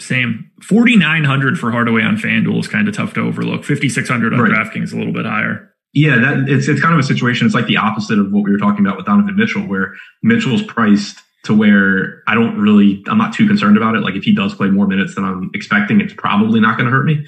same. 0.00 0.50
4,900 0.62 1.58
for 1.58 1.70
Hardaway 1.70 2.02
on 2.02 2.16
FanDuel 2.16 2.58
is 2.60 2.68
kind 2.68 2.88
of 2.88 2.96
tough 2.96 3.14
to 3.14 3.20
overlook. 3.20 3.64
5,600 3.64 4.32
on 4.32 4.40
Right. 4.40 4.52
DraftKings, 4.52 4.92
a 4.92 4.96
little 4.96 5.12
bit 5.12 5.26
higher. 5.26 5.68
Yeah, 5.92 6.16
that 6.18 6.48
it's 6.48 6.68
it's 6.68 6.80
kind 6.80 6.94
of 6.94 7.00
a 7.00 7.02
situation. 7.02 7.46
It's 7.46 7.54
like 7.54 7.66
the 7.66 7.76
opposite 7.76 8.18
of 8.18 8.32
what 8.32 8.44
we 8.44 8.50
were 8.50 8.58
talking 8.58 8.84
about 8.84 8.96
with 8.96 9.06
Donovan 9.06 9.36
Mitchell, 9.36 9.62
where 9.62 9.94
Mitchell's 10.22 10.62
priced 10.62 11.18
to 11.44 11.54
where 11.54 12.22
I 12.26 12.34
don't 12.34 12.58
really, 12.58 13.02
I'm 13.08 13.18
not 13.18 13.34
too 13.34 13.46
concerned 13.46 13.76
about 13.76 13.94
it. 13.96 14.00
Like 14.00 14.14
if 14.14 14.24
he 14.24 14.32
does 14.34 14.54
play 14.54 14.68
more 14.70 14.86
minutes 14.86 15.14
than 15.16 15.24
I'm 15.24 15.50
expecting, 15.54 16.00
it's 16.00 16.14
probably 16.14 16.60
not 16.60 16.78
going 16.78 16.86
to 16.86 16.90
hurt 16.92 17.04
me. 17.04 17.26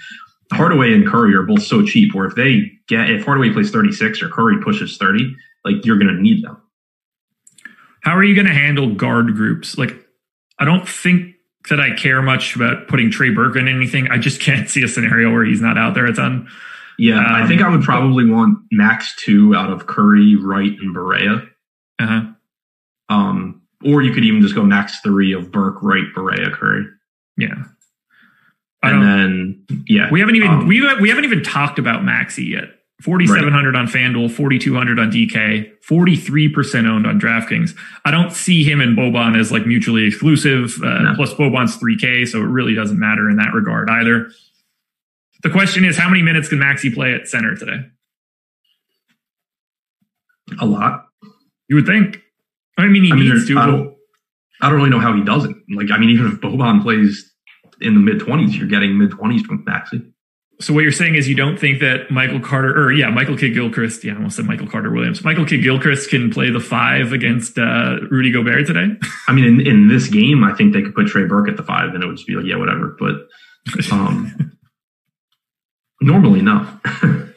Hardaway 0.53 0.95
and 0.95 1.07
Curry 1.07 1.35
are 1.35 1.43
both 1.43 1.63
so 1.63 1.85
cheap. 1.85 2.15
Where 2.15 2.27
if 2.27 2.35
they 2.37 2.71
get 2.89 3.11
if 3.11 3.25
Hardaway 3.25 3.51
plays 3.53 3.71
36 3.71 4.23
or 4.23 4.29
Curry 4.29 4.63
pushes 4.63 4.97
30, 4.97 5.35
like 5.65 5.85
you're 5.85 5.99
going 5.99 6.15
to 6.15 6.21
need 6.21 6.43
them. 6.45 6.57
How 8.05 8.17
are 8.17 8.23
you 8.25 8.35
going 8.35 8.47
to 8.47 8.53
handle 8.55 8.95
guard 8.95 9.35
groups? 9.35 9.79
Like, 9.79 9.95
I 10.59 10.65
don't 10.65 10.89
think 10.89 11.35
that 11.71 11.81
I 11.81 11.95
care 11.97 12.21
much 12.21 12.55
about 12.55 12.87
putting 12.89 13.11
Trey 13.11 13.31
Burke 13.31 13.57
in 13.57 13.67
anything. 13.67 14.09
I 14.09 14.19
just 14.19 14.41
can't 14.41 14.69
see 14.69 14.83
a 14.83 14.89
scenario 14.89 15.33
where 15.33 15.45
he's 15.45 15.63
not 15.63 15.79
out 15.79 15.95
there 15.95 16.07
a 16.07 16.13
ton. 16.13 16.49
Yeah, 16.99 17.19
I 17.19 17.43
Um, 17.43 17.49
think 17.49 17.63
I 17.63 17.69
would 17.69 17.83
probably 17.83 18.27
want 18.27 18.59
max 18.71 19.15
two 19.17 19.55
out 19.57 19.71
of 19.71 19.87
Curry, 19.87 20.37
Wright, 20.37 20.77
and 20.81 20.95
Barea. 20.95 21.49
Uh-huh. 21.99 22.23
Um, 23.09 23.63
or 23.85 24.03
you 24.03 24.13
could 24.13 24.25
even 24.25 24.43
just 24.43 24.55
go 24.55 24.63
max 24.63 25.01
three 25.01 25.33
of 25.33 25.51
Burke, 25.51 25.83
Wright, 25.83 26.07
Barea, 26.15 26.53
Curry, 26.53 26.87
Yeah. 27.37 27.65
I 28.83 28.91
and 28.91 29.03
then 29.03 29.67
yeah, 29.89 30.11
We 30.11 30.21
haven't 30.21 30.37
even 30.37 30.49
um, 30.49 30.67
we 30.69 30.81
we 31.01 31.09
haven't 31.09 31.25
even 31.25 31.43
talked 31.43 31.79
about 31.79 32.03
Maxi 32.03 32.47
yet. 32.51 32.65
Forty 33.05 33.27
seven 33.27 33.53
hundred 33.53 33.77
on 33.77 33.87
FanDuel, 33.87 34.31
forty 34.31 34.59
two 34.59 34.75
hundred 34.75 34.99
on 34.99 35.11
DK, 35.11 35.71
forty 35.83 36.17
three 36.17 36.49
percent 36.49 36.87
owned 36.87 37.07
on 37.07 37.21
DraftKings. 37.21 37.77
I 38.07 38.11
don't 38.11 38.33
see 38.33 38.65
him 38.65 38.81
and 38.81 38.97
Boban 38.97 39.39
as 39.39 39.53
like 39.53 39.67
mutually 39.67 40.07
exclusive. 40.07 40.73
Uh, 40.83 41.01
No. 41.03 41.15
Plus 41.15 41.35
Boban's 41.35 41.77
three 41.77 41.99
K, 41.99 42.25
so 42.25 42.39
it 42.39 42.47
really 42.47 42.75
doesn't 42.75 42.99
matter 42.99 43.29
in 43.29 43.37
that 43.37 43.53
regard 43.53 43.91
either. 43.91 44.31
The 45.43 45.51
question 45.51 45.85
is, 45.85 45.99
how 45.99 46.09
many 46.09 46.23
minutes 46.23 46.49
can 46.49 46.59
Maxi 46.59 46.93
play 46.95 47.13
at 47.15 47.29
center 47.29 47.55
today? 47.55 47.87
a 50.61 50.67
lot. 50.67 51.07
You 51.69 51.77
would 51.77 51.87
think. 51.87 52.21
I 52.79 52.87
mean, 52.87 53.03
he 53.05 53.13
I 53.13 53.17
needs 53.17 53.29
there's- 53.29 53.49
to. 53.49 53.59
I 53.59 53.67
don't, 53.67 53.95
I 54.63 54.69
don't 54.69 54.79
really 54.79 54.91
know 54.91 55.01
how 55.01 55.13
he 55.15 55.23
does 55.23 55.45
it. 55.45 55.55
Like, 55.75 55.91
I 55.91 55.99
mean, 55.99 56.11
even 56.11 56.27
if 56.29 56.35
Boban 56.41 56.83
plays 56.83 57.31
in 57.81 57.95
the 57.95 58.01
mid 58.01 58.21
twenties, 58.21 58.57
you're 58.57 58.69
getting 58.69 58.97
mid 58.97 59.11
twenties 59.11 59.43
from 59.43 59.65
Maxi. 59.67 60.11
So 60.61 60.73
what 60.73 60.83
you're 60.83 60.93
saying 60.93 61.17
is 61.17 61.29
you 61.29 61.35
don't 61.35 61.59
think 61.59 61.81
that 61.81 62.11
Michael 62.11 62.39
Carter 62.39 62.79
or 62.79 62.93
yeah, 62.93 63.11
Michael 63.11 63.37
Kidd 63.37 63.55
Gilchrist, 63.55 64.05
yeah, 64.05 64.13
I 64.13 64.17
almost 64.17 64.37
said 64.37 64.45
Michael 64.45 64.69
Carter 64.69 64.91
Williams. 64.91 65.25
Michael 65.25 65.45
Kidd 65.45 65.63
Gilchrist 65.63 66.11
can 66.11 66.31
play 66.31 66.51
the 66.51 66.61
five 66.61 67.13
against 67.13 67.59
uh, 67.59 67.99
Rudy 68.11 68.31
Gobert 68.31 68.67
today. 68.67 68.97
I 69.27 69.33
mean, 69.33 69.45
in, 69.45 69.67
in 69.67 69.89
this 69.89 70.09
game, 70.09 70.45
I 70.45 70.55
think 70.55 70.73
they 70.73 70.83
could 70.83 70.95
put 70.95 71.09
Trey 71.09 71.25
Burke 71.25 71.49
at 71.49 71.57
the 71.57 71.65
five, 71.65 71.93
and 71.95 72.05
it 72.05 72.07
would 72.07 72.17
just 72.17 72.29
be 72.29 72.35
like, 72.35 72.47
yeah, 72.47 72.57
whatever. 72.57 72.97
But 72.99 73.93
um, 73.93 74.57
normally, 76.01 76.43
no. 76.43 76.69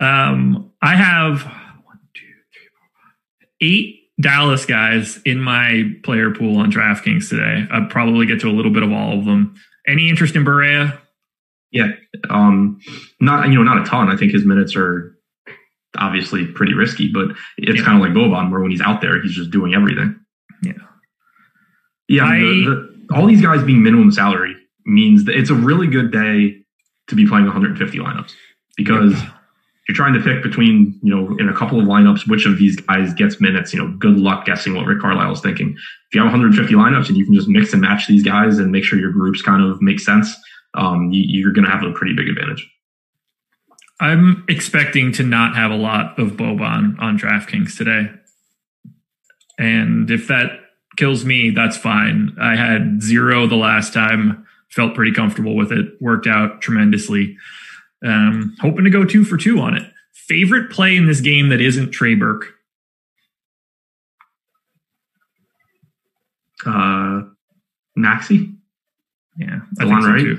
Um, 0.00 0.72
I 0.82 0.96
have 0.96 1.44
one, 1.44 2.00
two, 2.14 2.26
three, 2.52 2.68
four, 2.76 2.88
five, 2.94 3.48
eight 3.62 4.00
Dallas 4.20 4.66
guys 4.66 5.18
in 5.24 5.40
my 5.40 5.92
player 6.02 6.30
pool 6.30 6.58
on 6.58 6.70
DraftKings 6.70 7.30
today. 7.30 7.66
I'd 7.70 7.90
probably 7.90 8.26
get 8.26 8.40
to 8.40 8.48
a 8.48 8.52
little 8.52 8.72
bit 8.72 8.82
of 8.82 8.92
all 8.92 9.18
of 9.18 9.24
them. 9.24 9.54
Any 9.86 10.10
interest 10.10 10.36
in 10.36 10.44
Barea? 10.44 10.98
Yeah, 11.74 11.88
um, 12.30 12.78
not 13.20 13.48
you 13.48 13.56
know, 13.56 13.62
not 13.62 13.78
a 13.78 13.84
ton. 13.84 14.08
I 14.08 14.16
think 14.16 14.32
his 14.32 14.44
minutes 14.46 14.74
are 14.76 15.14
obviously 15.98 16.46
pretty 16.46 16.72
risky, 16.74 17.08
but 17.12 17.28
it's 17.58 17.78
Yeah. 17.80 17.84
kind 17.84 17.96
of 17.96 18.02
like 18.02 18.12
Boban, 18.12 18.50
where 18.50 18.60
when 18.60 18.70
he's 18.70 18.80
out 18.80 19.00
there, 19.00 19.20
he's 19.22 19.34
just 19.34 19.50
doing 19.50 19.74
everything. 19.74 20.16
Yeah. 20.62 20.72
Yeah, 22.08 22.24
I- 22.24 22.38
the, 22.38 22.98
the, 23.08 23.14
all 23.14 23.26
these 23.26 23.42
guys 23.42 23.62
being 23.62 23.82
minimum 23.82 24.10
salary 24.10 24.56
means 24.86 25.24
that 25.24 25.36
it's 25.36 25.50
a 25.50 25.54
really 25.54 25.86
good 25.86 26.10
day 26.10 26.56
to 27.08 27.14
be 27.14 27.26
playing 27.26 27.44
150 27.46 27.98
lineups 27.98 28.32
because 28.76 29.12
you're 29.88 29.94
trying 29.94 30.14
to 30.14 30.20
pick 30.20 30.42
between, 30.42 30.98
you 31.02 31.14
know, 31.14 31.36
in 31.38 31.48
a 31.48 31.54
couple 31.54 31.78
of 31.78 31.86
lineups, 31.86 32.26
which 32.28 32.46
of 32.46 32.58
these 32.58 32.76
guys 32.76 33.12
gets 33.14 33.40
minutes. 33.40 33.72
You 33.74 33.80
know, 33.80 33.88
good 33.98 34.18
luck 34.18 34.46
guessing 34.46 34.74
what 34.74 34.86
Rick 34.86 35.00
Carlisle 35.00 35.32
is 35.32 35.40
thinking. 35.40 35.70
If 35.76 36.14
you 36.14 36.20
have 36.22 36.32
150 36.32 36.74
lineups 36.74 37.08
and 37.08 37.16
you 37.18 37.24
can 37.24 37.34
just 37.34 37.48
mix 37.48 37.72
and 37.72 37.82
match 37.82 38.06
these 38.06 38.22
guys 38.22 38.58
and 38.58 38.72
make 38.72 38.84
sure 38.84 38.98
your 38.98 39.12
groups 39.12 39.42
kind 39.42 39.62
of 39.62 39.80
make 39.82 40.00
sense, 40.00 40.34
um, 40.74 41.12
you, 41.12 41.24
you're 41.26 41.52
going 41.52 41.64
to 41.64 41.70
have 41.70 41.82
a 41.82 41.92
pretty 41.92 42.14
big 42.14 42.28
advantage. 42.28 42.70
I'm 44.00 44.44
expecting 44.48 45.12
to 45.12 45.22
not 45.22 45.54
have 45.54 45.70
a 45.70 45.76
lot 45.76 46.18
of 46.18 46.32
Boban 46.32 47.00
on 47.00 47.18
DraftKings 47.18 47.76
today. 47.76 48.10
And 49.58 50.10
if 50.10 50.26
that 50.28 50.50
kills 50.96 51.24
me, 51.24 51.50
that's 51.50 51.76
fine. 51.76 52.36
I 52.40 52.56
had 52.56 53.02
zero 53.02 53.46
the 53.46 53.56
last 53.56 53.94
time, 53.94 54.46
felt 54.70 54.94
pretty 54.94 55.12
comfortable 55.12 55.54
with 55.56 55.70
it, 55.72 55.86
worked 56.00 56.26
out 56.26 56.60
tremendously. 56.60 57.36
Um, 58.04 58.56
hoping 58.60 58.84
to 58.84 58.90
go 58.90 59.04
two 59.04 59.24
for 59.24 59.36
two 59.36 59.60
on 59.60 59.76
it. 59.76 59.88
Favorite 60.12 60.70
play 60.70 60.96
in 60.96 61.06
this 61.06 61.20
game 61.20 61.50
that 61.50 61.60
isn't 61.60 61.92
Trey 61.92 62.14
Burke? 62.14 62.46
Uh, 66.66 67.22
Maxi. 67.96 68.56
Yeah, 69.38 69.60
The 69.72 69.86
one, 69.86 70.02
right? 70.02 70.36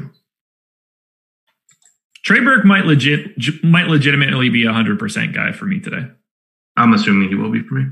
Trey 2.26 2.39
Burke 2.41 2.65
might 2.65 2.86
legit 2.86 3.63
might 3.63 3.88
legitimately 3.88 4.49
be 4.49 4.65
a 4.65 4.73
hundred 4.73 4.99
percent 4.99 5.34
guy 5.34 5.51
for 5.51 5.65
me 5.65 5.80
today. 5.80 6.07
I'm 6.76 6.91
assuming 6.93 7.30
he 7.30 7.36
will 7.36 7.51
be 7.51 7.61
for 7.61 7.76
me. 7.76 7.86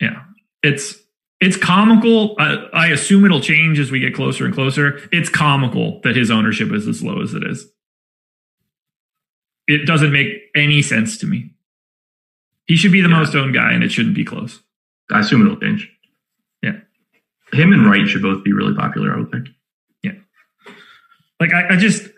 Yeah, 0.00 0.22
it's 0.62 0.96
it's 1.40 1.56
comical. 1.56 2.34
I, 2.38 2.54
I 2.72 2.86
assume 2.88 3.24
it'll 3.24 3.40
change 3.40 3.78
as 3.78 3.90
we 3.90 4.00
get 4.00 4.14
closer 4.14 4.44
and 4.44 4.52
closer. 4.52 5.00
It's 5.12 5.28
comical 5.28 6.00
that 6.02 6.16
his 6.16 6.30
ownership 6.30 6.72
is 6.72 6.88
as 6.88 7.02
low 7.02 7.22
as 7.22 7.32
it 7.34 7.44
is. 7.44 7.66
It 9.68 9.86
doesn't 9.86 10.12
make 10.12 10.28
any 10.54 10.82
sense 10.82 11.18
to 11.18 11.26
me. 11.26 11.50
He 12.66 12.76
should 12.76 12.92
be 12.92 13.00
the 13.00 13.08
Yeah. 13.08 13.18
most 13.18 13.34
owned 13.34 13.54
guy, 13.54 13.72
and 13.72 13.84
it 13.84 13.92
shouldn't 13.92 14.14
be 14.16 14.24
close. 14.24 14.60
I 15.12 15.20
assume 15.20 15.42
it'll 15.46 15.60
change. 15.60 15.88
Yeah. 16.62 16.80
Him 17.52 17.72
and 17.72 17.86
Wright 17.88 18.08
should 18.08 18.22
both 18.22 18.42
be 18.42 18.52
really 18.52 18.74
popular, 18.74 19.14
I 19.14 19.18
would 19.18 19.30
think. 19.30 19.48
Yeah, 20.02 20.12
like 21.38 21.52
I, 21.52 21.74
I 21.74 21.76
just 21.76 22.08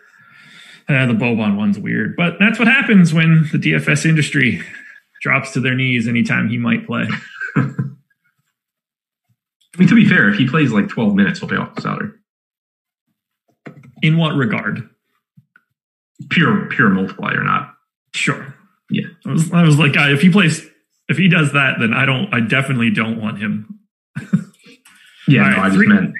uh, 0.89 1.05
the 1.05 1.13
Boban 1.13 1.55
one's 1.55 1.77
weird, 1.79 2.15
but 2.17 2.35
that's 2.39 2.57
what 2.59 2.67
happens 2.67 3.13
when 3.13 3.47
the 3.51 3.57
DFS 3.57 4.05
industry 4.05 4.61
drops 5.21 5.51
to 5.51 5.59
their 5.59 5.75
knees 5.75 6.07
anytime 6.07 6.49
he 6.49 6.57
might 6.57 6.85
play. 6.87 7.07
I 7.55 7.63
mean, 9.77 9.87
to 9.87 9.95
be 9.95 10.05
fair, 10.05 10.29
if 10.29 10.37
he 10.37 10.47
plays 10.47 10.71
like 10.71 10.89
12 10.89 11.15
minutes, 11.15 11.39
he'll 11.39 11.49
pay 11.49 11.55
off 11.55 11.75
the 11.75 11.81
salary. 11.81 12.09
In 14.01 14.17
what 14.17 14.35
regard? 14.35 14.89
Pure, 16.29 16.67
pure 16.69 16.89
multiplier, 16.89 17.43
not. 17.43 17.73
Sure. 18.13 18.53
Yeah. 18.89 19.07
I 19.25 19.31
was, 19.31 19.51
I 19.53 19.63
was 19.63 19.77
like, 19.77 19.95
uh, 19.95 20.09
if 20.09 20.21
he 20.21 20.29
plays, 20.31 20.65
if 21.07 21.17
he 21.17 21.29
does 21.29 21.53
that, 21.53 21.77
then 21.79 21.93
I 21.93 22.05
don't, 22.05 22.33
I 22.33 22.39
definitely 22.41 22.89
don't 22.89 23.21
want 23.21 23.37
him. 23.39 23.79
Yeah, 25.27 25.43
no, 25.43 25.49
right, 25.49 25.59
I 25.59 25.65
just 25.67 25.75
three- 25.75 25.87
meant 25.87 26.13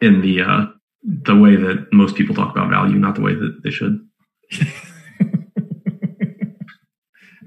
in 0.00 0.20
the 0.20 0.42
uh, 0.42 0.66
the 1.02 1.36
way 1.36 1.56
that 1.56 1.86
most 1.92 2.16
people 2.16 2.34
talk 2.34 2.50
about 2.50 2.70
value, 2.70 2.96
not 2.96 3.14
the 3.14 3.22
way 3.22 3.34
that 3.34 3.60
they 3.62 3.70
should. 3.70 3.98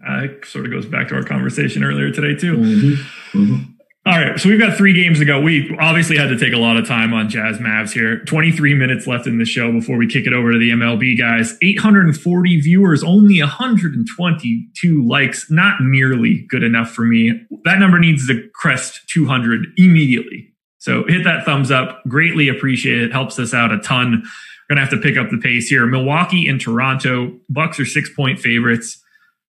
Uh, 0.08 0.24
it 0.24 0.46
sort 0.46 0.66
of 0.66 0.72
goes 0.72 0.86
back 0.86 1.08
to 1.08 1.16
our 1.16 1.24
conversation 1.24 1.84
earlier 1.84 2.12
today 2.12 2.36
too. 2.36 2.58
Mm-hmm. 2.58 3.72
All 4.04 4.18
right, 4.18 4.40
so 4.40 4.50
we've 4.50 4.60
got 4.60 4.76
three 4.76 4.94
games 4.94 5.20
to 5.20 5.26
go. 5.26 5.40
We 5.40 5.78
obviously 5.80 6.18
had 6.18 6.30
to 6.30 6.40
take 6.40 6.54
a 6.54 6.58
lot 6.58 6.76
of 6.76 6.88
time 6.88 7.14
on 7.14 7.30
Jazz 7.30 7.60
Mavs 7.60 7.92
here. 7.92 8.26
23 8.26 8.74
minutes 8.74 9.06
left 9.06 9.28
in 9.28 9.38
the 9.38 9.46
show 9.46 9.72
before 9.72 9.96
we 9.96 10.08
kick 10.08 10.26
it 10.26 10.34
over 10.34 10.54
to 10.54 10.58
the 10.58 10.72
MLB 10.72 11.20
guys. 11.20 11.56
840 11.62 12.62
viewers, 12.62 13.04
only 13.04 13.40
122 13.40 15.08
likes. 15.08 15.52
Not 15.52 15.82
nearly 15.82 16.48
good 16.50 16.64
enough 16.64 16.90
for 16.90 17.04
me. 17.04 17.40
That 17.64 17.78
number 17.78 18.00
needs 18.00 18.26
to 18.28 18.50
crest 18.56 19.02
200 19.10 19.68
immediately. 19.78 20.51
So 20.82 21.06
hit 21.08 21.24
that 21.24 21.46
thumbs 21.46 21.72
up. 21.72 22.04
Greatly 22.08 22.50
appreciate 22.50 23.02
it. 23.02 23.12
Helps 23.12 23.40
us 23.40 23.54
out 23.54 23.72
a 23.72 23.80
ton. 23.80 24.24
We're 24.70 24.76
gonna 24.76 24.82
have 24.82 24.90
to 24.92 24.98
pick 24.98 25.18
up 25.18 25.30
the 25.30 25.38
pace 25.38 25.68
here. 25.68 25.86
Milwaukee 25.86 26.48
and 26.48 26.60
Toronto. 26.60 27.40
Bucks 27.50 27.80
are 27.80 27.86
six 27.86 28.10
point 28.14 28.40
favorites. 28.40 29.02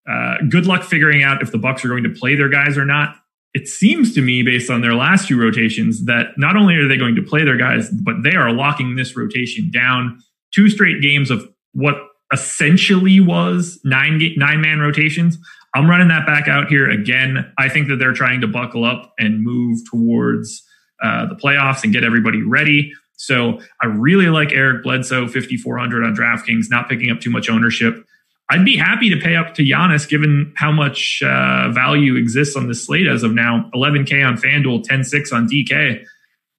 Uh, 0.09 0.37
good 0.49 0.67
luck 0.67 0.83
figuring 0.83 1.23
out 1.23 1.43
if 1.43 1.53
the 1.53 1.59
Bucks 1.59 1.85
are 1.85 1.89
going 1.89 2.03
to 2.05 2.11
play 2.11 2.35
their 2.35 2.49
guys 2.49 2.79
or 2.79 2.85
not 2.85 3.17
it 3.55 3.69
seems 3.69 4.15
to 4.15 4.23
me, 4.23 4.43
based 4.43 4.71
on 4.71 4.81
their 4.81 4.95
last 4.95 5.27
few 5.27 5.41
rotations, 5.41 6.07
that 6.07 6.29
not 6.39 6.57
only 6.57 6.75
are 6.77 6.89
they 6.89 6.97
going 6.97 7.17
to 7.17 7.23
play 7.23 7.45
their 7.45 7.59
guys, 7.59 7.91
but 7.91 8.23
they 8.23 8.35
are 8.35 8.51
locking 8.51 8.97
this 8.97 9.15
rotation 9.15 9.71
down. 9.71 10.19
Two 10.55 10.71
straight 10.71 11.03
games 11.03 11.31
of 11.31 11.47
what 11.73 11.97
essentially 12.33 13.21
was 13.21 13.79
nine 13.85 14.21
nine 14.37 14.61
man 14.61 14.81
rotations. 14.81 15.39
I'm 15.75 15.89
running 15.89 16.09
that 16.09 16.27
back 16.27 16.49
out 16.49 16.69
here 16.69 16.91
again. 16.91 17.53
I 17.59 17.69
think 17.69 17.89
that 17.89 17.97
they're 17.97 18.15
trying 18.15 18.41
to 18.41 18.49
buckle 18.49 18.85
up 18.85 19.13
and 19.19 19.43
move 19.43 19.81
towards 19.91 20.63
uh, 21.03 21.27
the 21.27 21.35
playoffs 21.35 21.85
and 21.85 21.93
get 21.93 22.05
everybody 22.05 22.43
ready. 22.43 22.93
So 23.17 23.61
I 23.81 23.87
really 23.87 24.27
like 24.27 24.53
Eric 24.53 24.83
Bledsoe, 24.83 25.29
5,400 25.29 26.05
on 26.05 26.15
DraftKings, 26.15 26.65
not 26.71 26.89
picking 26.89 27.11
up 27.11 27.21
too 27.21 27.31
much 27.31 27.49
ownership. 27.49 28.05
I'd 28.51 28.65
be 28.65 28.77
happy 28.77 29.09
to 29.11 29.17
pay 29.17 29.37
up 29.37 29.55
to 29.55 29.63
Giannis 29.63 30.09
given 30.09 30.53
how 30.57 30.73
much 30.73 31.23
uh, 31.25 31.71
value 31.71 32.17
exists 32.17 32.57
on 32.57 32.69
the 32.69 32.75
slate 32.75 33.07
as 33.07 33.23
of 33.23 33.33
now. 33.33 33.71
11K 33.75 34.27
on 34.27 34.37
FanDuel, 34.37 34.85
10-6 34.85 35.33
on 35.33 35.49
DK. 35.49 36.05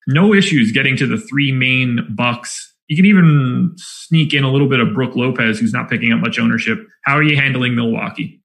No 0.08 0.34
issues 0.34 0.72
getting 0.72 0.98
to 0.98 1.06
the 1.06 1.18
three 1.18 1.52
main 1.52 2.08
bucks. 2.16 2.74
You 2.88 2.96
can 2.96 3.06
even 3.06 3.74
sneak 3.78 4.34
in 4.34 4.44
a 4.44 4.52
little 4.52 4.68
bit 4.68 4.80
of 4.80 4.94
Brook 4.94 5.16
Lopez, 5.16 5.60
who's 5.60 5.74
not 5.74 5.90
picking 5.90 6.12
up 6.12 6.20
much 6.20 6.40
ownership. 6.40 6.80
How 7.04 7.16
are 7.16 7.24
you 7.24 7.36
handling 7.36 7.76
Milwaukee? 7.76 8.42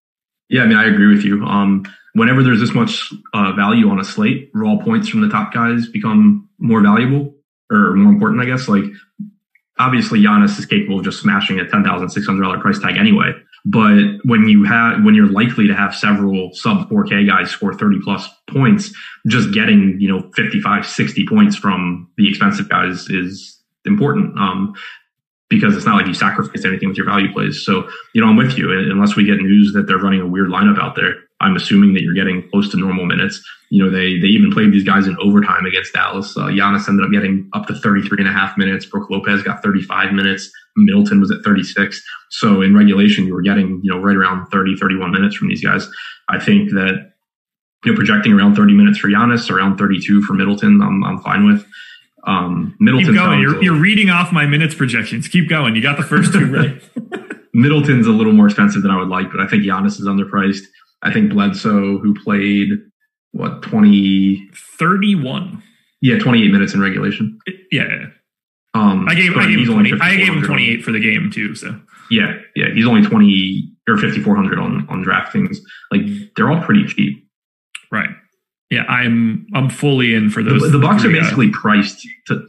Yeah, 0.48 0.62
I 0.62 0.66
mean, 0.66 0.76
I 0.76 0.86
agree 0.86 1.14
with 1.14 1.24
you. 1.24 1.44
Um, 1.44 1.84
whenever 2.18 2.42
there's 2.42 2.60
this 2.60 2.74
much 2.74 3.12
uh, 3.32 3.52
value 3.52 3.88
on 3.88 4.00
a 4.00 4.04
slate, 4.04 4.50
raw 4.54 4.76
points 4.76 5.08
from 5.08 5.20
the 5.20 5.28
top 5.28 5.52
guys 5.52 5.88
become 5.88 6.48
more 6.58 6.82
valuable 6.82 7.34
or 7.70 7.94
more 7.94 8.12
important, 8.12 8.42
I 8.42 8.46
guess. 8.46 8.68
Like, 8.68 8.84
obviously, 9.78 10.20
Giannis 10.20 10.58
is 10.58 10.66
capable 10.66 10.98
of 10.98 11.04
just 11.04 11.20
smashing 11.20 11.58
a 11.58 11.68
ten 11.68 11.84
thousand 11.84 12.10
six 12.10 12.26
hundred 12.26 12.42
dollar 12.42 12.60
price 12.60 12.78
tag 12.78 12.96
anyway. 12.96 13.32
But 13.64 14.18
when 14.24 14.48
you 14.48 14.64
have 14.64 15.02
when 15.04 15.14
you're 15.14 15.30
likely 15.30 15.66
to 15.68 15.74
have 15.74 15.94
several 15.94 16.50
sub 16.54 16.88
4K 16.88 17.26
guys 17.26 17.50
score 17.50 17.74
30 17.74 17.98
plus 18.02 18.28
points, 18.48 18.92
just 19.26 19.52
getting 19.52 19.96
you 20.00 20.08
know 20.08 20.30
55, 20.34 20.86
60 20.86 21.26
points 21.26 21.56
from 21.56 22.08
the 22.16 22.28
expensive 22.28 22.68
guys 22.68 23.08
is 23.08 23.60
important. 23.84 24.38
Um, 24.38 24.74
because 25.50 25.74
it's 25.74 25.86
not 25.86 25.96
like 25.96 26.06
you 26.06 26.12
sacrifice 26.12 26.64
anything 26.66 26.88
with 26.88 26.98
your 26.98 27.06
value 27.06 27.32
plays. 27.32 27.64
So, 27.64 27.88
you 28.14 28.20
know, 28.20 28.28
I'm 28.28 28.36
with 28.36 28.58
you. 28.58 28.70
Unless 28.70 29.16
we 29.16 29.24
get 29.24 29.38
news 29.38 29.72
that 29.72 29.86
they're 29.86 29.96
running 29.96 30.20
a 30.20 30.26
weird 30.26 30.50
lineup 30.50 30.78
out 30.78 30.94
there, 30.94 31.14
I'm 31.40 31.56
assuming 31.56 31.94
that 31.94 32.02
you're 32.02 32.14
getting 32.14 32.48
close 32.50 32.68
to 32.70 32.76
normal 32.76 33.06
minutes. 33.06 33.42
You 33.70 33.84
know, 33.84 33.90
they 33.90 34.18
they 34.18 34.28
even 34.28 34.50
played 34.50 34.72
these 34.72 34.84
guys 34.84 35.06
in 35.06 35.16
overtime 35.20 35.66
against 35.66 35.92
Dallas. 35.92 36.36
Uh, 36.36 36.46
Giannis 36.46 36.88
ended 36.88 37.04
up 37.04 37.12
getting 37.12 37.48
up 37.52 37.66
to 37.66 37.74
33 37.74 38.18
and 38.18 38.28
a 38.28 38.32
half 38.32 38.56
minutes. 38.56 38.86
Brook 38.86 39.10
Lopez 39.10 39.42
got 39.42 39.62
35 39.62 40.12
minutes. 40.12 40.50
Middleton 40.76 41.20
was 41.20 41.30
at 41.30 41.42
36. 41.44 42.02
So 42.30 42.62
in 42.62 42.76
regulation, 42.76 43.26
you 43.26 43.34
were 43.34 43.42
getting, 43.42 43.80
you 43.82 43.90
know, 43.90 43.98
right 43.98 44.16
around 44.16 44.46
30, 44.50 44.76
31 44.76 45.12
minutes 45.12 45.36
from 45.36 45.48
these 45.48 45.62
guys. 45.62 45.88
I 46.28 46.38
think 46.38 46.70
that, 46.70 47.12
you 47.84 47.92
know, 47.92 47.96
projecting 47.96 48.32
around 48.32 48.54
30 48.54 48.74
minutes 48.74 48.98
for 48.98 49.08
Giannis, 49.08 49.50
around 49.50 49.76
32 49.76 50.22
for 50.22 50.34
Middleton, 50.34 50.80
I'm, 50.80 51.04
I'm 51.04 51.20
fine 51.20 51.46
with. 51.46 51.66
Um, 52.24 52.76
Middleton's 52.78 53.16
Keep 53.16 53.16
going. 53.16 53.40
You're, 53.40 53.62
you're 53.62 53.80
reading 53.80 54.10
off 54.10 54.32
my 54.32 54.46
minutes 54.46 54.74
projections. 54.74 55.28
Keep 55.28 55.48
going. 55.48 55.74
You 55.74 55.82
got 55.82 55.96
the 55.96 56.02
first 56.02 56.32
two 56.32 56.46
right. 56.52 56.82
Middleton's 57.54 58.06
a 58.06 58.10
little 58.10 58.32
more 58.32 58.46
expensive 58.46 58.82
than 58.82 58.90
I 58.90 58.98
would 58.98 59.08
like, 59.08 59.30
but 59.30 59.40
I 59.40 59.46
think 59.46 59.64
Giannis 59.64 59.98
is 59.98 60.06
underpriced. 60.06 60.64
I 61.02 61.12
think 61.12 61.30
Bledsoe, 61.32 61.98
who 61.98 62.14
played 62.22 62.70
what 63.32 63.62
20, 63.62 64.50
31. 64.78 65.62
yeah, 66.00 66.18
28 66.18 66.50
minutes 66.50 66.74
in 66.74 66.80
regulation. 66.80 67.38
Yeah. 67.70 68.06
Um, 68.74 69.06
I 69.08 69.14
gave 69.14 69.36
I 69.36 69.46
gave 69.46 69.60
him 69.60 69.66
20, 69.66 69.92
I 70.00 70.16
gave 70.16 70.28
him 70.28 70.42
28 70.42 70.82
for 70.84 70.92
the 70.92 71.00
game 71.00 71.30
too. 71.32 71.54
So 71.54 71.78
Yeah, 72.10 72.34
yeah, 72.54 72.66
he's 72.74 72.86
only 72.86 73.02
20 73.02 73.72
or 73.88 73.96
5400 73.96 74.58
on 74.58 74.86
on 74.88 75.04
DraftKings. 75.04 75.56
Like 75.90 76.02
they're 76.36 76.50
all 76.50 76.62
pretty 76.62 76.84
cheap. 76.86 77.26
right. 77.90 78.10
Yeah, 78.70 78.82
I'm 78.82 79.46
I'm 79.54 79.70
fully 79.70 80.14
in 80.14 80.28
for 80.30 80.42
those. 80.42 80.70
the 80.70 80.78
Bucks 80.78 81.02
are 81.02 81.06
three 81.08 81.14
guys. 81.14 81.22
basically 81.24 81.50
priced 81.50 82.06
to. 82.26 82.46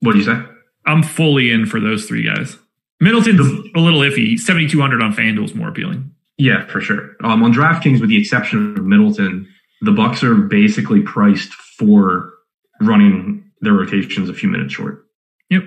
What 0.00 0.12
do 0.12 0.18
you 0.18 0.24
say? 0.24 0.38
I'm 0.84 1.02
fully 1.02 1.50
in 1.50 1.64
for 1.66 1.80
those 1.80 2.06
three 2.06 2.24
guys. 2.24 2.58
Middleton's 3.00 3.40
a 3.74 3.78
little 3.80 4.00
iffy. 4.00 4.38
7,200 4.38 5.02
on 5.02 5.12
FanDuel 5.14 5.44
is 5.44 5.54
more 5.54 5.68
appealing. 5.68 6.11
Yeah, 6.42 6.66
for 6.66 6.80
sure. 6.80 7.14
Um, 7.22 7.44
on 7.44 7.54
DraftKings, 7.54 8.00
with 8.00 8.10
the 8.10 8.20
exception 8.20 8.76
of 8.76 8.84
Middleton, 8.84 9.46
the 9.80 9.92
Bucks 9.92 10.24
are 10.24 10.34
basically 10.34 11.00
priced 11.00 11.52
for 11.52 12.32
running 12.80 13.48
their 13.60 13.74
rotations 13.74 14.28
a 14.28 14.34
few 14.34 14.48
minutes 14.48 14.74
short. 14.74 15.06
Yep. 15.50 15.62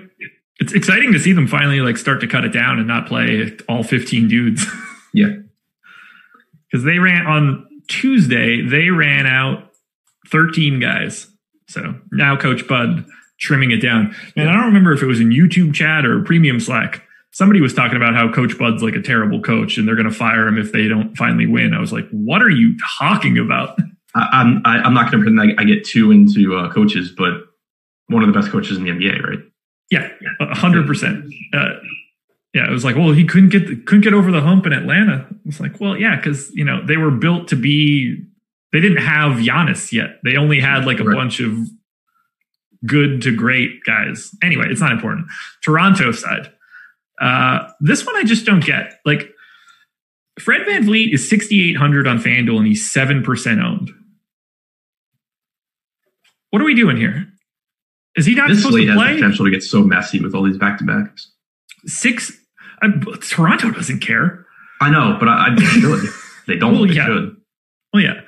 It's 0.60 0.74
exciting 0.74 1.14
to 1.14 1.18
see 1.18 1.32
them 1.32 1.48
finally 1.48 1.80
like 1.80 1.96
start 1.96 2.20
to 2.20 2.26
cut 2.26 2.44
it 2.44 2.52
down 2.52 2.78
and 2.78 2.86
not 2.86 3.06
play 3.06 3.56
all 3.70 3.82
15 3.82 4.28
dudes. 4.28 4.66
Yeah. 5.14 5.28
Because 6.70 6.84
they 6.84 6.98
ran 6.98 7.26
on 7.26 7.66
Tuesday, 7.88 8.60
they 8.60 8.90
ran 8.90 9.26
out 9.26 9.70
13 10.30 10.78
guys. 10.78 11.26
So 11.68 11.98
now 12.12 12.36
Coach 12.36 12.68
Bud 12.68 13.06
trimming 13.40 13.70
it 13.70 13.80
down. 13.80 14.14
And 14.36 14.50
I 14.50 14.52
don't 14.52 14.66
remember 14.66 14.92
if 14.92 15.02
it 15.02 15.06
was 15.06 15.20
in 15.20 15.30
YouTube 15.30 15.72
chat 15.72 16.04
or 16.04 16.22
premium 16.22 16.60
Slack. 16.60 17.02
Somebody 17.36 17.60
was 17.60 17.74
talking 17.74 17.96
about 17.98 18.14
how 18.14 18.32
Coach 18.32 18.56
Bud's 18.58 18.82
like 18.82 18.94
a 18.94 19.02
terrible 19.02 19.42
coach 19.42 19.76
and 19.76 19.86
they're 19.86 19.94
going 19.94 20.08
to 20.08 20.14
fire 20.14 20.48
him 20.48 20.56
if 20.56 20.72
they 20.72 20.88
don't 20.88 21.14
finally 21.18 21.44
win. 21.46 21.74
I 21.74 21.80
was 21.80 21.92
like, 21.92 22.08
what 22.08 22.40
are 22.40 22.48
you 22.48 22.74
talking 22.98 23.36
about? 23.36 23.78
I, 24.14 24.26
I'm 24.32 24.62
I, 24.64 24.78
I'm 24.78 24.94
not 24.94 25.10
going 25.10 25.22
to 25.22 25.30
pretend 25.30 25.58
I, 25.58 25.60
I 25.62 25.66
get 25.66 25.84
too 25.84 26.10
into 26.12 26.56
uh, 26.56 26.72
coaches, 26.72 27.12
but 27.14 27.32
one 28.08 28.22
of 28.22 28.32
the 28.32 28.32
best 28.32 28.50
coaches 28.50 28.78
in 28.78 28.84
the 28.84 28.90
NBA, 28.90 29.22
right? 29.22 29.40
Yeah, 29.90 30.08
a 30.40 30.54
hundred 30.54 30.86
percent. 30.86 31.26
Uh, 31.52 31.74
Yeah, 32.54 32.66
it 32.66 32.72
was 32.72 32.86
like, 32.86 32.96
well, 32.96 33.12
he 33.12 33.26
couldn't 33.26 33.50
get 33.50 33.66
the, 33.66 33.76
couldn't 33.76 34.00
get 34.04 34.14
over 34.14 34.32
the 34.32 34.40
hump 34.40 34.64
in 34.64 34.72
Atlanta. 34.72 35.26
It's 35.44 35.60
like, 35.60 35.78
well, 35.78 35.94
yeah, 35.94 36.16
because 36.16 36.50
you 36.54 36.64
know 36.64 36.82
they 36.86 36.96
were 36.96 37.10
built 37.10 37.48
to 37.48 37.56
be 37.56 38.16
They 38.72 38.80
didn't 38.80 39.04
have 39.04 39.32
Giannis 39.44 39.92
yet. 39.92 40.20
They 40.24 40.36
only 40.38 40.58
had 40.60 40.86
like 40.86 41.00
a 41.00 41.04
Right. 41.04 41.14
bunch 41.16 41.40
of 41.40 41.52
good 42.86 43.20
to 43.22 43.36
great 43.36 43.84
guys. 43.84 44.30
Anyway, 44.42 44.66
it's 44.70 44.80
not 44.80 44.92
important. 44.92 45.26
Toronto 45.62 46.12
side. 46.12 46.50
Uh, 47.20 47.68
this 47.80 48.04
one 48.06 48.16
I 48.16 48.24
just 48.24 48.44
don't 48.46 48.64
get. 48.64 49.00
Like, 49.04 49.30
Fred 50.38 50.66
VanVleet 50.66 51.14
is 51.14 51.28
6,800 51.30 52.06
on 52.06 52.18
FanDuel 52.18 52.58
and 52.58 52.66
he's 52.66 52.92
7% 52.92 53.64
owned. 53.64 53.90
What 56.50 56.62
are 56.62 56.66
we 56.66 56.74
doing 56.74 56.96
here? 56.96 57.26
Is 58.16 58.26
he 58.26 58.34
not 58.34 58.48
This 58.48 58.62
supposed 58.62 58.78
to 58.78 58.86
has 58.86 58.96
play? 58.96 59.14
potential 59.14 59.44
to 59.44 59.50
get 59.50 59.62
so 59.62 59.82
messy 59.82 60.20
with 60.20 60.34
all 60.34 60.42
these 60.42 60.58
back 60.58 60.78
to 60.78 60.84
backs. 60.84 61.30
Six. 61.86 62.32
Uh, 62.82 62.88
Toronto 63.20 63.70
doesn't 63.70 64.00
care. 64.00 64.46
I 64.80 64.90
know, 64.90 65.16
but 65.18 65.28
I, 65.28 65.54
I 65.54 65.56
should. 65.56 66.08
They 66.46 66.56
don't. 66.56 66.74
Well, 66.74 66.86
they 66.86 66.94
yeah. 66.94 67.06
should. 67.06 67.36
Well, 67.92 68.04
yeah. 68.04 68.20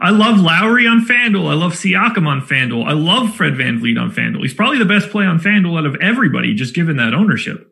I 0.00 0.08
love 0.08 0.40
Lowry 0.40 0.86
on 0.86 1.04
FanDuel. 1.04 1.50
I 1.50 1.52
love 1.52 1.74
Siakam 1.74 2.26
on 2.26 2.40
FanDuel. 2.40 2.86
I 2.86 2.92
love 2.92 3.34
Fred 3.34 3.52
VanVleet 3.52 4.00
on 4.00 4.10
FanDuel. 4.10 4.40
He's 4.40 4.54
probably 4.54 4.78
the 4.78 4.86
best 4.86 5.10
play 5.10 5.26
on 5.26 5.38
FanDuel 5.38 5.78
out 5.78 5.84
of 5.84 5.94
everybody, 5.96 6.54
just 6.54 6.74
given 6.74 6.96
that 6.96 7.12
ownership. 7.12 7.70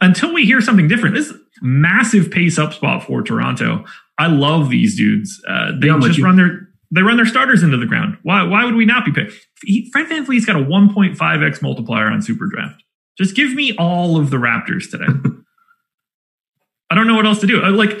Until 0.00 0.32
we 0.32 0.44
hear 0.44 0.60
something 0.60 0.88
different, 0.88 1.14
this 1.14 1.32
massive 1.62 2.30
pace 2.30 2.58
up 2.58 2.72
spot 2.72 3.02
for 3.04 3.22
Toronto. 3.22 3.84
I 4.18 4.28
love 4.28 4.70
these 4.70 4.96
dudes. 4.96 5.42
Uh, 5.46 5.72
they 5.80 5.88
Yeah, 5.88 5.98
just 6.00 6.18
you. 6.18 6.24
run 6.24 6.36
their 6.36 6.68
they 6.92 7.02
run 7.02 7.16
their 7.16 7.26
starters 7.26 7.62
into 7.62 7.76
the 7.76 7.86
ground. 7.86 8.16
Why 8.22 8.42
why 8.42 8.64
would 8.64 8.74
we 8.74 8.84
not 8.86 9.04
be 9.04 9.12
picked? 9.12 9.32
He, 9.64 9.88
Fred 9.92 10.06
VanVleet's 10.08 10.44
got 10.46 10.56
a 10.56 10.64
1.5x 10.64 11.62
multiplier 11.62 12.06
on 12.10 12.20
Super 12.22 12.46
Draft. 12.46 12.82
Just 13.18 13.36
give 13.36 13.52
me 13.54 13.76
all 13.76 14.16
of 14.18 14.30
the 14.30 14.38
Raptors 14.38 14.90
today. 14.90 15.04
I 16.90 16.94
don't 16.94 17.06
know 17.06 17.14
what 17.14 17.26
else 17.26 17.40
to 17.40 17.46
do. 17.46 17.62
Uh, 17.62 17.70
Like 17.70 17.98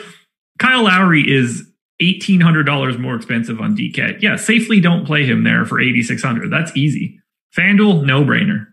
Kyle 0.58 0.84
Lowry 0.84 1.22
is 1.30 1.62
eighteen 2.00 2.40
hundred 2.40 2.64
dollars 2.64 2.96
more 2.98 3.14
expensive 3.14 3.60
on 3.60 3.76
DK. 3.76 4.20
Yeah, 4.22 4.36
safely 4.36 4.80
don't 4.80 5.04
play 5.06 5.24
him 5.26 5.44
there 5.44 5.64
for 5.66 5.78
eighty 5.80 6.02
six 6.02 6.22
hundred. 6.22 6.50
That's 6.50 6.74
easy. 6.76 7.20
FanDuel, 7.56 8.04
no 8.04 8.24
brainer. 8.24 8.66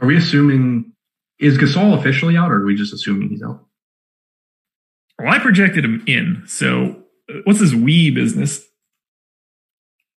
Are 0.00 0.06
we 0.06 0.16
assuming 0.16 0.92
is 1.38 1.58
Gasol 1.58 1.98
officially 1.98 2.36
out, 2.36 2.50
or 2.50 2.62
are 2.62 2.64
we 2.64 2.74
just 2.74 2.92
assuming 2.92 3.28
he's 3.28 3.42
out? 3.42 3.64
Well, 5.18 5.32
I 5.32 5.38
projected 5.38 5.84
him 5.84 6.04
in. 6.06 6.42
So 6.46 7.02
uh, 7.30 7.40
what's 7.44 7.60
his 7.60 7.74
wee 7.74 8.10
business? 8.10 8.64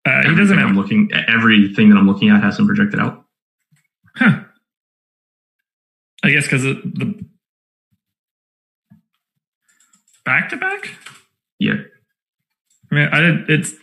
Uh, 0.06 0.30
he 0.30 0.36
doesn't 0.36 0.58
have 0.58 0.70
I'm 0.70 0.76
looking. 0.76 1.10
Everything 1.28 1.90
that 1.90 1.98
I'm 1.98 2.08
looking 2.08 2.30
at 2.30 2.42
has 2.42 2.58
him 2.58 2.66
projected 2.66 3.00
out. 3.00 3.26
Huh. 4.16 4.44
I 6.24 6.32
guess 6.32 6.44
because 6.44 6.64
the 6.64 7.26
back 10.26 10.50
to 10.50 10.58
back. 10.58 10.92
Yeah. 11.60 11.76
I 12.92 12.96
mean, 12.96 13.10
I 13.12 13.20
did, 13.22 13.50
it's 13.50 13.74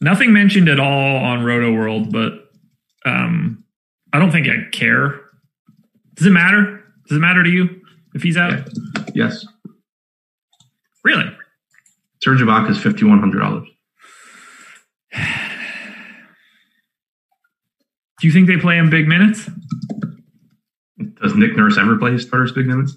nothing 0.00 0.32
mentioned 0.32 0.68
at 0.68 0.80
all 0.80 1.16
on 1.16 1.44
Roto 1.44 1.72
World, 1.72 2.12
but 2.12 2.50
um, 3.04 3.64
I 4.12 4.18
don't 4.18 4.30
think 4.30 4.48
I 4.48 4.68
care. 4.72 5.19
Does 6.20 6.26
it 6.26 6.32
matter? 6.32 6.84
Does 7.08 7.16
it 7.16 7.20
matter 7.20 7.42
to 7.42 7.48
you 7.48 7.80
if 8.14 8.22
he's 8.22 8.36
out? 8.36 8.68
Yes. 9.14 9.46
Really? 11.02 11.24
Serge 12.22 12.40
Ibaka 12.40 12.72
is 12.72 12.78
fifty 12.78 13.06
one 13.06 13.20
hundred 13.20 13.38
dollars. 13.38 13.66
Do 18.20 18.26
you 18.26 18.32
think 18.34 18.48
they 18.48 18.58
play 18.58 18.76
him 18.76 18.90
big 18.90 19.08
minutes? 19.08 19.48
Does 21.22 21.34
Nick 21.36 21.56
Nurse 21.56 21.78
ever 21.78 21.96
play 21.96 22.12
his 22.12 22.24
starters 22.24 22.52
big 22.52 22.66
minutes? 22.66 22.94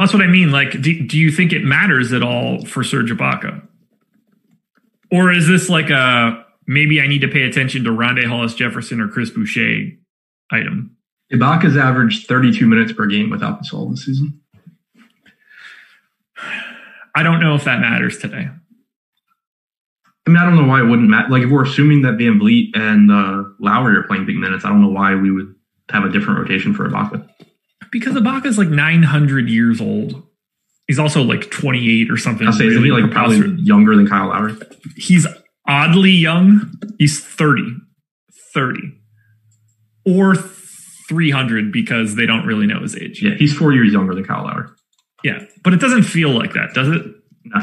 That's 0.00 0.12
what 0.12 0.22
I 0.22 0.26
mean. 0.26 0.50
Like, 0.50 0.72
do, 0.82 1.06
do 1.06 1.16
you 1.16 1.30
think 1.30 1.52
it 1.52 1.62
matters 1.62 2.12
at 2.12 2.24
all 2.24 2.64
for 2.64 2.82
Serge 2.82 3.12
Ibaka? 3.12 3.64
Or 5.12 5.30
is 5.30 5.46
this 5.46 5.68
like 5.68 5.90
a 5.90 6.44
maybe 6.66 7.00
I 7.00 7.06
need 7.06 7.20
to 7.20 7.28
pay 7.28 7.42
attention 7.42 7.84
to 7.84 7.90
Rondae 7.90 8.26
Hollis 8.26 8.54
Jefferson 8.54 9.00
or 9.00 9.06
Chris 9.06 9.30
Boucher 9.30 9.92
item? 10.50 10.96
Ibaka's 11.32 11.76
averaged 11.76 12.26
thirty 12.26 12.56
two 12.56 12.66
minutes 12.66 12.92
per 12.92 13.06
game 13.06 13.30
without 13.30 13.62
Gasol 13.62 13.90
this 13.90 14.04
season. 14.06 14.40
I 17.14 17.22
don't 17.22 17.40
know 17.40 17.54
if 17.54 17.64
that 17.64 17.80
matters 17.80 18.18
today. 18.18 18.48
I 20.28 20.30
mean, 20.30 20.36
I 20.36 20.44
don't 20.44 20.56
know 20.56 20.66
why 20.66 20.80
it 20.80 20.84
wouldn't 20.84 21.08
matter. 21.08 21.30
Like, 21.30 21.42
if 21.42 21.50
we're 21.50 21.64
assuming 21.64 22.02
that 22.02 22.18
VanVleet 22.18 22.76
and 22.76 23.10
uh, 23.10 23.44
Lowry 23.58 23.96
are 23.96 24.02
playing 24.02 24.26
big 24.26 24.36
minutes, 24.36 24.64
I 24.64 24.68
don't 24.68 24.82
know 24.82 24.90
why 24.90 25.14
we 25.14 25.30
would 25.30 25.54
have 25.90 26.04
a 26.04 26.10
different 26.10 26.38
rotation 26.40 26.74
for 26.74 26.88
Ibaka. 26.88 27.26
Because 27.90 28.14
Ibaka's 28.14 28.58
like 28.58 28.68
900 28.68 29.48
years 29.48 29.80
old. 29.80 30.22
He's 30.86 30.98
also 30.98 31.22
like 31.22 31.50
28 31.50 32.10
or 32.10 32.18
something. 32.18 32.46
I'll 32.46 32.52
say, 32.52 32.66
really 32.66 32.90
like 32.90 33.10
probably 33.10 33.56
younger 33.62 33.96
than 33.96 34.06
Kyle 34.06 34.28
Lowry? 34.28 34.54
He's 34.96 35.26
oddly 35.66 36.10
young. 36.10 36.72
He's 36.98 37.20
30. 37.24 37.76
30. 38.54 38.80
Or 40.06 40.34
300 41.08 41.72
because 41.72 42.14
they 42.14 42.26
don't 42.26 42.46
really 42.46 42.66
know 42.66 42.80
his 42.80 42.96
age. 42.96 43.22
Yeah, 43.22 43.34
he's 43.36 43.56
four 43.56 43.72
years 43.72 43.92
younger 43.92 44.14
than 44.14 44.24
Kyle 44.24 44.44
Lowry. 44.44 44.68
Yeah, 45.24 45.40
but 45.64 45.72
it 45.72 45.80
doesn't 45.80 46.04
feel 46.04 46.30
like 46.30 46.52
that, 46.52 46.74
does 46.74 46.88
it? 46.88 47.02
No. 47.44 47.60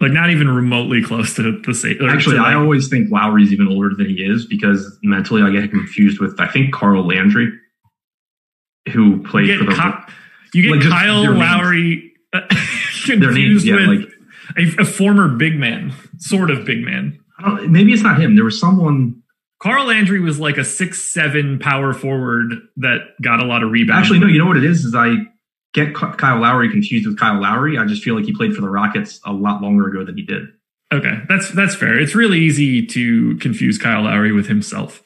Like 0.00 0.12
not 0.12 0.30
even 0.30 0.48
remotely 0.48 1.02
close 1.02 1.34
to 1.34 1.60
the 1.60 1.74
same. 1.74 1.96
Actually, 2.08 2.38
I 2.38 2.54
always 2.54 2.88
think 2.88 3.10
Lowry's 3.10 3.52
even 3.52 3.66
older 3.66 3.92
than 3.96 4.06
he 4.06 4.22
is 4.22 4.46
because 4.46 4.96
mentally 5.02 5.42
I 5.42 5.50
get 5.50 5.70
confused 5.70 6.20
with 6.20 6.38
I 6.38 6.46
think 6.46 6.72
Carl 6.72 7.04
Landry, 7.04 7.50
who 8.92 9.22
played 9.24 9.58
for 9.58 9.64
the 9.64 9.74
Ky- 9.74 10.12
you 10.54 10.62
get 10.62 10.84
like, 10.84 10.88
Kyle. 10.88 11.34
Lowry 11.34 12.12
uh, 12.32 12.40
Their 13.06 13.32
names, 13.32 13.64
confused 13.64 13.66
yeah, 13.66 13.74
with 13.74 13.88
like 13.88 14.78
a, 14.78 14.82
a 14.82 14.84
former 14.84 15.28
big 15.28 15.56
man, 15.58 15.92
sort 16.18 16.50
of 16.50 16.64
big 16.64 16.84
man. 16.84 17.18
Maybe 17.66 17.92
it's 17.92 18.02
not 18.02 18.20
him. 18.20 18.34
There 18.34 18.44
was 18.44 18.60
someone. 18.60 19.22
Carl 19.60 19.86
Landry 19.86 20.20
was 20.20 20.38
like 20.38 20.56
a 20.56 20.64
six 20.64 21.02
seven 21.12 21.58
power 21.58 21.92
forward 21.92 22.52
that 22.76 22.98
got 23.22 23.42
a 23.42 23.44
lot 23.46 23.62
of 23.62 23.70
rebounds. 23.70 24.02
Actually, 24.06 24.20
no. 24.20 24.26
You 24.26 24.38
know 24.38 24.46
what 24.46 24.56
it 24.56 24.64
is? 24.64 24.84
Is 24.84 24.94
I 24.94 25.14
get 25.74 25.94
Kyle 25.94 26.40
Lowry 26.40 26.70
confused 26.70 27.06
with 27.06 27.18
Kyle 27.18 27.40
Lowry. 27.40 27.76
I 27.76 27.84
just 27.84 28.02
feel 28.02 28.14
like 28.14 28.24
he 28.24 28.32
played 28.34 28.54
for 28.54 28.60
the 28.62 28.70
Rockets 28.70 29.20
a 29.24 29.32
lot 29.32 29.60
longer 29.60 29.88
ago 29.88 30.04
than 30.04 30.16
he 30.16 30.22
did. 30.22 30.44
Okay, 30.92 31.20
that's 31.28 31.50
that's 31.50 31.74
fair. 31.74 31.98
It's 31.98 32.14
really 32.14 32.38
easy 32.38 32.86
to 32.86 33.36
confuse 33.38 33.78
Kyle 33.78 34.02
Lowry 34.02 34.32
with 34.32 34.46
himself. 34.46 35.02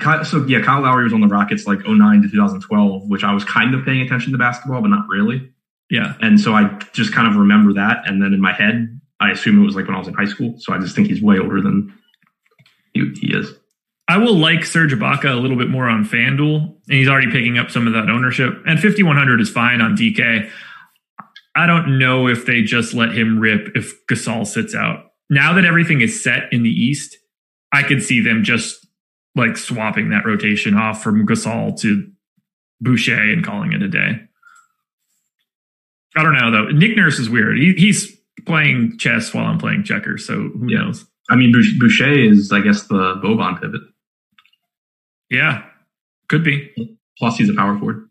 Ky- 0.00 0.24
So 0.24 0.44
yeah, 0.46 0.60
Kyle 0.62 0.80
Lowry 0.82 1.04
was 1.04 1.12
on 1.12 1.20
the 1.20 1.28
Rockets 1.28 1.66
like 1.66 1.86
09 1.86 2.22
to 2.22 2.28
2012, 2.28 3.08
which 3.08 3.22
I 3.22 3.32
was 3.32 3.44
kind 3.44 3.74
of 3.74 3.84
paying 3.84 4.00
attention 4.00 4.32
to 4.32 4.38
basketball, 4.38 4.80
but 4.80 4.88
not 4.88 5.06
really. 5.08 5.50
Yeah, 5.90 6.14
And 6.20 6.40
so 6.40 6.54
I 6.54 6.80
just 6.94 7.12
kind 7.12 7.28
of 7.28 7.36
remember 7.36 7.74
that, 7.74 8.08
and 8.08 8.20
then 8.20 8.32
in 8.32 8.40
my 8.40 8.52
head, 8.54 8.98
I 9.20 9.30
assume 9.30 9.60
it 9.62 9.66
was 9.66 9.76
like 9.76 9.86
when 9.86 9.94
I 9.94 9.98
was 9.98 10.08
in 10.08 10.14
high 10.14 10.24
school. 10.24 10.54
So 10.58 10.72
I 10.72 10.78
just 10.78 10.96
think 10.96 11.08
he's 11.08 11.22
way 11.22 11.38
older 11.38 11.60
than 11.60 11.92
he, 12.94 13.12
he 13.20 13.36
is. 13.36 13.52
I 14.08 14.18
will 14.18 14.36
like 14.36 14.64
Serge 14.64 14.92
Ibaka 14.92 15.32
a 15.32 15.40
little 15.40 15.56
bit 15.56 15.68
more 15.70 15.88
on 15.88 16.04
FanDuel, 16.04 16.56
and 16.88 16.96
he's 16.98 17.08
already 17.08 17.30
picking 17.30 17.58
up 17.58 17.70
some 17.70 17.86
of 17.86 17.92
that 17.94 18.10
ownership. 18.10 18.52
And 18.66 18.78
5100 18.80 19.40
is 19.40 19.50
fine 19.50 19.80
on 19.80 19.96
DK. 19.96 20.50
I 21.56 21.66
don't 21.66 21.98
know 21.98 22.26
if 22.28 22.46
they 22.46 22.62
just 22.62 22.94
let 22.94 23.12
him 23.16 23.38
rip 23.38 23.68
if 23.76 23.94
Gasol 24.06 24.46
sits 24.46 24.74
out. 24.74 25.12
Now 25.30 25.52
that 25.54 25.64
everything 25.64 26.00
is 26.00 26.22
set 26.22 26.52
in 26.52 26.62
the 26.62 26.70
East, 26.70 27.16
I 27.72 27.82
could 27.82 28.02
see 28.02 28.20
them 28.20 28.44
just 28.44 28.86
like 29.36 29.56
swapping 29.56 30.10
that 30.10 30.26
rotation 30.26 30.74
off 30.74 31.02
from 31.02 31.26
Gasol 31.26 31.78
to 31.80 32.10
Boucher 32.80 33.14
and 33.32 33.44
calling 33.44 33.72
it 33.72 33.82
a 33.82 33.88
day. 33.88 34.20
I 36.16 36.22
don't 36.22 36.34
know 36.34 36.50
though. 36.50 36.68
Nick 36.70 36.96
Nurse 36.96 37.18
is 37.18 37.28
weird. 37.30 37.58
He, 37.58 37.72
he's 37.72 38.14
playing 38.46 38.98
chess 38.98 39.32
while 39.32 39.46
I'm 39.46 39.58
playing 39.58 39.84
checkers, 39.84 40.26
so 40.26 40.34
who 40.34 40.68
Yeah. 40.68 40.78
knows? 40.84 41.06
I 41.30 41.36
mean, 41.36 41.52
Bouch- 41.52 41.78
Boucher 41.78 42.12
is, 42.12 42.52
I 42.52 42.60
guess, 42.60 42.82
the 42.84 43.14
Boban 43.24 43.60
pivot. 43.60 43.80
Yeah, 45.30 45.64
could 46.28 46.44
be. 46.44 46.70
Plus, 47.18 47.36
he's 47.38 47.48
a 47.48 47.54
power 47.54 47.78
forward. 47.78 48.08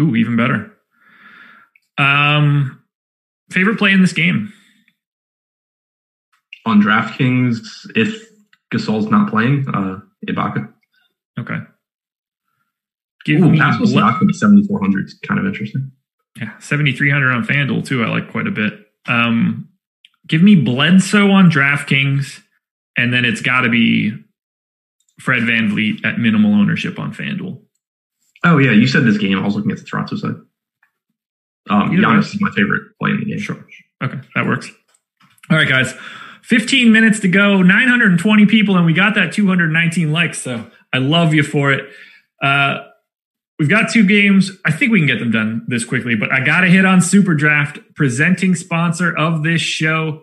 Ooh, 0.00 0.14
even 0.16 0.36
better. 0.36 0.72
Um, 1.98 2.80
favorite 3.50 3.78
play 3.78 3.92
in 3.92 4.00
this 4.00 4.12
game? 4.12 4.52
On 6.66 6.80
DraftKings, 6.82 7.60
if 7.94 8.28
Gasol's 8.72 9.10
not 9.10 9.30
playing, 9.30 9.66
uh, 9.72 10.00
Ibaka. 10.26 10.72
Okay. 11.38 11.58
Give 13.24 13.40
Ooh, 13.40 13.50
me 13.50 13.58
Ble- 13.58 13.64
Siakam 13.86 14.28
at 14.28 14.34
7,400 14.34 15.06
is 15.06 15.18
kind 15.26 15.40
of 15.40 15.46
interesting. 15.46 15.90
yeah, 16.40 16.56
seventy 16.58 16.92
three 16.92 17.10
hundred 17.10 17.32
on 17.32 17.44
FanDuel 17.44 17.84
too. 17.86 18.02
I 18.04 18.08
like 18.08 18.30
quite 18.30 18.46
a 18.46 18.50
bit. 18.50 18.72
Um, 19.06 19.67
give 20.28 20.42
me 20.42 20.54
Bledsoe 20.54 21.30
on 21.30 21.50
DraftKings, 21.50 22.40
and 22.96 23.12
then 23.12 23.24
it's 23.24 23.40
got 23.40 23.62
to 23.62 23.68
be 23.68 24.12
Fred 25.20 25.42
VanVleet 25.42 26.04
at 26.04 26.18
minimal 26.18 26.54
ownership 26.54 26.98
on 26.98 27.12
FanDuel. 27.12 27.60
Oh, 28.44 28.58
yeah, 28.58 28.70
you 28.70 28.86
said 28.86 29.04
this 29.04 29.18
game. 29.18 29.38
I 29.38 29.44
was 29.44 29.56
looking 29.56 29.72
at 29.72 29.78
the 29.78 29.84
Toronto 29.84 30.16
side. 30.16 30.36
Um, 31.70 31.92
Either 31.92 32.02
Giannis 32.02 32.34
is 32.34 32.40
my 32.40 32.50
favorite 32.50 32.96
play 33.00 33.10
in 33.10 33.20
the 33.20 33.26
game. 33.26 33.38
Sure. 33.38 33.66
Okay, 34.02 34.20
that 34.34 34.46
works. 34.46 34.70
All 35.50 35.56
right, 35.56 35.68
guys. 35.68 35.92
15 36.42 36.92
minutes 36.92 37.20
to 37.20 37.28
go, 37.28 37.60
920 37.62 38.46
people, 38.46 38.76
and 38.76 38.86
we 38.86 38.92
got 38.92 39.14
that 39.16 39.32
219 39.32 40.12
likes. 40.12 40.40
So 40.40 40.70
I 40.92 40.98
love 40.98 41.34
you 41.34 41.42
for 41.42 41.72
it. 41.72 41.90
Uh, 42.42 42.87
we've 43.58 43.68
got 43.68 43.90
two 43.90 44.06
games. 44.06 44.52
I 44.64 44.72
think 44.72 44.92
we 44.92 45.00
can 45.00 45.06
get 45.06 45.18
them 45.18 45.30
done 45.30 45.64
this 45.66 45.84
quickly, 45.84 46.14
but 46.14 46.32
I 46.32 46.44
got 46.44 46.60
to 46.60 46.68
hit 46.68 46.84
on 46.84 47.00
Super 47.00 47.34
Draft, 47.34 47.78
presenting 47.94 48.54
sponsor 48.54 49.16
of 49.16 49.42
this 49.42 49.60
show. 49.60 50.22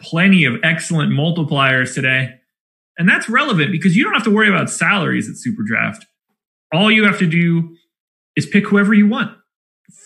Plenty 0.00 0.44
of 0.44 0.54
excellent 0.62 1.12
multipliers 1.12 1.94
today. 1.94 2.34
And 2.98 3.08
that's 3.08 3.28
relevant 3.28 3.72
because 3.72 3.96
you 3.96 4.04
don't 4.04 4.14
have 4.14 4.24
to 4.24 4.30
worry 4.30 4.48
about 4.48 4.70
salaries 4.70 5.28
at 5.28 5.36
Super 5.36 5.62
Draft. 5.62 6.06
All 6.72 6.90
you 6.90 7.04
have 7.04 7.18
to 7.18 7.26
do 7.26 7.76
is 8.36 8.46
pick 8.46 8.66
whoever 8.66 8.92
you 8.94 9.08
want. 9.08 9.36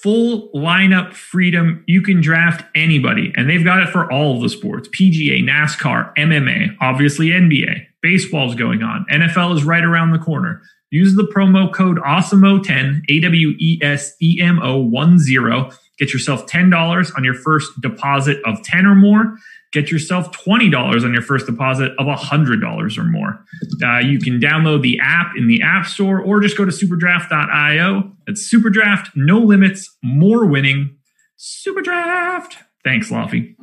Full 0.03 0.51
lineup 0.53 1.13
freedom. 1.13 1.83
You 1.87 2.03
can 2.03 2.21
draft 2.21 2.65
anybody, 2.75 3.33
and 3.37 3.51
they've 3.51 3.65
got 3.65 3.83
it 3.83 3.89
for 3.89 4.11
all 4.13 4.37
of 4.37 4.43
the 4.43 4.49
sports 4.49 4.89
PGA, 4.89 5.43
NASCAR, 5.43 6.15
MMA, 6.17 6.77
obviously 6.81 7.29
NBA. 7.29 7.87
Baseball's 8.01 8.55
going 8.55 8.83
on. 8.83 9.05
NFL 9.11 9.57
is 9.57 9.65
right 9.65 9.85
around 9.85 10.13
the 10.13 10.19
corner. 10.19 10.63
Use 10.93 11.17
the 11.17 11.25
promo 11.25 11.73
code 11.73 11.99
AWESEMO10, 11.99 13.03
A 13.09 13.21
W 13.21 13.55
E 13.59 13.81
S 13.83 14.15
E 14.23 14.41
M 14.41 14.61
O 14.63 14.79
1 14.79 15.19
0. 15.19 15.71
Get 15.99 16.13
yourself 16.13 16.47
$10 16.47 17.17
on 17.17 17.25
your 17.25 17.35
first 17.35 17.69
deposit 17.81 18.39
of 18.45 18.63
10 18.63 18.87
or 18.87 18.95
more 18.95 19.37
get 19.73 19.91
yourself 19.91 20.31
$20 20.33 21.03
on 21.03 21.13
your 21.13 21.23
first 21.23 21.47
deposit 21.47 21.93
of 21.99 22.07
$100 22.07 22.99
or 22.99 23.05
more. 23.05 23.45
Uh, 23.83 23.99
you 23.99 24.19
can 24.19 24.39
download 24.39 24.83
the 24.83 25.01
app 25.01 25.33
in 25.37 25.49
the 25.49 25.63
App 25.63 25.87
Store 25.87 26.21
or 26.21 26.41
just 26.41 26.57
go 26.57 26.65
to 26.65 26.71
superdraft.io. 26.71 28.13
It's 28.27 28.53
Superdraft, 28.53 29.09
no 29.17 29.39
limits, 29.39 29.97
more 30.03 30.47
winning. 30.47 30.97
Superdraft. 31.39 32.57
Thanks, 32.85 33.11
Laffy. 33.11 33.57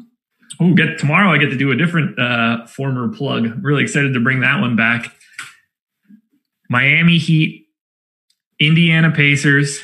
Oh, 0.60 0.74
get 0.74 0.98
tomorrow 0.98 1.32
I 1.32 1.38
get 1.38 1.52
to 1.52 1.58
do 1.58 1.72
a 1.72 1.76
different 1.76 2.20
uh, 2.20 2.66
former 2.66 3.08
plug. 3.10 3.64
Really 3.64 3.84
excited 3.84 4.14
to 4.14 4.20
bring 4.20 4.42
that 4.42 4.60
one 4.60 4.76
back. 4.76 5.14
Miami 6.70 7.18
Heat, 7.18 7.68
Indiana 8.60 9.12
Pacers, 9.12 9.82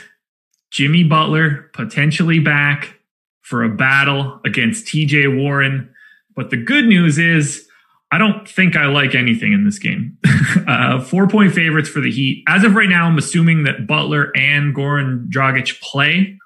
Jimmy 0.71 1.03
Butler 1.03 1.69
potentially 1.73 2.39
back 2.39 2.99
for 3.41 3.63
a 3.63 3.69
battle 3.69 4.39
against 4.45 4.85
TJ 4.85 5.41
Warren. 5.41 5.89
But 6.35 6.49
the 6.49 6.57
good 6.57 6.85
news 6.85 7.17
is, 7.17 7.67
I 8.11 8.17
don't 8.17 8.47
think 8.47 8.75
I 8.75 8.85
like 8.85 9.15
anything 9.15 9.53
in 9.53 9.65
this 9.65 9.79
game. 9.79 10.17
uh, 10.67 11.01
four 11.01 11.27
point 11.27 11.53
favorites 11.53 11.89
for 11.89 12.01
the 12.01 12.11
Heat. 12.11 12.43
As 12.47 12.63
of 12.63 12.75
right 12.75 12.89
now, 12.89 13.07
I'm 13.07 13.17
assuming 13.17 13.63
that 13.63 13.87
Butler 13.87 14.31
and 14.35 14.75
Goran 14.75 15.29
Dragic 15.29 15.81
play. 15.81 16.37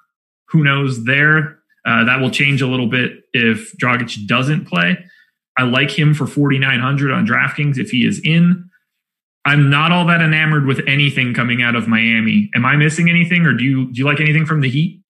Who 0.48 0.64
knows 0.64 1.04
there? 1.04 1.58
Uh, 1.84 2.04
that 2.04 2.20
will 2.20 2.30
change 2.30 2.62
a 2.62 2.66
little 2.66 2.86
bit 2.86 3.24
if 3.32 3.76
Dragic 3.76 4.26
doesn't 4.26 4.66
play. 4.66 4.98
I 5.56 5.64
like 5.64 5.90
him 5.90 6.14
for 6.14 6.26
4,900 6.26 7.10
on 7.10 7.26
DraftKings 7.26 7.78
if 7.78 7.90
he 7.90 8.06
is 8.06 8.20
in. 8.24 8.69
I'm 9.44 9.70
not 9.70 9.90
all 9.90 10.06
that 10.06 10.20
enamored 10.20 10.66
with 10.66 10.80
anything 10.86 11.32
coming 11.32 11.62
out 11.62 11.74
of 11.74 11.88
Miami. 11.88 12.50
Am 12.54 12.64
I 12.66 12.76
missing 12.76 13.08
anything, 13.08 13.46
or 13.46 13.52
do 13.54 13.64
you 13.64 13.86
do 13.92 13.98
you 13.98 14.04
like 14.04 14.20
anything 14.20 14.44
from 14.46 14.60
the 14.60 14.68
Heat? 14.68 15.02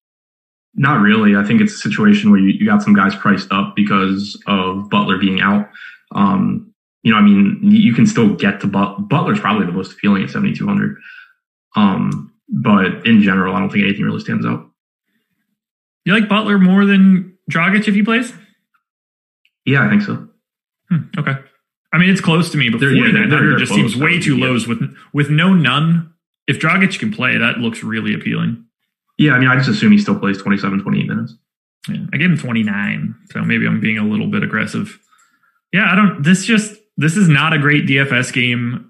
Not 0.74 1.00
really. 1.00 1.34
I 1.34 1.44
think 1.44 1.60
it's 1.60 1.74
a 1.74 1.78
situation 1.78 2.30
where 2.30 2.38
you, 2.38 2.50
you 2.50 2.64
got 2.66 2.82
some 2.82 2.94
guys 2.94 3.14
priced 3.16 3.50
up 3.50 3.74
because 3.74 4.40
of 4.46 4.88
Butler 4.88 5.18
being 5.18 5.40
out. 5.40 5.68
Um, 6.14 6.72
you 7.02 7.12
know, 7.12 7.18
I 7.18 7.22
mean, 7.22 7.58
you 7.62 7.92
can 7.92 8.06
still 8.06 8.34
get 8.36 8.60
to 8.60 8.66
but- 8.66 9.08
Butler's 9.08 9.40
probably 9.40 9.66
the 9.66 9.72
most 9.72 9.92
appealing 9.92 10.22
at 10.22 10.30
7,200. 10.30 10.96
Um, 11.74 12.32
but 12.48 13.06
in 13.06 13.22
general, 13.22 13.54
I 13.54 13.58
don't 13.58 13.70
think 13.70 13.84
anything 13.84 14.04
really 14.04 14.20
stands 14.20 14.46
out. 14.46 14.70
You 16.04 16.14
like 16.14 16.28
Butler 16.28 16.58
more 16.58 16.84
than 16.84 17.36
Dragic 17.50 17.88
if 17.88 17.94
he 17.94 18.02
plays? 18.02 18.32
Yeah, 19.64 19.84
I 19.84 19.88
think 19.90 20.02
so. 20.02 20.28
Hmm, 20.88 20.98
okay. 21.18 21.36
I 21.92 21.98
mean, 21.98 22.10
it's 22.10 22.20
close 22.20 22.50
to 22.50 22.56
me, 22.58 22.68
but 22.70 22.80
They're- 22.80 22.92
yeah, 22.94 23.12
they're- 23.12 23.28
they're 23.28 23.56
just 23.58 23.72
seems 23.74 23.96
way 23.96 24.20
too 24.20 24.36
yeah. 24.36 24.46
low 24.46 24.52
with 24.54 24.96
with 25.12 25.30
no 25.30 25.54
none. 25.54 26.10
If 26.46 26.58
Dragic 26.60 26.98
can 26.98 27.12
play, 27.12 27.36
that 27.38 27.58
looks 27.58 27.82
really 27.82 28.14
appealing. 28.14 28.64
Yeah, 29.18 29.32
I 29.34 29.38
mean, 29.38 29.48
I 29.48 29.56
just 29.56 29.68
assume 29.68 29.92
he 29.92 29.98
still 29.98 30.18
plays 30.18 30.38
27, 30.38 30.80
28 30.80 31.06
minutes. 31.08 31.34
Yeah, 31.88 32.06
I 32.12 32.16
gave 32.16 32.30
him 32.30 32.38
29, 32.38 33.14
so 33.32 33.42
maybe 33.42 33.66
I'm 33.66 33.80
being 33.80 33.98
a 33.98 34.04
little 34.06 34.26
bit 34.28 34.42
aggressive. 34.42 34.98
Yeah, 35.72 35.90
I 35.90 35.94
don't. 35.94 36.22
This 36.22 36.44
just 36.44 36.74
this 36.96 37.16
is 37.16 37.28
not 37.28 37.52
a 37.52 37.58
great 37.58 37.86
DFS 37.86 38.32
game. 38.32 38.86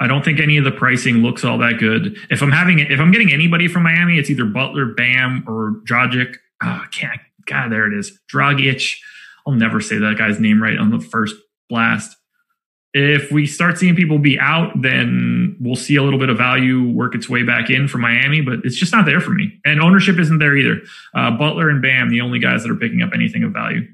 I 0.00 0.06
don't 0.06 0.24
think 0.24 0.40
any 0.40 0.56
of 0.56 0.64
the 0.64 0.72
pricing 0.72 1.16
looks 1.22 1.44
all 1.44 1.58
that 1.58 1.78
good. 1.78 2.16
If 2.30 2.42
I'm 2.42 2.50
having 2.52 2.80
if 2.80 2.98
I'm 3.00 3.12
getting 3.12 3.32
anybody 3.32 3.68
from 3.68 3.82
Miami, 3.84 4.18
it's 4.18 4.30
either 4.30 4.44
Butler, 4.44 4.86
Bam, 4.86 5.44
or 5.46 5.80
Dragic. 5.88 6.36
Oh, 6.62 6.68
I 6.84 6.86
can't. 6.90 7.20
God, 7.46 7.70
there 7.70 7.86
it 7.86 7.96
is. 7.98 8.18
Dragic. 8.32 8.94
I'll 9.46 9.54
never 9.54 9.80
say 9.80 9.98
that 9.98 10.16
guy's 10.18 10.38
name 10.40 10.62
right 10.62 10.78
on 10.78 10.90
the 10.90 11.00
first 11.00 11.34
blast. 11.68 12.16
If 12.94 13.32
we 13.32 13.46
start 13.46 13.78
seeing 13.78 13.96
people 13.96 14.18
be 14.18 14.38
out, 14.38 14.70
then 14.80 15.56
we'll 15.60 15.76
see 15.76 15.96
a 15.96 16.02
little 16.02 16.18
bit 16.18 16.28
of 16.28 16.36
value 16.36 16.86
work 16.90 17.14
its 17.14 17.26
way 17.28 17.42
back 17.42 17.70
in 17.70 17.88
for 17.88 17.96
Miami, 17.98 18.42
but 18.42 18.58
it's 18.64 18.76
just 18.76 18.92
not 18.92 19.06
there 19.06 19.20
for 19.20 19.30
me. 19.30 19.58
And 19.64 19.80
ownership 19.80 20.18
isn't 20.18 20.38
there 20.38 20.56
either. 20.56 20.82
Uh, 21.14 21.30
Butler 21.30 21.70
and 21.70 21.80
Bam, 21.80 22.10
the 22.10 22.20
only 22.20 22.38
guys 22.38 22.62
that 22.62 22.70
are 22.70 22.76
picking 22.76 23.00
up 23.00 23.12
anything 23.14 23.44
of 23.44 23.52
value. 23.52 23.88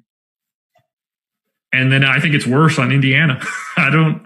And 1.73 1.93
then 1.93 2.03
I 2.03 2.19
think 2.19 2.35
it's 2.35 2.47
worse 2.47 2.79
on 2.79 2.91
Indiana. 2.91 3.41
I 3.77 3.91
don't, 3.91 4.23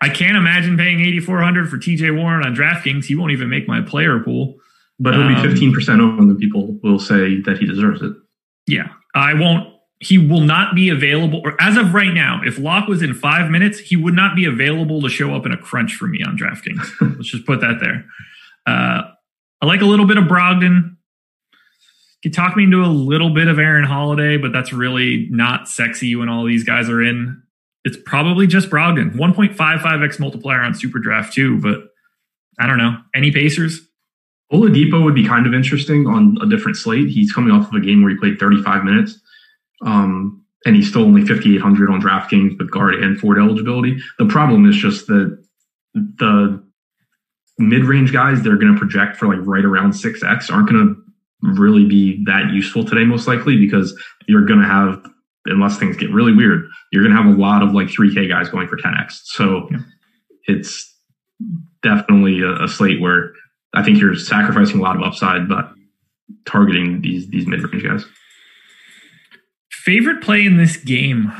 I 0.00 0.08
can't 0.08 0.36
imagine 0.36 0.76
paying 0.76 1.00
8,400 1.00 1.68
for 1.68 1.76
TJ 1.76 2.16
Warren 2.16 2.44
on 2.44 2.54
DraftKings. 2.54 3.06
He 3.06 3.16
won't 3.16 3.32
even 3.32 3.48
make 3.48 3.66
my 3.66 3.80
player 3.80 4.20
pool. 4.20 4.56
But 4.98 5.14
Um, 5.14 5.28
be 5.28 5.34
15% 5.34 6.00
owned, 6.00 6.30
and 6.30 6.38
people 6.38 6.78
will 6.82 6.98
say 6.98 7.40
that 7.42 7.58
he 7.58 7.66
deserves 7.66 8.02
it. 8.02 8.12
Yeah, 8.66 8.88
I 9.14 9.34
won't. 9.34 9.69
He 10.02 10.16
will 10.16 10.40
not 10.40 10.74
be 10.74 10.88
available, 10.88 11.42
or 11.44 11.54
as 11.60 11.76
of 11.76 11.92
right 11.92 12.12
now, 12.12 12.40
if 12.44 12.58
Locke 12.58 12.88
was 12.88 13.02
in 13.02 13.12
five 13.12 13.50
minutes, 13.50 13.78
he 13.78 13.96
would 13.96 14.14
not 14.14 14.34
be 14.34 14.46
available 14.46 15.02
to 15.02 15.10
show 15.10 15.34
up 15.34 15.44
in 15.44 15.52
a 15.52 15.58
crunch 15.58 15.94
for 15.94 16.06
me 16.06 16.22
on 16.26 16.38
DraftKings. 16.38 16.88
Let's 17.16 17.30
just 17.30 17.46
put 17.46 17.60
that 17.60 17.80
there. 17.80 18.06
Uh, 18.66 19.02
I 19.60 19.66
like 19.66 19.82
a 19.82 19.86
little 19.86 20.06
bit 20.06 20.16
of 20.16 20.24
Brogdon. 20.24 20.96
You 22.24 22.30
talk 22.30 22.56
me 22.56 22.64
into 22.64 22.82
a 22.82 22.86
little 22.86 23.30
bit 23.30 23.48
of 23.48 23.58
Aaron 23.58 23.84
Holiday, 23.84 24.36
but 24.36 24.52
that's 24.52 24.72
really 24.72 25.28
not 25.30 25.68
sexy 25.68 26.16
when 26.16 26.28
all 26.28 26.44
these 26.44 26.64
guys 26.64 26.88
are 26.88 27.02
in. 27.02 27.42
It's 27.84 27.96
probably 28.04 28.46
just 28.46 28.70
Brogdon. 28.70 29.14
1.55x 29.14 30.18
multiplier 30.18 30.62
on 30.62 30.74
Super 30.74 30.98
Draft 30.98 31.32
too, 31.32 31.60
but 31.60 31.90
I 32.58 32.66
don't 32.66 32.78
know. 32.78 32.98
Any 33.14 33.32
Pacers? 33.32 33.80
Oladipo 34.52 35.02
would 35.04 35.14
be 35.14 35.26
kind 35.26 35.46
of 35.46 35.54
interesting 35.54 36.06
on 36.06 36.36
a 36.42 36.46
different 36.46 36.76
slate. 36.76 37.08
He's 37.08 37.32
coming 37.32 37.52
off 37.52 37.68
of 37.68 37.74
a 37.74 37.80
game 37.80 38.02
where 38.02 38.10
he 38.10 38.18
played 38.18 38.38
35 38.38 38.84
minutes. 38.84 39.18
Um, 39.84 40.44
and 40.66 40.76
he's 40.76 40.88
still 40.88 41.02
only 41.02 41.24
5,800 41.24 41.90
on 41.90 42.02
DraftKings 42.02 42.58
with 42.58 42.70
guard 42.70 42.96
and 42.96 43.18
Ford 43.18 43.38
eligibility. 43.38 43.98
The 44.18 44.26
problem 44.26 44.68
is 44.68 44.76
just 44.76 45.06
that 45.06 45.42
the 45.94 46.62
mid-range 47.58 48.12
guys 48.12 48.42
that 48.42 48.52
are 48.52 48.56
going 48.56 48.74
to 48.74 48.78
project 48.78 49.16
for 49.16 49.26
like 49.26 49.44
right 49.46 49.64
around 49.64 49.92
6x 49.92 50.52
aren't 50.52 50.68
going 50.68 50.94
to 50.94 51.02
really 51.42 51.86
be 51.86 52.22
that 52.26 52.50
useful 52.52 52.84
today, 52.84 53.04
most 53.04 53.26
likely, 53.26 53.56
because 53.56 53.98
you're 54.28 54.44
going 54.44 54.60
to 54.60 54.66
have, 54.66 55.02
unless 55.46 55.78
things 55.78 55.96
get 55.96 56.10
really 56.10 56.34
weird, 56.34 56.68
you're 56.92 57.02
going 57.02 57.14
to 57.14 57.22
have 57.22 57.32
a 57.32 57.40
lot 57.40 57.62
of 57.62 57.72
like 57.72 57.88
3K 57.88 58.28
guys 58.28 58.50
going 58.50 58.68
for 58.68 58.76
10x. 58.76 59.20
So 59.24 59.68
it's 60.44 60.94
definitely 61.82 62.42
a, 62.42 62.64
a 62.64 62.68
slate 62.68 63.00
where 63.00 63.32
I 63.74 63.82
think 63.82 63.98
you're 63.98 64.14
sacrificing 64.14 64.80
a 64.80 64.82
lot 64.82 64.96
of 64.96 65.02
upside, 65.02 65.48
but 65.48 65.72
targeting 66.46 67.00
these 67.00 67.28
these 67.28 67.46
mid 67.46 67.62
range 67.62 67.84
guys. 67.84 68.04
Favorite 69.80 70.22
play 70.22 70.44
in 70.44 70.58
this 70.58 70.76
game? 70.76 71.32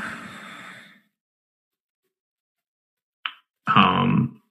Um, 3.67 4.41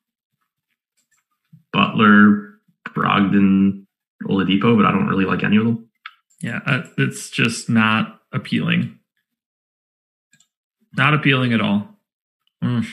Butler, 1.72 2.60
Brogdon, 2.90 3.86
Oladipo, 4.22 4.76
but 4.76 4.86
I 4.86 4.92
don't 4.92 5.08
really 5.08 5.24
like 5.24 5.42
any 5.42 5.56
of 5.56 5.64
them. 5.64 5.88
Yeah, 6.40 6.60
uh, 6.66 6.82
it's 6.98 7.30
just 7.30 7.68
not 7.68 8.20
appealing. 8.32 8.96
Not 10.96 11.12
appealing 11.12 11.52
at 11.52 11.60
all. 11.60 11.88
Mm. 12.62 12.86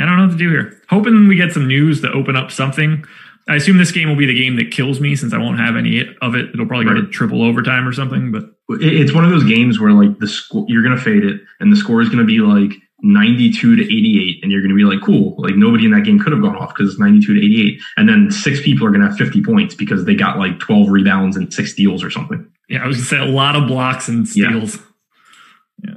I 0.00 0.04
don't 0.04 0.16
know 0.16 0.24
what 0.24 0.32
to 0.32 0.36
do 0.36 0.50
here. 0.50 0.82
Hoping 0.88 1.28
we 1.28 1.36
get 1.36 1.52
some 1.52 1.68
news 1.68 2.00
to 2.00 2.10
open 2.10 2.34
up 2.34 2.50
something. 2.50 3.04
I 3.48 3.54
assume 3.54 3.78
this 3.78 3.92
game 3.92 4.08
will 4.08 4.16
be 4.16 4.26
the 4.26 4.38
game 4.38 4.56
that 4.56 4.70
kills 4.70 5.00
me 5.00 5.14
since 5.14 5.32
I 5.32 5.38
won't 5.38 5.60
have 5.60 5.76
any 5.76 6.04
of 6.20 6.34
it. 6.34 6.50
It'll 6.52 6.66
probably 6.66 6.86
go 6.86 6.94
to 6.94 7.06
triple 7.06 7.42
overtime 7.42 7.86
or 7.86 7.92
something. 7.92 8.32
But 8.32 8.44
It's 8.80 9.12
one 9.12 9.24
of 9.24 9.30
those 9.30 9.44
games 9.44 9.80
where 9.80 9.92
like 9.92 10.18
the 10.18 10.28
score 10.28 10.64
you're 10.68 10.82
gonna 10.82 11.00
fade 11.00 11.24
it, 11.24 11.40
and 11.60 11.72
the 11.72 11.76
score 11.76 12.00
is 12.00 12.08
gonna 12.08 12.24
be 12.24 12.38
like 12.38 12.72
92 13.02 13.76
to 13.76 13.82
88, 13.82 14.40
and 14.42 14.52
you're 14.52 14.62
gonna 14.62 14.74
be 14.74 14.84
like, 14.84 15.00
cool, 15.02 15.34
like 15.38 15.54
nobody 15.56 15.86
in 15.86 15.90
that 15.92 16.02
game 16.04 16.18
could 16.20 16.32
have 16.32 16.42
gone 16.42 16.56
off 16.56 16.68
because 16.74 16.90
it's 16.90 17.00
92 17.00 17.34
to 17.34 17.40
88, 17.40 17.80
and 17.96 18.08
then 18.08 18.30
six 18.30 18.60
people 18.62 18.86
are 18.86 18.90
gonna 18.90 19.08
have 19.08 19.16
50 19.16 19.42
points 19.42 19.74
because 19.74 20.04
they 20.04 20.14
got 20.14 20.38
like 20.38 20.58
12 20.60 20.88
rebounds 20.88 21.36
and 21.36 21.52
six 21.52 21.72
steals 21.72 22.04
or 22.04 22.10
something. 22.10 22.46
yeah, 22.68 22.84
I 22.84 22.86
was 22.86 22.96
gonna 22.96 23.06
say 23.06 23.18
a 23.18 23.32
lot 23.32 23.56
of 23.56 23.66
blocks 23.66 24.08
and 24.08 24.26
Yeah. 24.36 24.48
steals. 24.48 24.78
Yeah. 25.82 25.94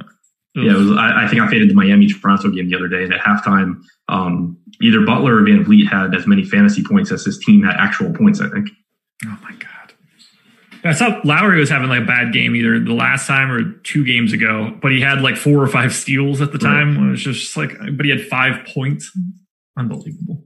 Yeah, 0.55 0.71
it 0.71 0.77
was. 0.77 0.91
I, 0.97 1.25
I 1.25 1.27
think 1.27 1.41
I 1.41 1.47
faded 1.49 1.69
the 1.69 1.73
Miami 1.73 2.07
Toronto 2.07 2.49
game 2.51 2.69
the 2.69 2.75
other 2.75 2.87
day, 2.87 3.03
and 3.03 3.13
at 3.13 3.19
halftime, 3.21 3.81
um, 4.07 4.55
either 4.81 5.01
Butler 5.01 5.37
or 5.37 5.41
VanVleet 5.41 5.87
had 5.87 6.13
as 6.15 6.27
many 6.27 6.43
fantasy 6.45 6.83
points 6.83 7.11
as 7.11 7.25
his 7.25 7.39
team 7.39 7.63
had 7.63 7.75
actual 7.77 8.13
points. 8.13 8.39
I 8.39 8.49
think. 8.49 8.69
Oh 9.25 9.37
my 9.43 9.51
god. 9.53 9.82
I 10.85 10.93
saw 10.93 11.21
Lowry 11.23 11.59
was 11.59 11.69
having 11.69 11.89
like 11.89 12.01
a 12.01 12.05
bad 12.05 12.33
game 12.33 12.55
either 12.55 12.79
the 12.79 12.93
last 12.93 13.25
time 13.25 13.51
or 13.51 13.71
two 13.83 14.03
games 14.05 14.33
ago, 14.33 14.77
but 14.81 14.91
he 14.91 14.99
had 14.99 15.21
like 15.21 15.37
four 15.37 15.63
or 15.63 15.67
five 15.67 15.93
steals 15.93 16.41
at 16.41 16.51
the 16.51 16.57
time. 16.57 17.07
It 17.07 17.11
was 17.11 17.21
just 17.21 17.55
like, 17.55 17.71
but 17.93 18.05
he 18.05 18.11
had 18.11 18.27
five 18.27 18.65
points. 18.67 19.11
Unbelievable. 19.77 20.43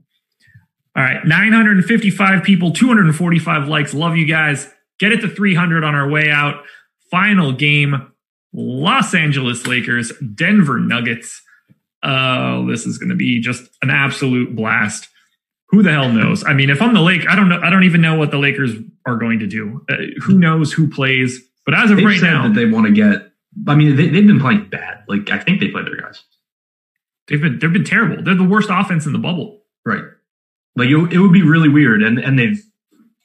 All 0.96 1.02
right, 1.02 1.24
955 1.24 2.42
people, 2.42 2.72
245 2.72 3.68
likes. 3.68 3.94
Love 3.94 4.16
you 4.16 4.26
guys. 4.26 4.68
Get 4.98 5.12
it 5.12 5.20
to 5.20 5.28
300 5.28 5.84
on 5.84 5.94
our 5.94 6.08
way 6.08 6.30
out. 6.30 6.64
Final 7.10 7.52
game 7.52 8.12
Los 8.52 9.14
Angeles 9.14 9.66
Lakers, 9.66 10.12
Denver 10.34 10.78
Nuggets. 10.78 11.42
Oh, 12.02 12.66
this 12.68 12.86
is 12.86 12.98
going 12.98 13.10
to 13.10 13.16
be 13.16 13.40
just 13.40 13.68
an 13.82 13.90
absolute 13.90 14.54
blast. 14.54 15.08
Who 15.70 15.82
the 15.82 15.92
hell 15.92 16.10
knows? 16.10 16.44
I 16.44 16.54
mean, 16.54 16.70
if 16.70 16.80
I'm 16.80 16.94
the 16.94 17.02
Lake, 17.02 17.28
I 17.28 17.36
don't 17.36 17.48
know. 17.48 17.60
I 17.62 17.68
don't 17.70 17.84
even 17.84 18.00
know 18.00 18.16
what 18.16 18.30
the 18.30 18.38
Lakers 18.38 18.72
are 19.04 19.16
going 19.16 19.38
to 19.40 19.46
do. 19.46 19.84
Uh, 19.88 19.96
who 20.22 20.38
knows 20.38 20.72
who 20.72 20.88
plays? 20.88 21.40
But 21.66 21.74
as 21.74 21.90
of 21.90 21.98
They've 21.98 22.06
right 22.06 22.20
said 22.20 22.32
now, 22.32 22.48
that 22.48 22.54
they 22.54 22.64
want 22.64 22.86
to 22.86 22.92
get. 22.92 23.30
I 23.66 23.74
mean, 23.74 23.96
they, 23.96 24.08
they've 24.08 24.26
been 24.26 24.40
playing 24.40 24.68
bad. 24.70 25.04
Like 25.08 25.30
I 25.30 25.38
think 25.38 25.60
they 25.60 25.68
play 25.68 25.82
their 25.82 25.96
guys. 26.00 26.22
they've 27.26 27.40
been 27.40 27.58
they've 27.58 27.72
been 27.72 27.84
terrible. 27.84 28.22
They're 28.22 28.34
the 28.34 28.44
worst 28.44 28.68
offense 28.70 29.04
in 29.06 29.12
the 29.12 29.18
bubble. 29.18 29.62
Right. 29.84 30.04
Like 30.76 30.88
it, 30.88 31.12
it 31.12 31.18
would 31.18 31.32
be 31.32 31.42
really 31.42 31.68
weird, 31.68 32.02
and 32.02 32.18
and 32.18 32.38
they've 32.38 32.62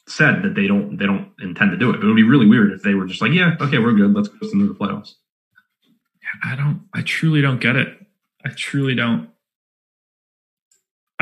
said 0.07 0.43
that 0.43 0.55
they 0.55 0.67
don't 0.67 0.97
they 0.97 1.05
don't 1.05 1.31
intend 1.41 1.71
to 1.71 1.77
do 1.77 1.89
it. 1.91 1.93
But 1.93 2.03
it 2.03 2.07
would 2.07 2.15
be 2.15 2.23
really 2.23 2.47
weird 2.47 2.73
if 2.73 2.83
they 2.83 2.93
were 2.93 3.05
just 3.05 3.21
like, 3.21 3.31
yeah, 3.31 3.55
okay, 3.61 3.77
we're 3.77 3.93
good. 3.93 4.13
Let's 4.13 4.27
go 4.27 4.49
into 4.51 4.67
the 4.67 4.73
playoffs. 4.73 5.13
I 6.43 6.55
don't. 6.55 6.87
I 6.93 7.01
truly 7.03 7.41
don't 7.41 7.61
get 7.61 7.75
it. 7.75 7.87
I 8.43 8.49
truly 8.49 8.95
don't. 8.95 9.29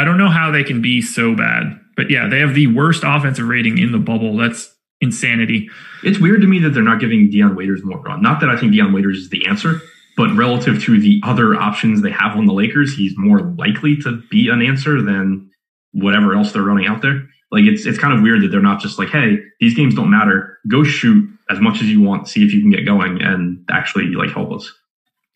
I 0.02 0.04
don't 0.04 0.18
know 0.18 0.30
how 0.30 0.50
they 0.50 0.64
can 0.64 0.82
be 0.82 1.00
so 1.00 1.36
bad. 1.36 1.80
But 1.96 2.10
yeah, 2.10 2.28
they 2.28 2.40
have 2.40 2.56
the 2.56 2.66
worst 2.68 3.04
offensive 3.06 3.48
rating 3.48 3.78
in 3.78 3.92
the 3.92 4.00
bubble. 4.00 4.36
That's 4.36 4.74
insanity. 5.00 5.70
It's 6.04 6.20
weird 6.20 6.42
to 6.42 6.48
me 6.48 6.58
that 6.60 6.72
they're 6.72 6.82
not 6.82 7.00
giving 7.00 7.30
Dion 7.30 7.56
Waiters 7.56 7.84
more 7.84 8.00
run. 8.00 8.20
Not 8.20 8.40
that 8.40 8.50
I 8.50 8.58
think 8.58 8.72
Dion 8.72 8.94
Waiters 8.94 9.18
is 9.20 9.30
the 9.30 9.46
answer, 9.46 9.80
but 10.18 10.36
relative 10.36 10.82
to 10.84 11.00
the 11.00 11.22
other 11.24 11.54
options 11.54 12.02
they 12.02 12.10
have 12.10 12.36
on 12.36 12.48
the 12.48 12.54
Lakers, 12.54 12.96
he's 12.96 13.14
more 13.16 13.42
likely 13.42 13.96
to 13.98 14.24
be 14.32 14.50
an 14.50 14.64
answer 14.64 15.04
than 15.04 15.52
whatever 15.92 16.36
else 16.36 16.52
they're 16.52 16.64
running 16.64 16.88
out 16.88 17.04
there. 17.04 17.28
Like 17.52 17.66
it's 17.66 17.86
it's 17.86 18.00
kind 18.00 18.14
of 18.14 18.24
weird 18.24 18.42
that 18.42 18.48
they're 18.48 18.62
not 18.62 18.80
just 18.80 18.98
like, 18.98 19.10
hey, 19.10 19.38
these 19.60 19.76
games 19.76 19.94
don't 19.94 20.10
matter. 20.10 20.58
Go 20.68 20.84
shoot 20.84 21.30
as 21.52 21.60
much 21.60 21.76
as 21.76 21.90
you 21.90 22.02
want, 22.02 22.28
see 22.28 22.44
if 22.44 22.54
you 22.54 22.62
can 22.62 22.72
get 22.72 22.86
going, 22.86 23.22
and 23.22 23.64
actually 23.70 24.06
like 24.06 24.32
help 24.32 24.52
us. 24.52 24.74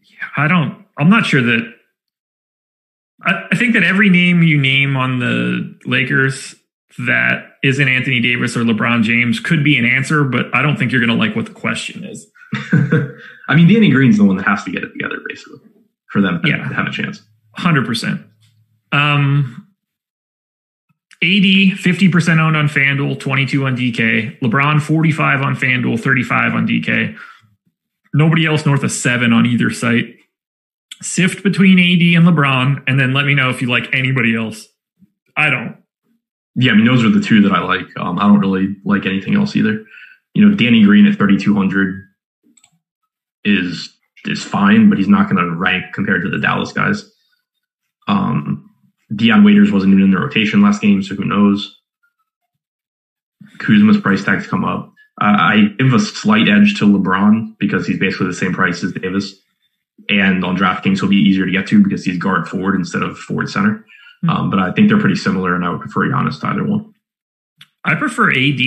Yeah, 0.09 0.27
I 0.37 0.47
don't. 0.47 0.83
I'm 0.97 1.09
not 1.09 1.27
sure 1.27 1.43
that. 1.43 1.74
I, 3.25 3.47
I 3.51 3.55
think 3.55 3.73
that 3.73 3.83
every 3.83 4.09
name 4.09 4.43
you 4.43 4.57
name 4.59 4.95
on 4.95 5.19
the 5.19 5.77
Lakers 5.85 6.55
that 7.07 7.53
isn't 7.63 7.87
Anthony 7.87 8.21
Davis 8.21 8.55
or 8.55 8.61
LeBron 8.63 9.03
James 9.03 9.39
could 9.39 9.63
be 9.63 9.77
an 9.77 9.85
answer, 9.85 10.23
but 10.23 10.45
I 10.53 10.61
don't 10.61 10.77
think 10.77 10.91
you're 10.91 11.05
going 11.05 11.17
to 11.17 11.25
like 11.25 11.35
what 11.35 11.45
the 11.45 11.51
question 11.51 12.05
is. 12.05 12.27
I 13.49 13.55
mean, 13.55 13.67
Danny 13.67 13.89
Green's 13.91 14.17
the 14.17 14.23
one 14.23 14.37
that 14.37 14.47
has 14.47 14.63
to 14.63 14.71
get 14.71 14.83
it 14.83 14.91
together, 14.93 15.19
basically, 15.27 15.59
for 16.09 16.21
them 16.21 16.41
to 16.41 16.49
Yeah. 16.49 16.71
have 16.73 16.87
a 16.87 16.91
chance. 16.91 17.21
Hundred 17.53 17.85
percent. 17.85 18.21
Um, 18.91 19.67
AD 21.23 21.77
fifty 21.79 22.09
percent 22.09 22.39
owned 22.39 22.55
on 22.57 22.67
FanDuel, 22.67 23.19
twenty 23.19 23.45
two 23.45 23.65
on 23.65 23.75
DK. 23.75 24.39
LeBron 24.39 24.81
forty 24.81 25.11
five 25.11 25.41
on 25.41 25.55
FanDuel, 25.55 25.99
thirty 25.99 26.23
five 26.23 26.53
on 26.53 26.67
DK. 26.67 27.17
Nobody 28.13 28.45
else 28.45 28.65
north 28.65 28.83
of 28.83 28.91
seven 28.91 29.33
on 29.33 29.45
either 29.45 29.69
site. 29.71 30.15
Sift 31.01 31.43
between 31.43 31.77
AD 31.77 32.17
and 32.17 32.27
LeBron, 32.27 32.83
and 32.87 32.99
then 32.99 33.13
let 33.13 33.25
me 33.25 33.35
know 33.35 33.49
if 33.49 33.61
you 33.61 33.69
like 33.69 33.93
anybody 33.93 34.35
else. 34.35 34.67
I 35.35 35.49
don't. 35.49 35.77
Yeah, 36.55 36.71
I 36.71 36.75
mean, 36.75 36.85
those 36.85 37.03
are 37.03 37.09
the 37.09 37.19
two 37.19 37.41
that 37.41 37.51
I 37.51 37.59
like. 37.59 37.87
Um, 37.97 38.17
I 38.17 38.23
don't 38.23 38.39
really 38.39 38.75
like 38.85 39.05
anything 39.05 39.35
else 39.35 39.55
either. 39.55 39.85
You 40.33 40.45
know, 40.45 40.55
Danny 40.55 40.83
Green 40.83 41.05
at 41.05 41.17
3,200 41.17 42.01
is 43.43 43.91
is 44.25 44.43
fine, 44.43 44.89
but 44.89 44.97
he's 44.97 45.07
not 45.07 45.29
going 45.29 45.37
to 45.37 45.55
rank 45.55 45.93
compared 45.93 46.23
to 46.23 46.29
the 46.29 46.39
Dallas 46.39 46.71
guys. 46.71 47.11
Um, 48.07 48.69
Dion 49.15 49.43
Waiters 49.43 49.71
wasn't 49.71 49.93
even 49.93 50.05
in 50.05 50.11
the 50.11 50.19
rotation 50.19 50.61
last 50.61 50.81
game, 50.81 51.03
so 51.03 51.15
who 51.15 51.25
knows? 51.25 51.79
Kuzma's 53.59 53.99
price 53.99 54.23
tags 54.23 54.47
come 54.47 54.65
up. 54.65 54.91
Uh, 55.21 55.37
I 55.39 55.67
give 55.77 55.93
a 55.93 55.99
slight 55.99 56.49
edge 56.49 56.77
to 56.79 56.85
LeBron 56.85 57.57
because 57.59 57.87
he's 57.87 57.99
basically 57.99 58.27
the 58.27 58.33
same 58.33 58.53
price 58.53 58.83
as 58.83 58.93
Davis. 58.93 59.33
And 60.09 60.43
on 60.43 60.57
DraftKings, 60.57 60.99
he'll 60.99 61.09
be 61.09 61.15
easier 61.15 61.45
to 61.45 61.51
get 61.51 61.67
to 61.67 61.83
because 61.83 62.05
he's 62.05 62.17
guard 62.17 62.47
forward 62.47 62.75
instead 62.75 63.01
of 63.01 63.17
forward 63.17 63.49
center. 63.49 63.85
Um, 64.27 64.49
but 64.49 64.59
I 64.59 64.71
think 64.71 64.89
they're 64.89 64.99
pretty 64.99 65.15
similar, 65.15 65.55
and 65.55 65.63
I 65.63 65.69
would 65.69 65.81
prefer 65.81 66.07
Giannis 66.07 66.39
to 66.41 66.47
either 66.47 66.63
one. 66.63 66.93
I 67.83 67.95
prefer 67.95 68.31
AD 68.31 68.59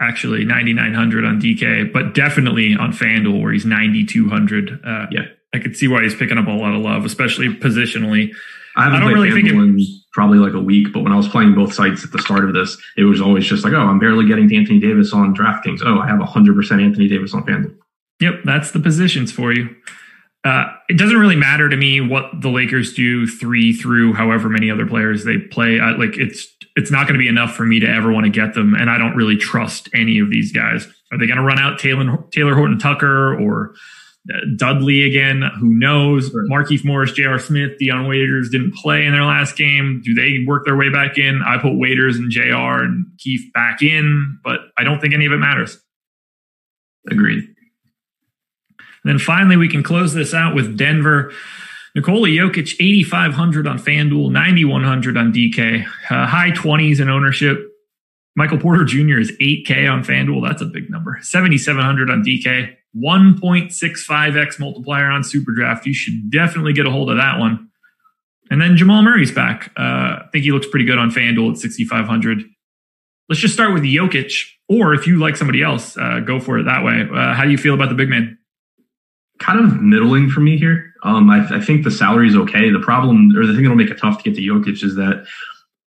actually 0.00 0.44
ninety 0.44 0.72
nine 0.72 0.94
hundred 0.94 1.24
on 1.24 1.40
DK, 1.40 1.92
but 1.92 2.14
definitely 2.14 2.74
on 2.74 2.92
FanDuel 2.92 3.42
where 3.42 3.52
he's 3.52 3.66
ninety 3.66 4.04
two 4.04 4.28
hundred. 4.28 4.80
Uh, 4.84 5.06
Yeah. 5.10 5.26
I 5.54 5.58
could 5.58 5.76
see 5.76 5.86
why 5.86 6.02
he's 6.02 6.14
picking 6.14 6.38
up 6.38 6.46
a 6.46 6.50
lot 6.50 6.74
of 6.74 6.80
love, 6.80 7.04
especially 7.04 7.48
positionally. 7.48 8.32
I 8.74 8.84
haven't 8.84 8.96
I 8.96 9.00
don't 9.00 9.12
played 9.12 9.32
really 9.32 9.42
think 9.42 9.54
FanDuel 9.54 9.78
in 9.78 9.86
probably 10.12 10.38
like 10.38 10.54
a 10.54 10.60
week, 10.60 10.92
but 10.92 11.02
when 11.02 11.12
I 11.12 11.16
was 11.16 11.28
playing 11.28 11.54
both 11.54 11.74
sites 11.74 12.04
at 12.04 12.12
the 12.12 12.20
start 12.20 12.44
of 12.44 12.54
this, 12.54 12.76
it 12.96 13.04
was 13.04 13.20
always 13.20 13.44
just 13.46 13.64
like, 13.64 13.74
oh, 13.74 13.80
I'm 13.80 13.98
barely 13.98 14.26
getting 14.26 14.48
to 14.48 14.56
Anthony 14.56 14.78
Davis 14.78 15.12
on 15.12 15.34
DraftKings. 15.34 15.80
Oh, 15.84 15.98
I 15.98 16.08
have 16.08 16.20
100% 16.20 16.82
Anthony 16.82 17.08
Davis 17.08 17.34
on 17.34 17.44
FanDuel. 17.44 17.74
Yep, 18.20 18.34
that's 18.44 18.70
the 18.70 18.80
positions 18.80 19.30
for 19.32 19.52
you. 19.52 19.74
Uh, 20.44 20.64
it 20.88 20.98
doesn't 20.98 21.18
really 21.18 21.36
matter 21.36 21.68
to 21.68 21.76
me 21.76 22.00
what 22.00 22.28
the 22.40 22.48
Lakers 22.48 22.94
do 22.94 23.26
three 23.26 23.72
through 23.72 24.12
however 24.12 24.48
many 24.48 24.70
other 24.70 24.86
players 24.86 25.24
they 25.24 25.38
play. 25.38 25.78
I, 25.78 25.92
like 25.92 26.16
it's 26.16 26.48
it's 26.74 26.90
not 26.90 27.06
going 27.06 27.14
to 27.14 27.18
be 27.18 27.28
enough 27.28 27.54
for 27.54 27.64
me 27.64 27.78
to 27.80 27.86
ever 27.86 28.10
want 28.10 28.24
to 28.24 28.30
get 28.30 28.54
them, 28.54 28.74
and 28.74 28.90
I 28.90 28.98
don't 28.98 29.14
really 29.14 29.36
trust 29.36 29.88
any 29.94 30.18
of 30.18 30.30
these 30.30 30.52
guys. 30.52 30.86
Are 31.12 31.18
they 31.18 31.26
going 31.26 31.36
to 31.36 31.44
run 31.44 31.58
out 31.58 31.78
Taylor 31.78 32.04
Talen 32.04 32.54
Horton 32.54 32.78
Tucker 32.78 33.38
or 33.38 33.74
uh, 34.32 34.38
Dudley 34.56 35.02
again? 35.02 35.42
Who 35.60 35.74
knows? 35.74 36.30
Markieff 36.50 36.84
Morris, 36.84 37.12
J.R. 37.12 37.38
Smith, 37.38 37.78
Dion 37.78 38.08
Waiters 38.08 38.48
didn't 38.48 38.74
play 38.74 39.04
in 39.04 39.12
their 39.12 39.24
last 39.24 39.56
game. 39.56 40.00
Do 40.04 40.14
they 40.14 40.44
work 40.46 40.64
their 40.64 40.76
way 40.76 40.88
back 40.88 41.18
in? 41.18 41.42
I 41.46 41.58
put 41.58 41.78
Waiters 41.78 42.16
and 42.16 42.30
J.R. 42.30 42.82
and 42.82 43.06
Keith 43.18 43.52
back 43.52 43.82
in, 43.82 44.38
but 44.42 44.60
I 44.78 44.84
don't 44.84 45.00
think 45.00 45.14
any 45.14 45.26
of 45.26 45.32
it 45.32 45.38
matters. 45.38 45.78
Agreed. 47.10 47.51
And 49.04 49.12
then 49.12 49.18
finally, 49.18 49.56
we 49.56 49.68
can 49.68 49.82
close 49.82 50.14
this 50.14 50.32
out 50.32 50.54
with 50.54 50.76
Denver. 50.76 51.32
Nikola 51.94 52.28
Jokic, 52.28 52.74
8,500 52.80 53.66
on 53.66 53.78
FanDuel, 53.78 54.30
9,100 54.30 55.16
on 55.16 55.32
DK, 55.32 55.84
uh, 55.84 56.26
high 56.26 56.50
20s 56.50 57.00
in 57.00 57.10
ownership. 57.10 57.68
Michael 58.34 58.58
Porter 58.58 58.84
Jr. 58.84 59.18
is 59.18 59.32
8K 59.32 59.90
on 59.90 60.02
FanDuel. 60.02 60.46
That's 60.46 60.62
a 60.62 60.66
big 60.66 60.90
number. 60.90 61.18
7,700 61.20 62.10
on 62.10 62.24
DK, 62.24 62.74
1.65x 62.96 64.58
multiplier 64.58 65.10
on 65.10 65.22
Superdraft. 65.22 65.84
You 65.84 65.92
should 65.92 66.30
definitely 66.30 66.72
get 66.72 66.86
a 66.86 66.90
hold 66.90 67.10
of 67.10 67.18
that 67.18 67.38
one. 67.38 67.68
And 68.50 68.60
then 68.60 68.76
Jamal 68.76 69.02
Murray's 69.02 69.32
back. 69.32 69.70
Uh, 69.78 69.82
I 69.82 70.28
think 70.32 70.44
he 70.44 70.52
looks 70.52 70.66
pretty 70.66 70.86
good 70.86 70.98
on 70.98 71.10
FanDuel 71.10 71.52
at 71.52 71.58
6,500. 71.58 72.44
Let's 73.28 73.40
just 73.40 73.54
start 73.54 73.72
with 73.72 73.82
Jokic, 73.82 74.34
or 74.68 74.94
if 74.94 75.06
you 75.06 75.18
like 75.18 75.36
somebody 75.36 75.62
else, 75.62 75.96
uh, 75.96 76.20
go 76.20 76.40
for 76.40 76.58
it 76.58 76.64
that 76.64 76.84
way. 76.84 77.02
Uh, 77.02 77.34
how 77.34 77.44
do 77.44 77.50
you 77.50 77.58
feel 77.58 77.74
about 77.74 77.88
the 77.88 77.94
big 77.94 78.08
man? 78.08 78.38
Kind 79.42 79.58
of 79.58 79.80
middling 79.82 80.30
for 80.30 80.40
me 80.40 80.56
here. 80.56 80.92
Um, 81.02 81.28
I, 81.28 81.56
I 81.56 81.60
think 81.60 81.82
the 81.82 81.90
salary 81.90 82.28
is 82.28 82.36
okay. 82.36 82.70
The 82.70 82.78
problem, 82.78 83.36
or 83.36 83.44
the 83.44 83.52
thing 83.52 83.62
that'll 83.62 83.76
make 83.76 83.90
it 83.90 83.98
tough 83.98 84.22
to 84.22 84.30
get 84.30 84.36
to 84.36 84.40
Jokic 84.40 84.84
is 84.84 84.94
that 84.94 85.26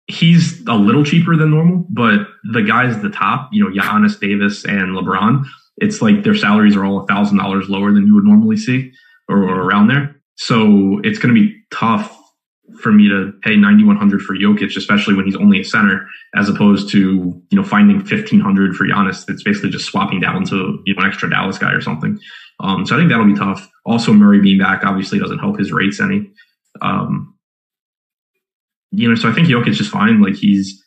he's 0.08 0.66
a 0.68 0.74
little 0.74 1.04
cheaper 1.04 1.36
than 1.36 1.52
normal, 1.52 1.86
but 1.90 2.28
the 2.52 2.62
guys 2.62 2.96
at 2.96 3.02
the 3.02 3.10
top, 3.10 3.50
you 3.52 3.64
know, 3.64 3.70
Giannis, 3.70 4.20
Davis, 4.20 4.66
and 4.66 4.96
LeBron, 4.96 5.46
it's 5.78 6.02
like 6.02 6.24
their 6.24 6.36
salaries 6.36 6.76
are 6.76 6.86
all 6.86 7.04
a 7.04 7.08
thousand 7.08 7.38
dollars 7.38 7.70
lower 7.70 7.92
than 7.92 8.08
you 8.08 8.16
would 8.16 8.24
normally 8.24 8.58
see 8.58 8.92
or, 9.28 9.44
or 9.44 9.62
around 9.64 9.88
there. 9.88 10.16
So 10.36 11.02
it's 11.04 11.20
going 11.20 11.36
to 11.36 11.42
be 11.42 11.62
tough 11.72 12.18
for 12.80 12.92
me 12.92 13.08
to 13.10 13.34
pay 13.42 13.56
9100 13.56 14.22
for 14.22 14.36
Jokic, 14.36 14.76
especially 14.76 15.14
when 15.14 15.26
he's 15.26 15.36
only 15.36 15.60
a 15.60 15.64
center, 15.64 16.08
as 16.36 16.50
opposed 16.50 16.90
to, 16.92 17.00
you 17.00 17.58
know, 17.58 17.64
finding 17.64 17.98
1500 17.98 18.76
for 18.76 18.86
Giannis. 18.86 19.26
That's 19.26 19.44
basically 19.44 19.70
just 19.70 19.86
swapping 19.86 20.20
down 20.20 20.46
to, 20.46 20.82
you 20.86 20.96
know, 20.96 21.02
an 21.02 21.08
extra 21.08 21.30
Dallas 21.30 21.58
guy 21.58 21.72
or 21.72 21.82
something. 21.82 22.20
Um, 22.60 22.86
so 22.86 22.96
I 22.96 23.00
think 23.00 23.10
that'll 23.10 23.26
be 23.26 23.36
tough. 23.36 23.70
Also, 23.86 24.14
Murray 24.14 24.40
being 24.40 24.60
back 24.60 24.84
obviously 24.84 25.20
doesn't 25.20 25.40
help 25.40 25.58
his 25.58 25.72
rates 25.72 26.00
any. 26.00 26.32
Um, 26.82 27.36
you 28.92 29.10
know, 29.10 29.16
so 29.16 29.30
I 29.30 29.34
think 29.34 29.48
Jokic 29.48 29.80
is 29.80 29.88
fine. 29.88 30.22
Like 30.22 30.36
he's 30.36 30.82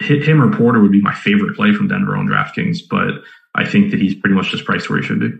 hit 0.00 0.26
him 0.26 0.40
or 0.40 0.56
Porter 0.56 0.80
would 0.80 0.92
be 0.92 1.00
my 1.00 1.14
favorite 1.14 1.56
play 1.56 1.72
from 1.72 1.88
Denver 1.88 2.16
on 2.16 2.28
DraftKings, 2.28 2.78
but 2.88 3.14
I 3.54 3.68
think 3.68 3.90
that 3.90 4.00
he's 4.00 4.14
pretty 4.14 4.34
much 4.34 4.50
just 4.50 4.64
priced 4.64 4.88
where 4.88 5.00
he 5.00 5.06
should 5.06 5.20
be. 5.20 5.30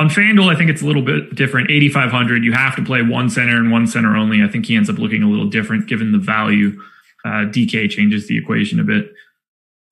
On 0.00 0.08
FanDuel, 0.08 0.50
I 0.50 0.56
think 0.56 0.70
it's 0.70 0.80
a 0.80 0.86
little 0.86 1.02
bit 1.02 1.34
different. 1.34 1.70
8,500, 1.70 2.42
you 2.42 2.52
have 2.52 2.74
to 2.76 2.82
play 2.82 3.02
one 3.02 3.28
center 3.28 3.58
and 3.58 3.70
one 3.70 3.86
center 3.86 4.16
only. 4.16 4.42
I 4.42 4.48
think 4.48 4.64
he 4.64 4.74
ends 4.74 4.88
up 4.88 4.96
looking 4.96 5.22
a 5.22 5.28
little 5.28 5.46
different 5.46 5.88
given 5.88 6.10
the 6.10 6.18
value. 6.18 6.80
Uh, 7.22 7.44
DK 7.44 7.90
changes 7.90 8.26
the 8.26 8.38
equation 8.38 8.80
a 8.80 8.82
bit. 8.82 9.12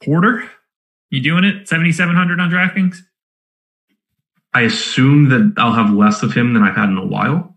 Porter, 0.02 0.50
you 1.10 1.20
doing 1.20 1.44
it? 1.44 1.68
7,700 1.68 2.40
on 2.40 2.50
DraftKings? 2.50 2.96
I 4.54 4.62
assume 4.62 5.28
that 5.28 5.52
I'll 5.58 5.74
have 5.74 5.92
less 5.92 6.22
of 6.22 6.32
him 6.32 6.54
than 6.54 6.62
I've 6.62 6.74
had 6.74 6.88
in 6.88 6.96
a 6.96 7.06
while, 7.06 7.54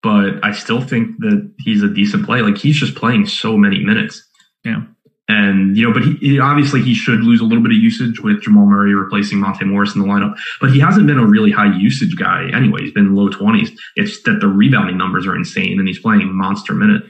but 0.00 0.34
I 0.44 0.52
still 0.52 0.82
think 0.82 1.18
that 1.18 1.52
he's 1.58 1.82
a 1.82 1.92
decent 1.92 2.24
play. 2.24 2.40
Like 2.40 2.56
he's 2.56 2.76
just 2.76 2.94
playing 2.94 3.26
so 3.26 3.56
many 3.56 3.82
minutes. 3.82 4.24
Yeah. 4.64 4.82
And, 5.30 5.76
you 5.76 5.82
know, 5.86 5.92
but 5.94 6.02
he, 6.02 6.40
obviously 6.40 6.80
he 6.82 6.94
should 6.94 7.20
lose 7.20 7.40
a 7.40 7.44
little 7.44 7.62
bit 7.66 7.72
of 7.76 7.78
usage 7.78 8.20
with 8.20 8.42
Jamal 8.42 8.66
Murray 8.66 8.94
replacing 8.94 9.38
Monte 9.38 9.64
Morris 9.64 9.94
in 9.94 10.00
the 10.02 10.08
lineup, 10.12 10.34
but 10.60 10.72
he 10.74 10.80
hasn't 10.80 11.06
been 11.06 11.22
a 11.24 11.26
really 11.34 11.52
high 11.52 11.72
usage 11.78 12.16
guy 12.16 12.50
anyway. 12.52 12.80
He's 12.82 12.98
been 13.00 13.14
low 13.14 13.28
20s. 13.28 13.70
It's 13.94 14.22
that 14.24 14.40
the 14.40 14.48
rebounding 14.48 14.98
numbers 14.98 15.26
are 15.28 15.36
insane 15.36 15.78
and 15.78 15.86
he's 15.86 16.00
playing 16.00 16.34
monster 16.34 16.74
minute. 16.74 17.02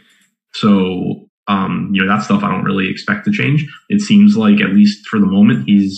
So 0.52 1.28
Um, 1.48 1.90
you 1.92 2.00
know, 2.00 2.08
that 2.12 2.22
stuff 2.22 2.44
I 2.44 2.50
don't 2.52 2.68
really 2.70 2.88
expect 2.88 3.24
to 3.24 3.32
change. 3.32 3.66
It 3.88 4.00
seems 4.00 4.36
like 4.36 4.60
at 4.60 4.74
least 4.78 5.08
for 5.08 5.18
the 5.18 5.26
moment, 5.36 5.66
he's 5.68 5.92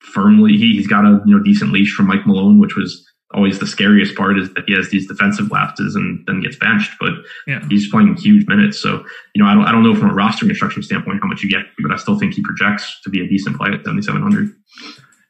firmly 0.00 0.52
he, 0.56 0.72
he's 0.76 0.88
got 0.88 1.04
a 1.04 1.20
you 1.26 1.36
know 1.36 1.42
decent 1.42 1.70
leash 1.72 1.94
from 1.94 2.08
Mike 2.08 2.26
Malone, 2.26 2.58
which 2.58 2.74
was 2.74 2.90
always 3.32 3.58
the 3.60 3.66
scariest 3.66 4.16
part 4.16 4.38
is 4.38 4.52
that 4.54 4.64
he 4.66 4.74
has 4.74 4.90
these 4.90 5.06
defensive 5.06 5.50
lapses 5.52 5.94
and 5.94 6.24
then 6.26 6.40
gets 6.40 6.56
benched, 6.56 6.90
but 6.98 7.12
Yeah. 7.46 7.64
he's 7.68 7.88
playing 7.88 8.16
huge 8.16 8.46
minutes. 8.48 8.78
So, 8.80 9.04
you 9.34 9.42
know, 9.42 9.48
I 9.48 9.54
don't, 9.54 9.64
I 9.66 9.72
don't 9.72 9.82
know 9.84 9.94
from 9.94 10.10
a 10.10 10.14
roster 10.14 10.46
construction 10.46 10.82
standpoint 10.82 11.20
how 11.22 11.28
much 11.28 11.42
you 11.42 11.48
get, 11.48 11.64
but 11.80 11.92
I 11.92 11.96
still 11.96 12.18
think 12.18 12.34
he 12.34 12.42
projects 12.42 13.00
to 13.04 13.10
be 13.10 13.20
a 13.24 13.28
decent 13.28 13.56
play 13.56 13.68
at 13.68 13.84
7,700. 13.84 14.52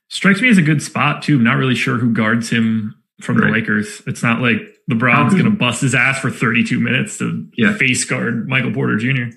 Strikes 0.09 0.41
me 0.41 0.49
as 0.49 0.57
a 0.59 0.63
good 0.63 0.83
spot 0.83 1.23
too. 1.23 1.37
I'm 1.37 1.45
not 1.45 1.57
really 1.59 1.75
sure 1.75 1.99
who 1.99 2.11
guards 2.13 2.49
him 2.51 2.95
from 3.21 3.37
the 3.37 3.47
Lakers. 3.47 4.03
It's 4.07 4.23
not 4.23 4.41
like 4.41 4.59
LeBron's 4.91 5.35
going 5.35 5.45
to 5.45 5.51
bust 5.51 5.83
his 5.83 5.95
ass 5.95 6.19
for 6.21 6.31
32 6.31 6.81
minutes 6.81 7.19
to 7.19 7.47
Yeah. 7.57 7.75
face 7.75 8.03
guard 8.05 8.49
Michael 8.49 8.73
Porter 8.73 8.97
Jr. 8.97 9.37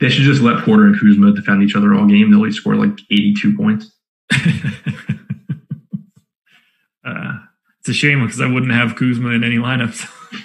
They 0.00 0.08
should 0.10 0.24
just 0.24 0.42
let 0.42 0.64
Porter 0.64 0.86
and 0.86 0.98
Kuzma 0.98 1.32
defend 1.32 1.62
each 1.62 1.74
other 1.76 1.94
all 1.94 2.06
game. 2.06 2.30
They'll 2.30 2.46
each 2.46 2.54
score 2.56 2.74
like 2.76 2.98
82 3.10 3.56
points. 3.56 3.90
Uh, 7.06 7.38
it's 7.88 7.96
a 7.96 7.98
shame 7.98 8.22
because 8.24 8.40
I 8.40 8.46
wouldn't 8.46 8.72
have 8.72 8.96
Kuzma 8.96 9.30
in 9.30 9.42
any 9.44 9.56
lineups. 9.56 10.06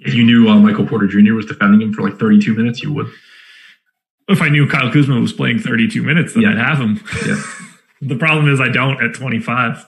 If 0.00 0.14
you 0.14 0.24
knew 0.24 0.48
uh, 0.48 0.58
Michael 0.58 0.86
Porter 0.86 1.06
Jr. 1.06 1.34
was 1.34 1.44
defending 1.44 1.82
him 1.82 1.92
for 1.92 2.00
like 2.00 2.18
32 2.18 2.54
minutes, 2.54 2.82
you 2.82 2.90
would. 2.94 3.08
if 4.28 4.40
I 4.40 4.48
knew 4.48 4.66
Kyle 4.66 4.90
Kuzma 4.90 5.20
was 5.20 5.34
playing 5.34 5.58
32 5.58 6.02
minutes, 6.02 6.32
then 6.32 6.44
Yeah. 6.44 6.52
I'd 6.52 6.58
have 6.58 6.78
him. 6.78 7.00
Yeah. 7.26 7.42
the 8.00 8.16
problem 8.16 8.48
is 8.48 8.58
I 8.58 8.68
don't 8.68 9.02
at 9.02 9.12
25. 9.12 9.86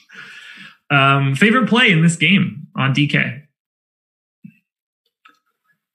um, 0.90 1.34
favorite 1.34 1.66
play 1.66 1.90
in 1.90 2.02
this 2.02 2.16
game 2.16 2.66
on 2.76 2.92
DK? 2.94 3.42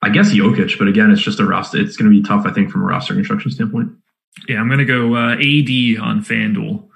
I 0.02 0.08
guess 0.08 0.32
Jokic, 0.32 0.76
but 0.76 0.88
again, 0.88 1.12
it's 1.12 1.22
just 1.22 1.38
a 1.38 1.44
roster. 1.44 1.78
It's 1.78 1.96
going 1.96 2.10
to 2.10 2.16
be 2.16 2.26
tough, 2.26 2.44
I 2.44 2.52
think, 2.52 2.70
from 2.72 2.80
a 2.82 2.86
roster 2.86 3.14
construction 3.14 3.52
standpoint. 3.52 3.90
Yeah, 4.48 4.58
I'm 4.58 4.66
going 4.68 4.78
to 4.78 4.84
go 4.84 5.14
uh, 5.14 5.34
AD 5.34 6.02
on 6.02 6.24
FanDuel. 6.24 6.87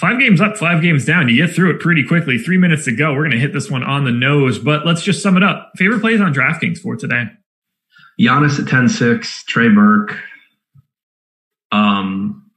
Five 0.00 0.18
games 0.18 0.40
up, 0.40 0.56
five 0.56 0.80
games 0.80 1.04
down. 1.04 1.28
You 1.28 1.46
get 1.46 1.54
through 1.54 1.72
it 1.72 1.80
pretty 1.80 2.02
quickly. 2.02 2.38
Three 2.38 2.56
minutes 2.56 2.86
to 2.86 2.96
go. 2.96 3.12
We're 3.12 3.24
going 3.24 3.32
to 3.32 3.38
hit 3.38 3.52
this 3.52 3.70
one 3.70 3.82
on 3.82 4.04
the 4.04 4.10
nose, 4.10 4.58
but 4.58 4.86
let's 4.86 5.02
just 5.02 5.22
sum 5.22 5.36
it 5.36 5.42
up. 5.42 5.72
Favorite 5.76 6.00
plays 6.00 6.22
on 6.22 6.32
DraftKings 6.32 6.78
for 6.78 6.96
today? 6.96 7.24
Giannis 8.18 8.58
at 8.58 8.66
10 8.66 8.88
6, 8.88 9.44
Trey 9.44 9.68
Burke, 9.68 10.18
um, 11.70 12.50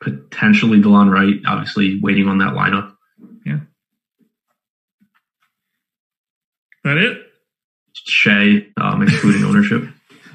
potentially 0.00 0.80
Delon 0.80 1.12
Wright, 1.12 1.36
obviously 1.46 2.00
waiting 2.02 2.26
on 2.26 2.38
that 2.38 2.54
lineup. 2.54 2.92
Yeah. 3.46 3.60
That 6.82 6.98
it? 6.98 7.18
Shai, 7.92 8.66
um, 8.76 9.02
excluding 9.02 9.44
ownership. 9.48 9.84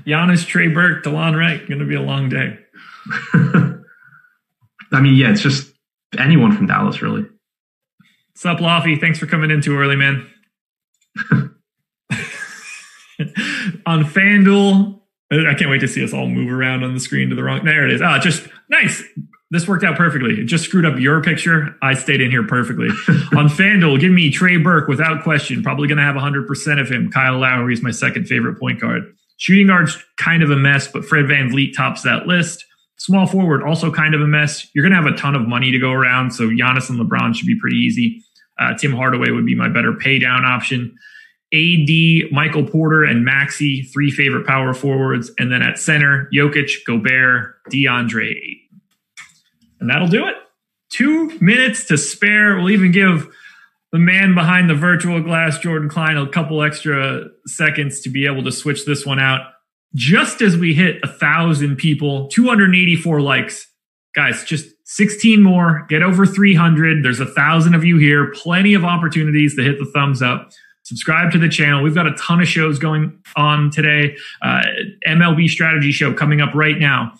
Giannis, 0.07 0.45
Trey 0.45 0.69
Burke, 0.69 1.03
Delon 1.03 1.37
Wright. 1.37 1.67
Going 1.67 1.79
to 1.79 1.85
be 1.85 1.95
a 1.95 2.01
long 2.01 2.29
day. 2.29 2.59
I 4.93 5.01
mean, 5.01 5.15
yeah, 5.15 5.31
it's 5.31 5.41
just 5.41 5.72
anyone 6.17 6.55
from 6.55 6.67
Dallas, 6.67 7.01
really. 7.01 7.25
What's 8.33 8.45
up, 8.45 8.57
Laffy? 8.59 8.99
Thanks 8.99 9.19
for 9.19 9.27
coming 9.27 9.51
in 9.51 9.61
too 9.61 9.77
early, 9.77 9.95
man. 9.95 10.27
on 13.85 14.03
FanDuel, 14.03 14.99
I 15.31 15.53
can't 15.53 15.69
wait 15.69 15.81
to 15.81 15.87
see 15.87 16.03
us 16.03 16.13
all 16.13 16.27
move 16.27 16.51
around 16.51 16.83
on 16.83 16.93
the 16.93 16.99
screen 16.99 17.29
to 17.29 17.35
the 17.35 17.43
wrong. 17.43 17.63
There 17.63 17.85
it 17.85 17.93
is. 17.93 18.01
Ah, 18.01 18.19
just 18.19 18.47
nice. 18.69 19.03
This 19.51 19.67
worked 19.67 19.83
out 19.83 19.97
perfectly. 19.97 20.41
It 20.41 20.45
just 20.45 20.65
screwed 20.65 20.85
up 20.85 20.97
your 20.97 21.21
picture. 21.21 21.75
I 21.81 21.93
stayed 21.93 22.21
in 22.21 22.31
here 22.31 22.45
perfectly. 22.45 22.87
on 23.37 23.49
FanDuel, 23.49 23.99
give 23.99 24.11
me 24.11 24.31
Trey 24.31 24.57
Burke 24.57 24.87
without 24.87 25.23
question. 25.23 25.61
Probably 25.61 25.87
going 25.87 25.99
to 25.99 26.03
have 26.03 26.15
100% 26.15 26.81
of 26.81 26.89
him. 26.89 27.11
Kyle 27.11 27.37
Lowry 27.37 27.73
is 27.73 27.83
my 27.83 27.91
second 27.91 28.25
favorite 28.25 28.59
point 28.59 28.81
guard. 28.81 29.03
Shooting 29.37 29.67
guard's 29.67 29.95
kind 30.17 30.41
of 30.41 30.49
a 30.49 30.55
mess, 30.55 30.87
but 30.87 31.05
Fred 31.05 31.25
VanVleet 31.25 31.75
tops 31.75 32.01
that 32.01 32.25
list. 32.25 32.65
Small 32.97 33.25
forward, 33.27 33.63
also 33.63 33.91
kind 33.91 34.13
of 34.13 34.21
a 34.21 34.27
mess. 34.27 34.67
You're 34.73 34.83
going 34.87 34.91
to 34.91 35.01
have 35.01 35.13
a 35.13 35.17
ton 35.17 35.35
of 35.35 35.47
money 35.47 35.71
to 35.71 35.79
go 35.79 35.91
around, 35.91 36.31
so 36.31 36.47
Giannis 36.47 36.89
and 36.89 36.99
LeBron 36.99 37.35
should 37.35 37.47
be 37.47 37.59
pretty 37.59 37.77
easy. 37.77 38.23
Uh, 38.59 38.75
Tim 38.75 38.93
Hardaway 38.93 39.31
would 39.31 39.45
be 39.45 39.55
my 39.55 39.67
better 39.67 39.93
pay 39.93 40.19
down 40.19 40.45
option. 40.45 40.95
AD, 41.53 42.31
Michael 42.31 42.65
Porter, 42.65 43.03
and 43.03 43.25
Maxi, 43.27 43.91
three 43.91 44.09
favorite 44.09 44.47
power 44.47 44.73
forwards. 44.73 45.31
And 45.37 45.51
then 45.51 45.61
at 45.61 45.77
center, 45.77 46.29
Jokic, 46.33 46.69
Gobert, 46.87 47.55
DeAndre 47.71 48.35
And 49.79 49.89
that'll 49.89 50.07
do 50.07 50.27
it. 50.27 50.35
Two 50.89 51.37
minutes 51.39 51.85
to 51.85 51.97
spare. 51.97 52.55
We'll 52.55 52.71
even 52.71 52.91
give 52.91 53.27
the 53.91 53.99
man 53.99 54.33
behind 54.33 54.69
the 54.69 54.75
virtual 54.75 55.21
glass, 55.21 55.59
Jordan 55.59 55.89
Klein, 55.89 56.17
a 56.17 56.27
couple 56.27 56.63
extra 56.63 57.25
seconds 57.45 58.01
to 58.01 58.09
be 58.09 58.25
able 58.25 58.43
to 58.43 58.51
switch 58.51 58.85
this 58.85 59.05
one 59.05 59.19
out. 59.19 59.52
Just 59.95 60.41
as 60.41 60.57
we 60.57 60.73
hit 60.73 60.99
a 61.03 61.07
thousand 61.07 61.75
people, 61.75 62.27
284 62.29 63.21
likes. 63.21 63.67
Guys, 64.15 64.43
just 64.43 64.67
16 64.85 65.41
more, 65.41 65.85
get 65.89 66.03
over 66.03 66.25
300. 66.25 67.03
There's 67.03 67.19
a 67.19 67.25
thousand 67.25 67.73
of 67.73 67.83
you 67.83 67.97
here, 67.97 68.31
plenty 68.31 68.73
of 68.73 68.83
opportunities 68.83 69.55
to 69.55 69.63
hit 69.63 69.79
the 69.79 69.85
thumbs 69.85 70.21
up. 70.21 70.51
Subscribe 70.83 71.31
to 71.31 71.39
the 71.39 71.47
channel. 71.47 71.81
We've 71.81 71.95
got 71.95 72.07
a 72.07 72.13
ton 72.15 72.41
of 72.41 72.47
shows 72.47 72.77
going 72.77 73.17
on 73.35 73.71
today. 73.71 74.17
Uh, 74.41 74.63
MLB 75.07 75.47
strategy 75.47 75.91
show 75.91 76.13
coming 76.13 76.41
up 76.41 76.53
right 76.53 76.77
now. 76.77 77.13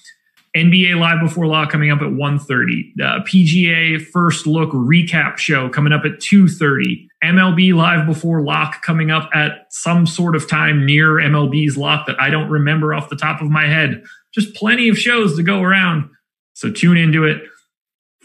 NBA 0.56 1.00
Live 1.00 1.20
Before 1.20 1.48
Lock 1.48 1.72
coming 1.72 1.90
up 1.90 2.02
at 2.02 2.10
1.30. 2.10 3.02
Uh, 3.02 3.24
PGA 3.24 4.06
First 4.06 4.46
Look 4.46 4.70
recap 4.70 5.38
show 5.38 5.68
coming 5.68 5.92
up 5.92 6.06
at 6.06 6.20
2.30. 6.20 7.08
MLB 7.24 7.74
Live 7.74 8.06
Before 8.06 8.44
Lock 8.44 8.84
coming 8.84 9.10
up 9.10 9.30
at 9.34 9.66
some 9.72 10.06
sort 10.06 10.36
of 10.36 10.48
time 10.48 10.86
near 10.86 11.16
MLB's 11.16 11.76
lock 11.76 12.06
that 12.06 12.22
I 12.22 12.30
don't 12.30 12.50
remember 12.50 12.94
off 12.94 13.10
the 13.10 13.16
top 13.16 13.42
of 13.42 13.50
my 13.50 13.66
head. 13.66 14.04
Just 14.34 14.54
plenty 14.54 14.90
of 14.90 14.98
shows 14.98 15.36
to 15.38 15.44
go 15.44 15.62
around. 15.62 16.10
So 16.54 16.72
tune 16.72 16.98
into 16.98 17.26
it. 17.26 17.42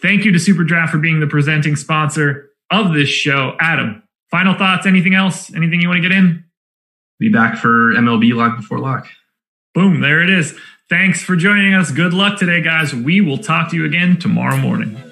Thank 0.02 0.24
you 0.24 0.32
to 0.32 0.38
Super 0.38 0.64
Draft 0.64 0.92
for 0.92 0.98
being 0.98 1.20
the 1.20 1.26
presenting 1.26 1.76
sponsor 1.76 2.50
of 2.70 2.92
this 2.92 3.08
show. 3.08 3.56
Adam, 3.58 4.02
final 4.30 4.54
thoughts? 4.54 4.86
Anything 4.86 5.14
else? 5.14 5.52
Anything 5.54 5.80
you 5.80 5.88
want 5.88 6.02
to 6.02 6.08
get 6.08 6.16
in? 6.16 6.44
Be 7.18 7.30
back 7.30 7.56
for 7.56 7.94
MLB 7.94 8.34
Live 8.34 8.56
Before 8.56 8.78
Lock. 8.78 9.08
Boom, 9.74 10.00
there 10.00 10.22
it 10.22 10.30
is. 10.30 10.54
Thanks 10.88 11.22
for 11.22 11.36
joining 11.36 11.74
us. 11.74 11.90
Good 11.90 12.14
luck 12.14 12.38
today, 12.38 12.62
guys. 12.62 12.94
We 12.94 13.20
will 13.20 13.36
talk 13.36 13.70
to 13.70 13.76
you 13.76 13.84
again 13.84 14.18
tomorrow 14.18 14.56
morning. 14.56 15.07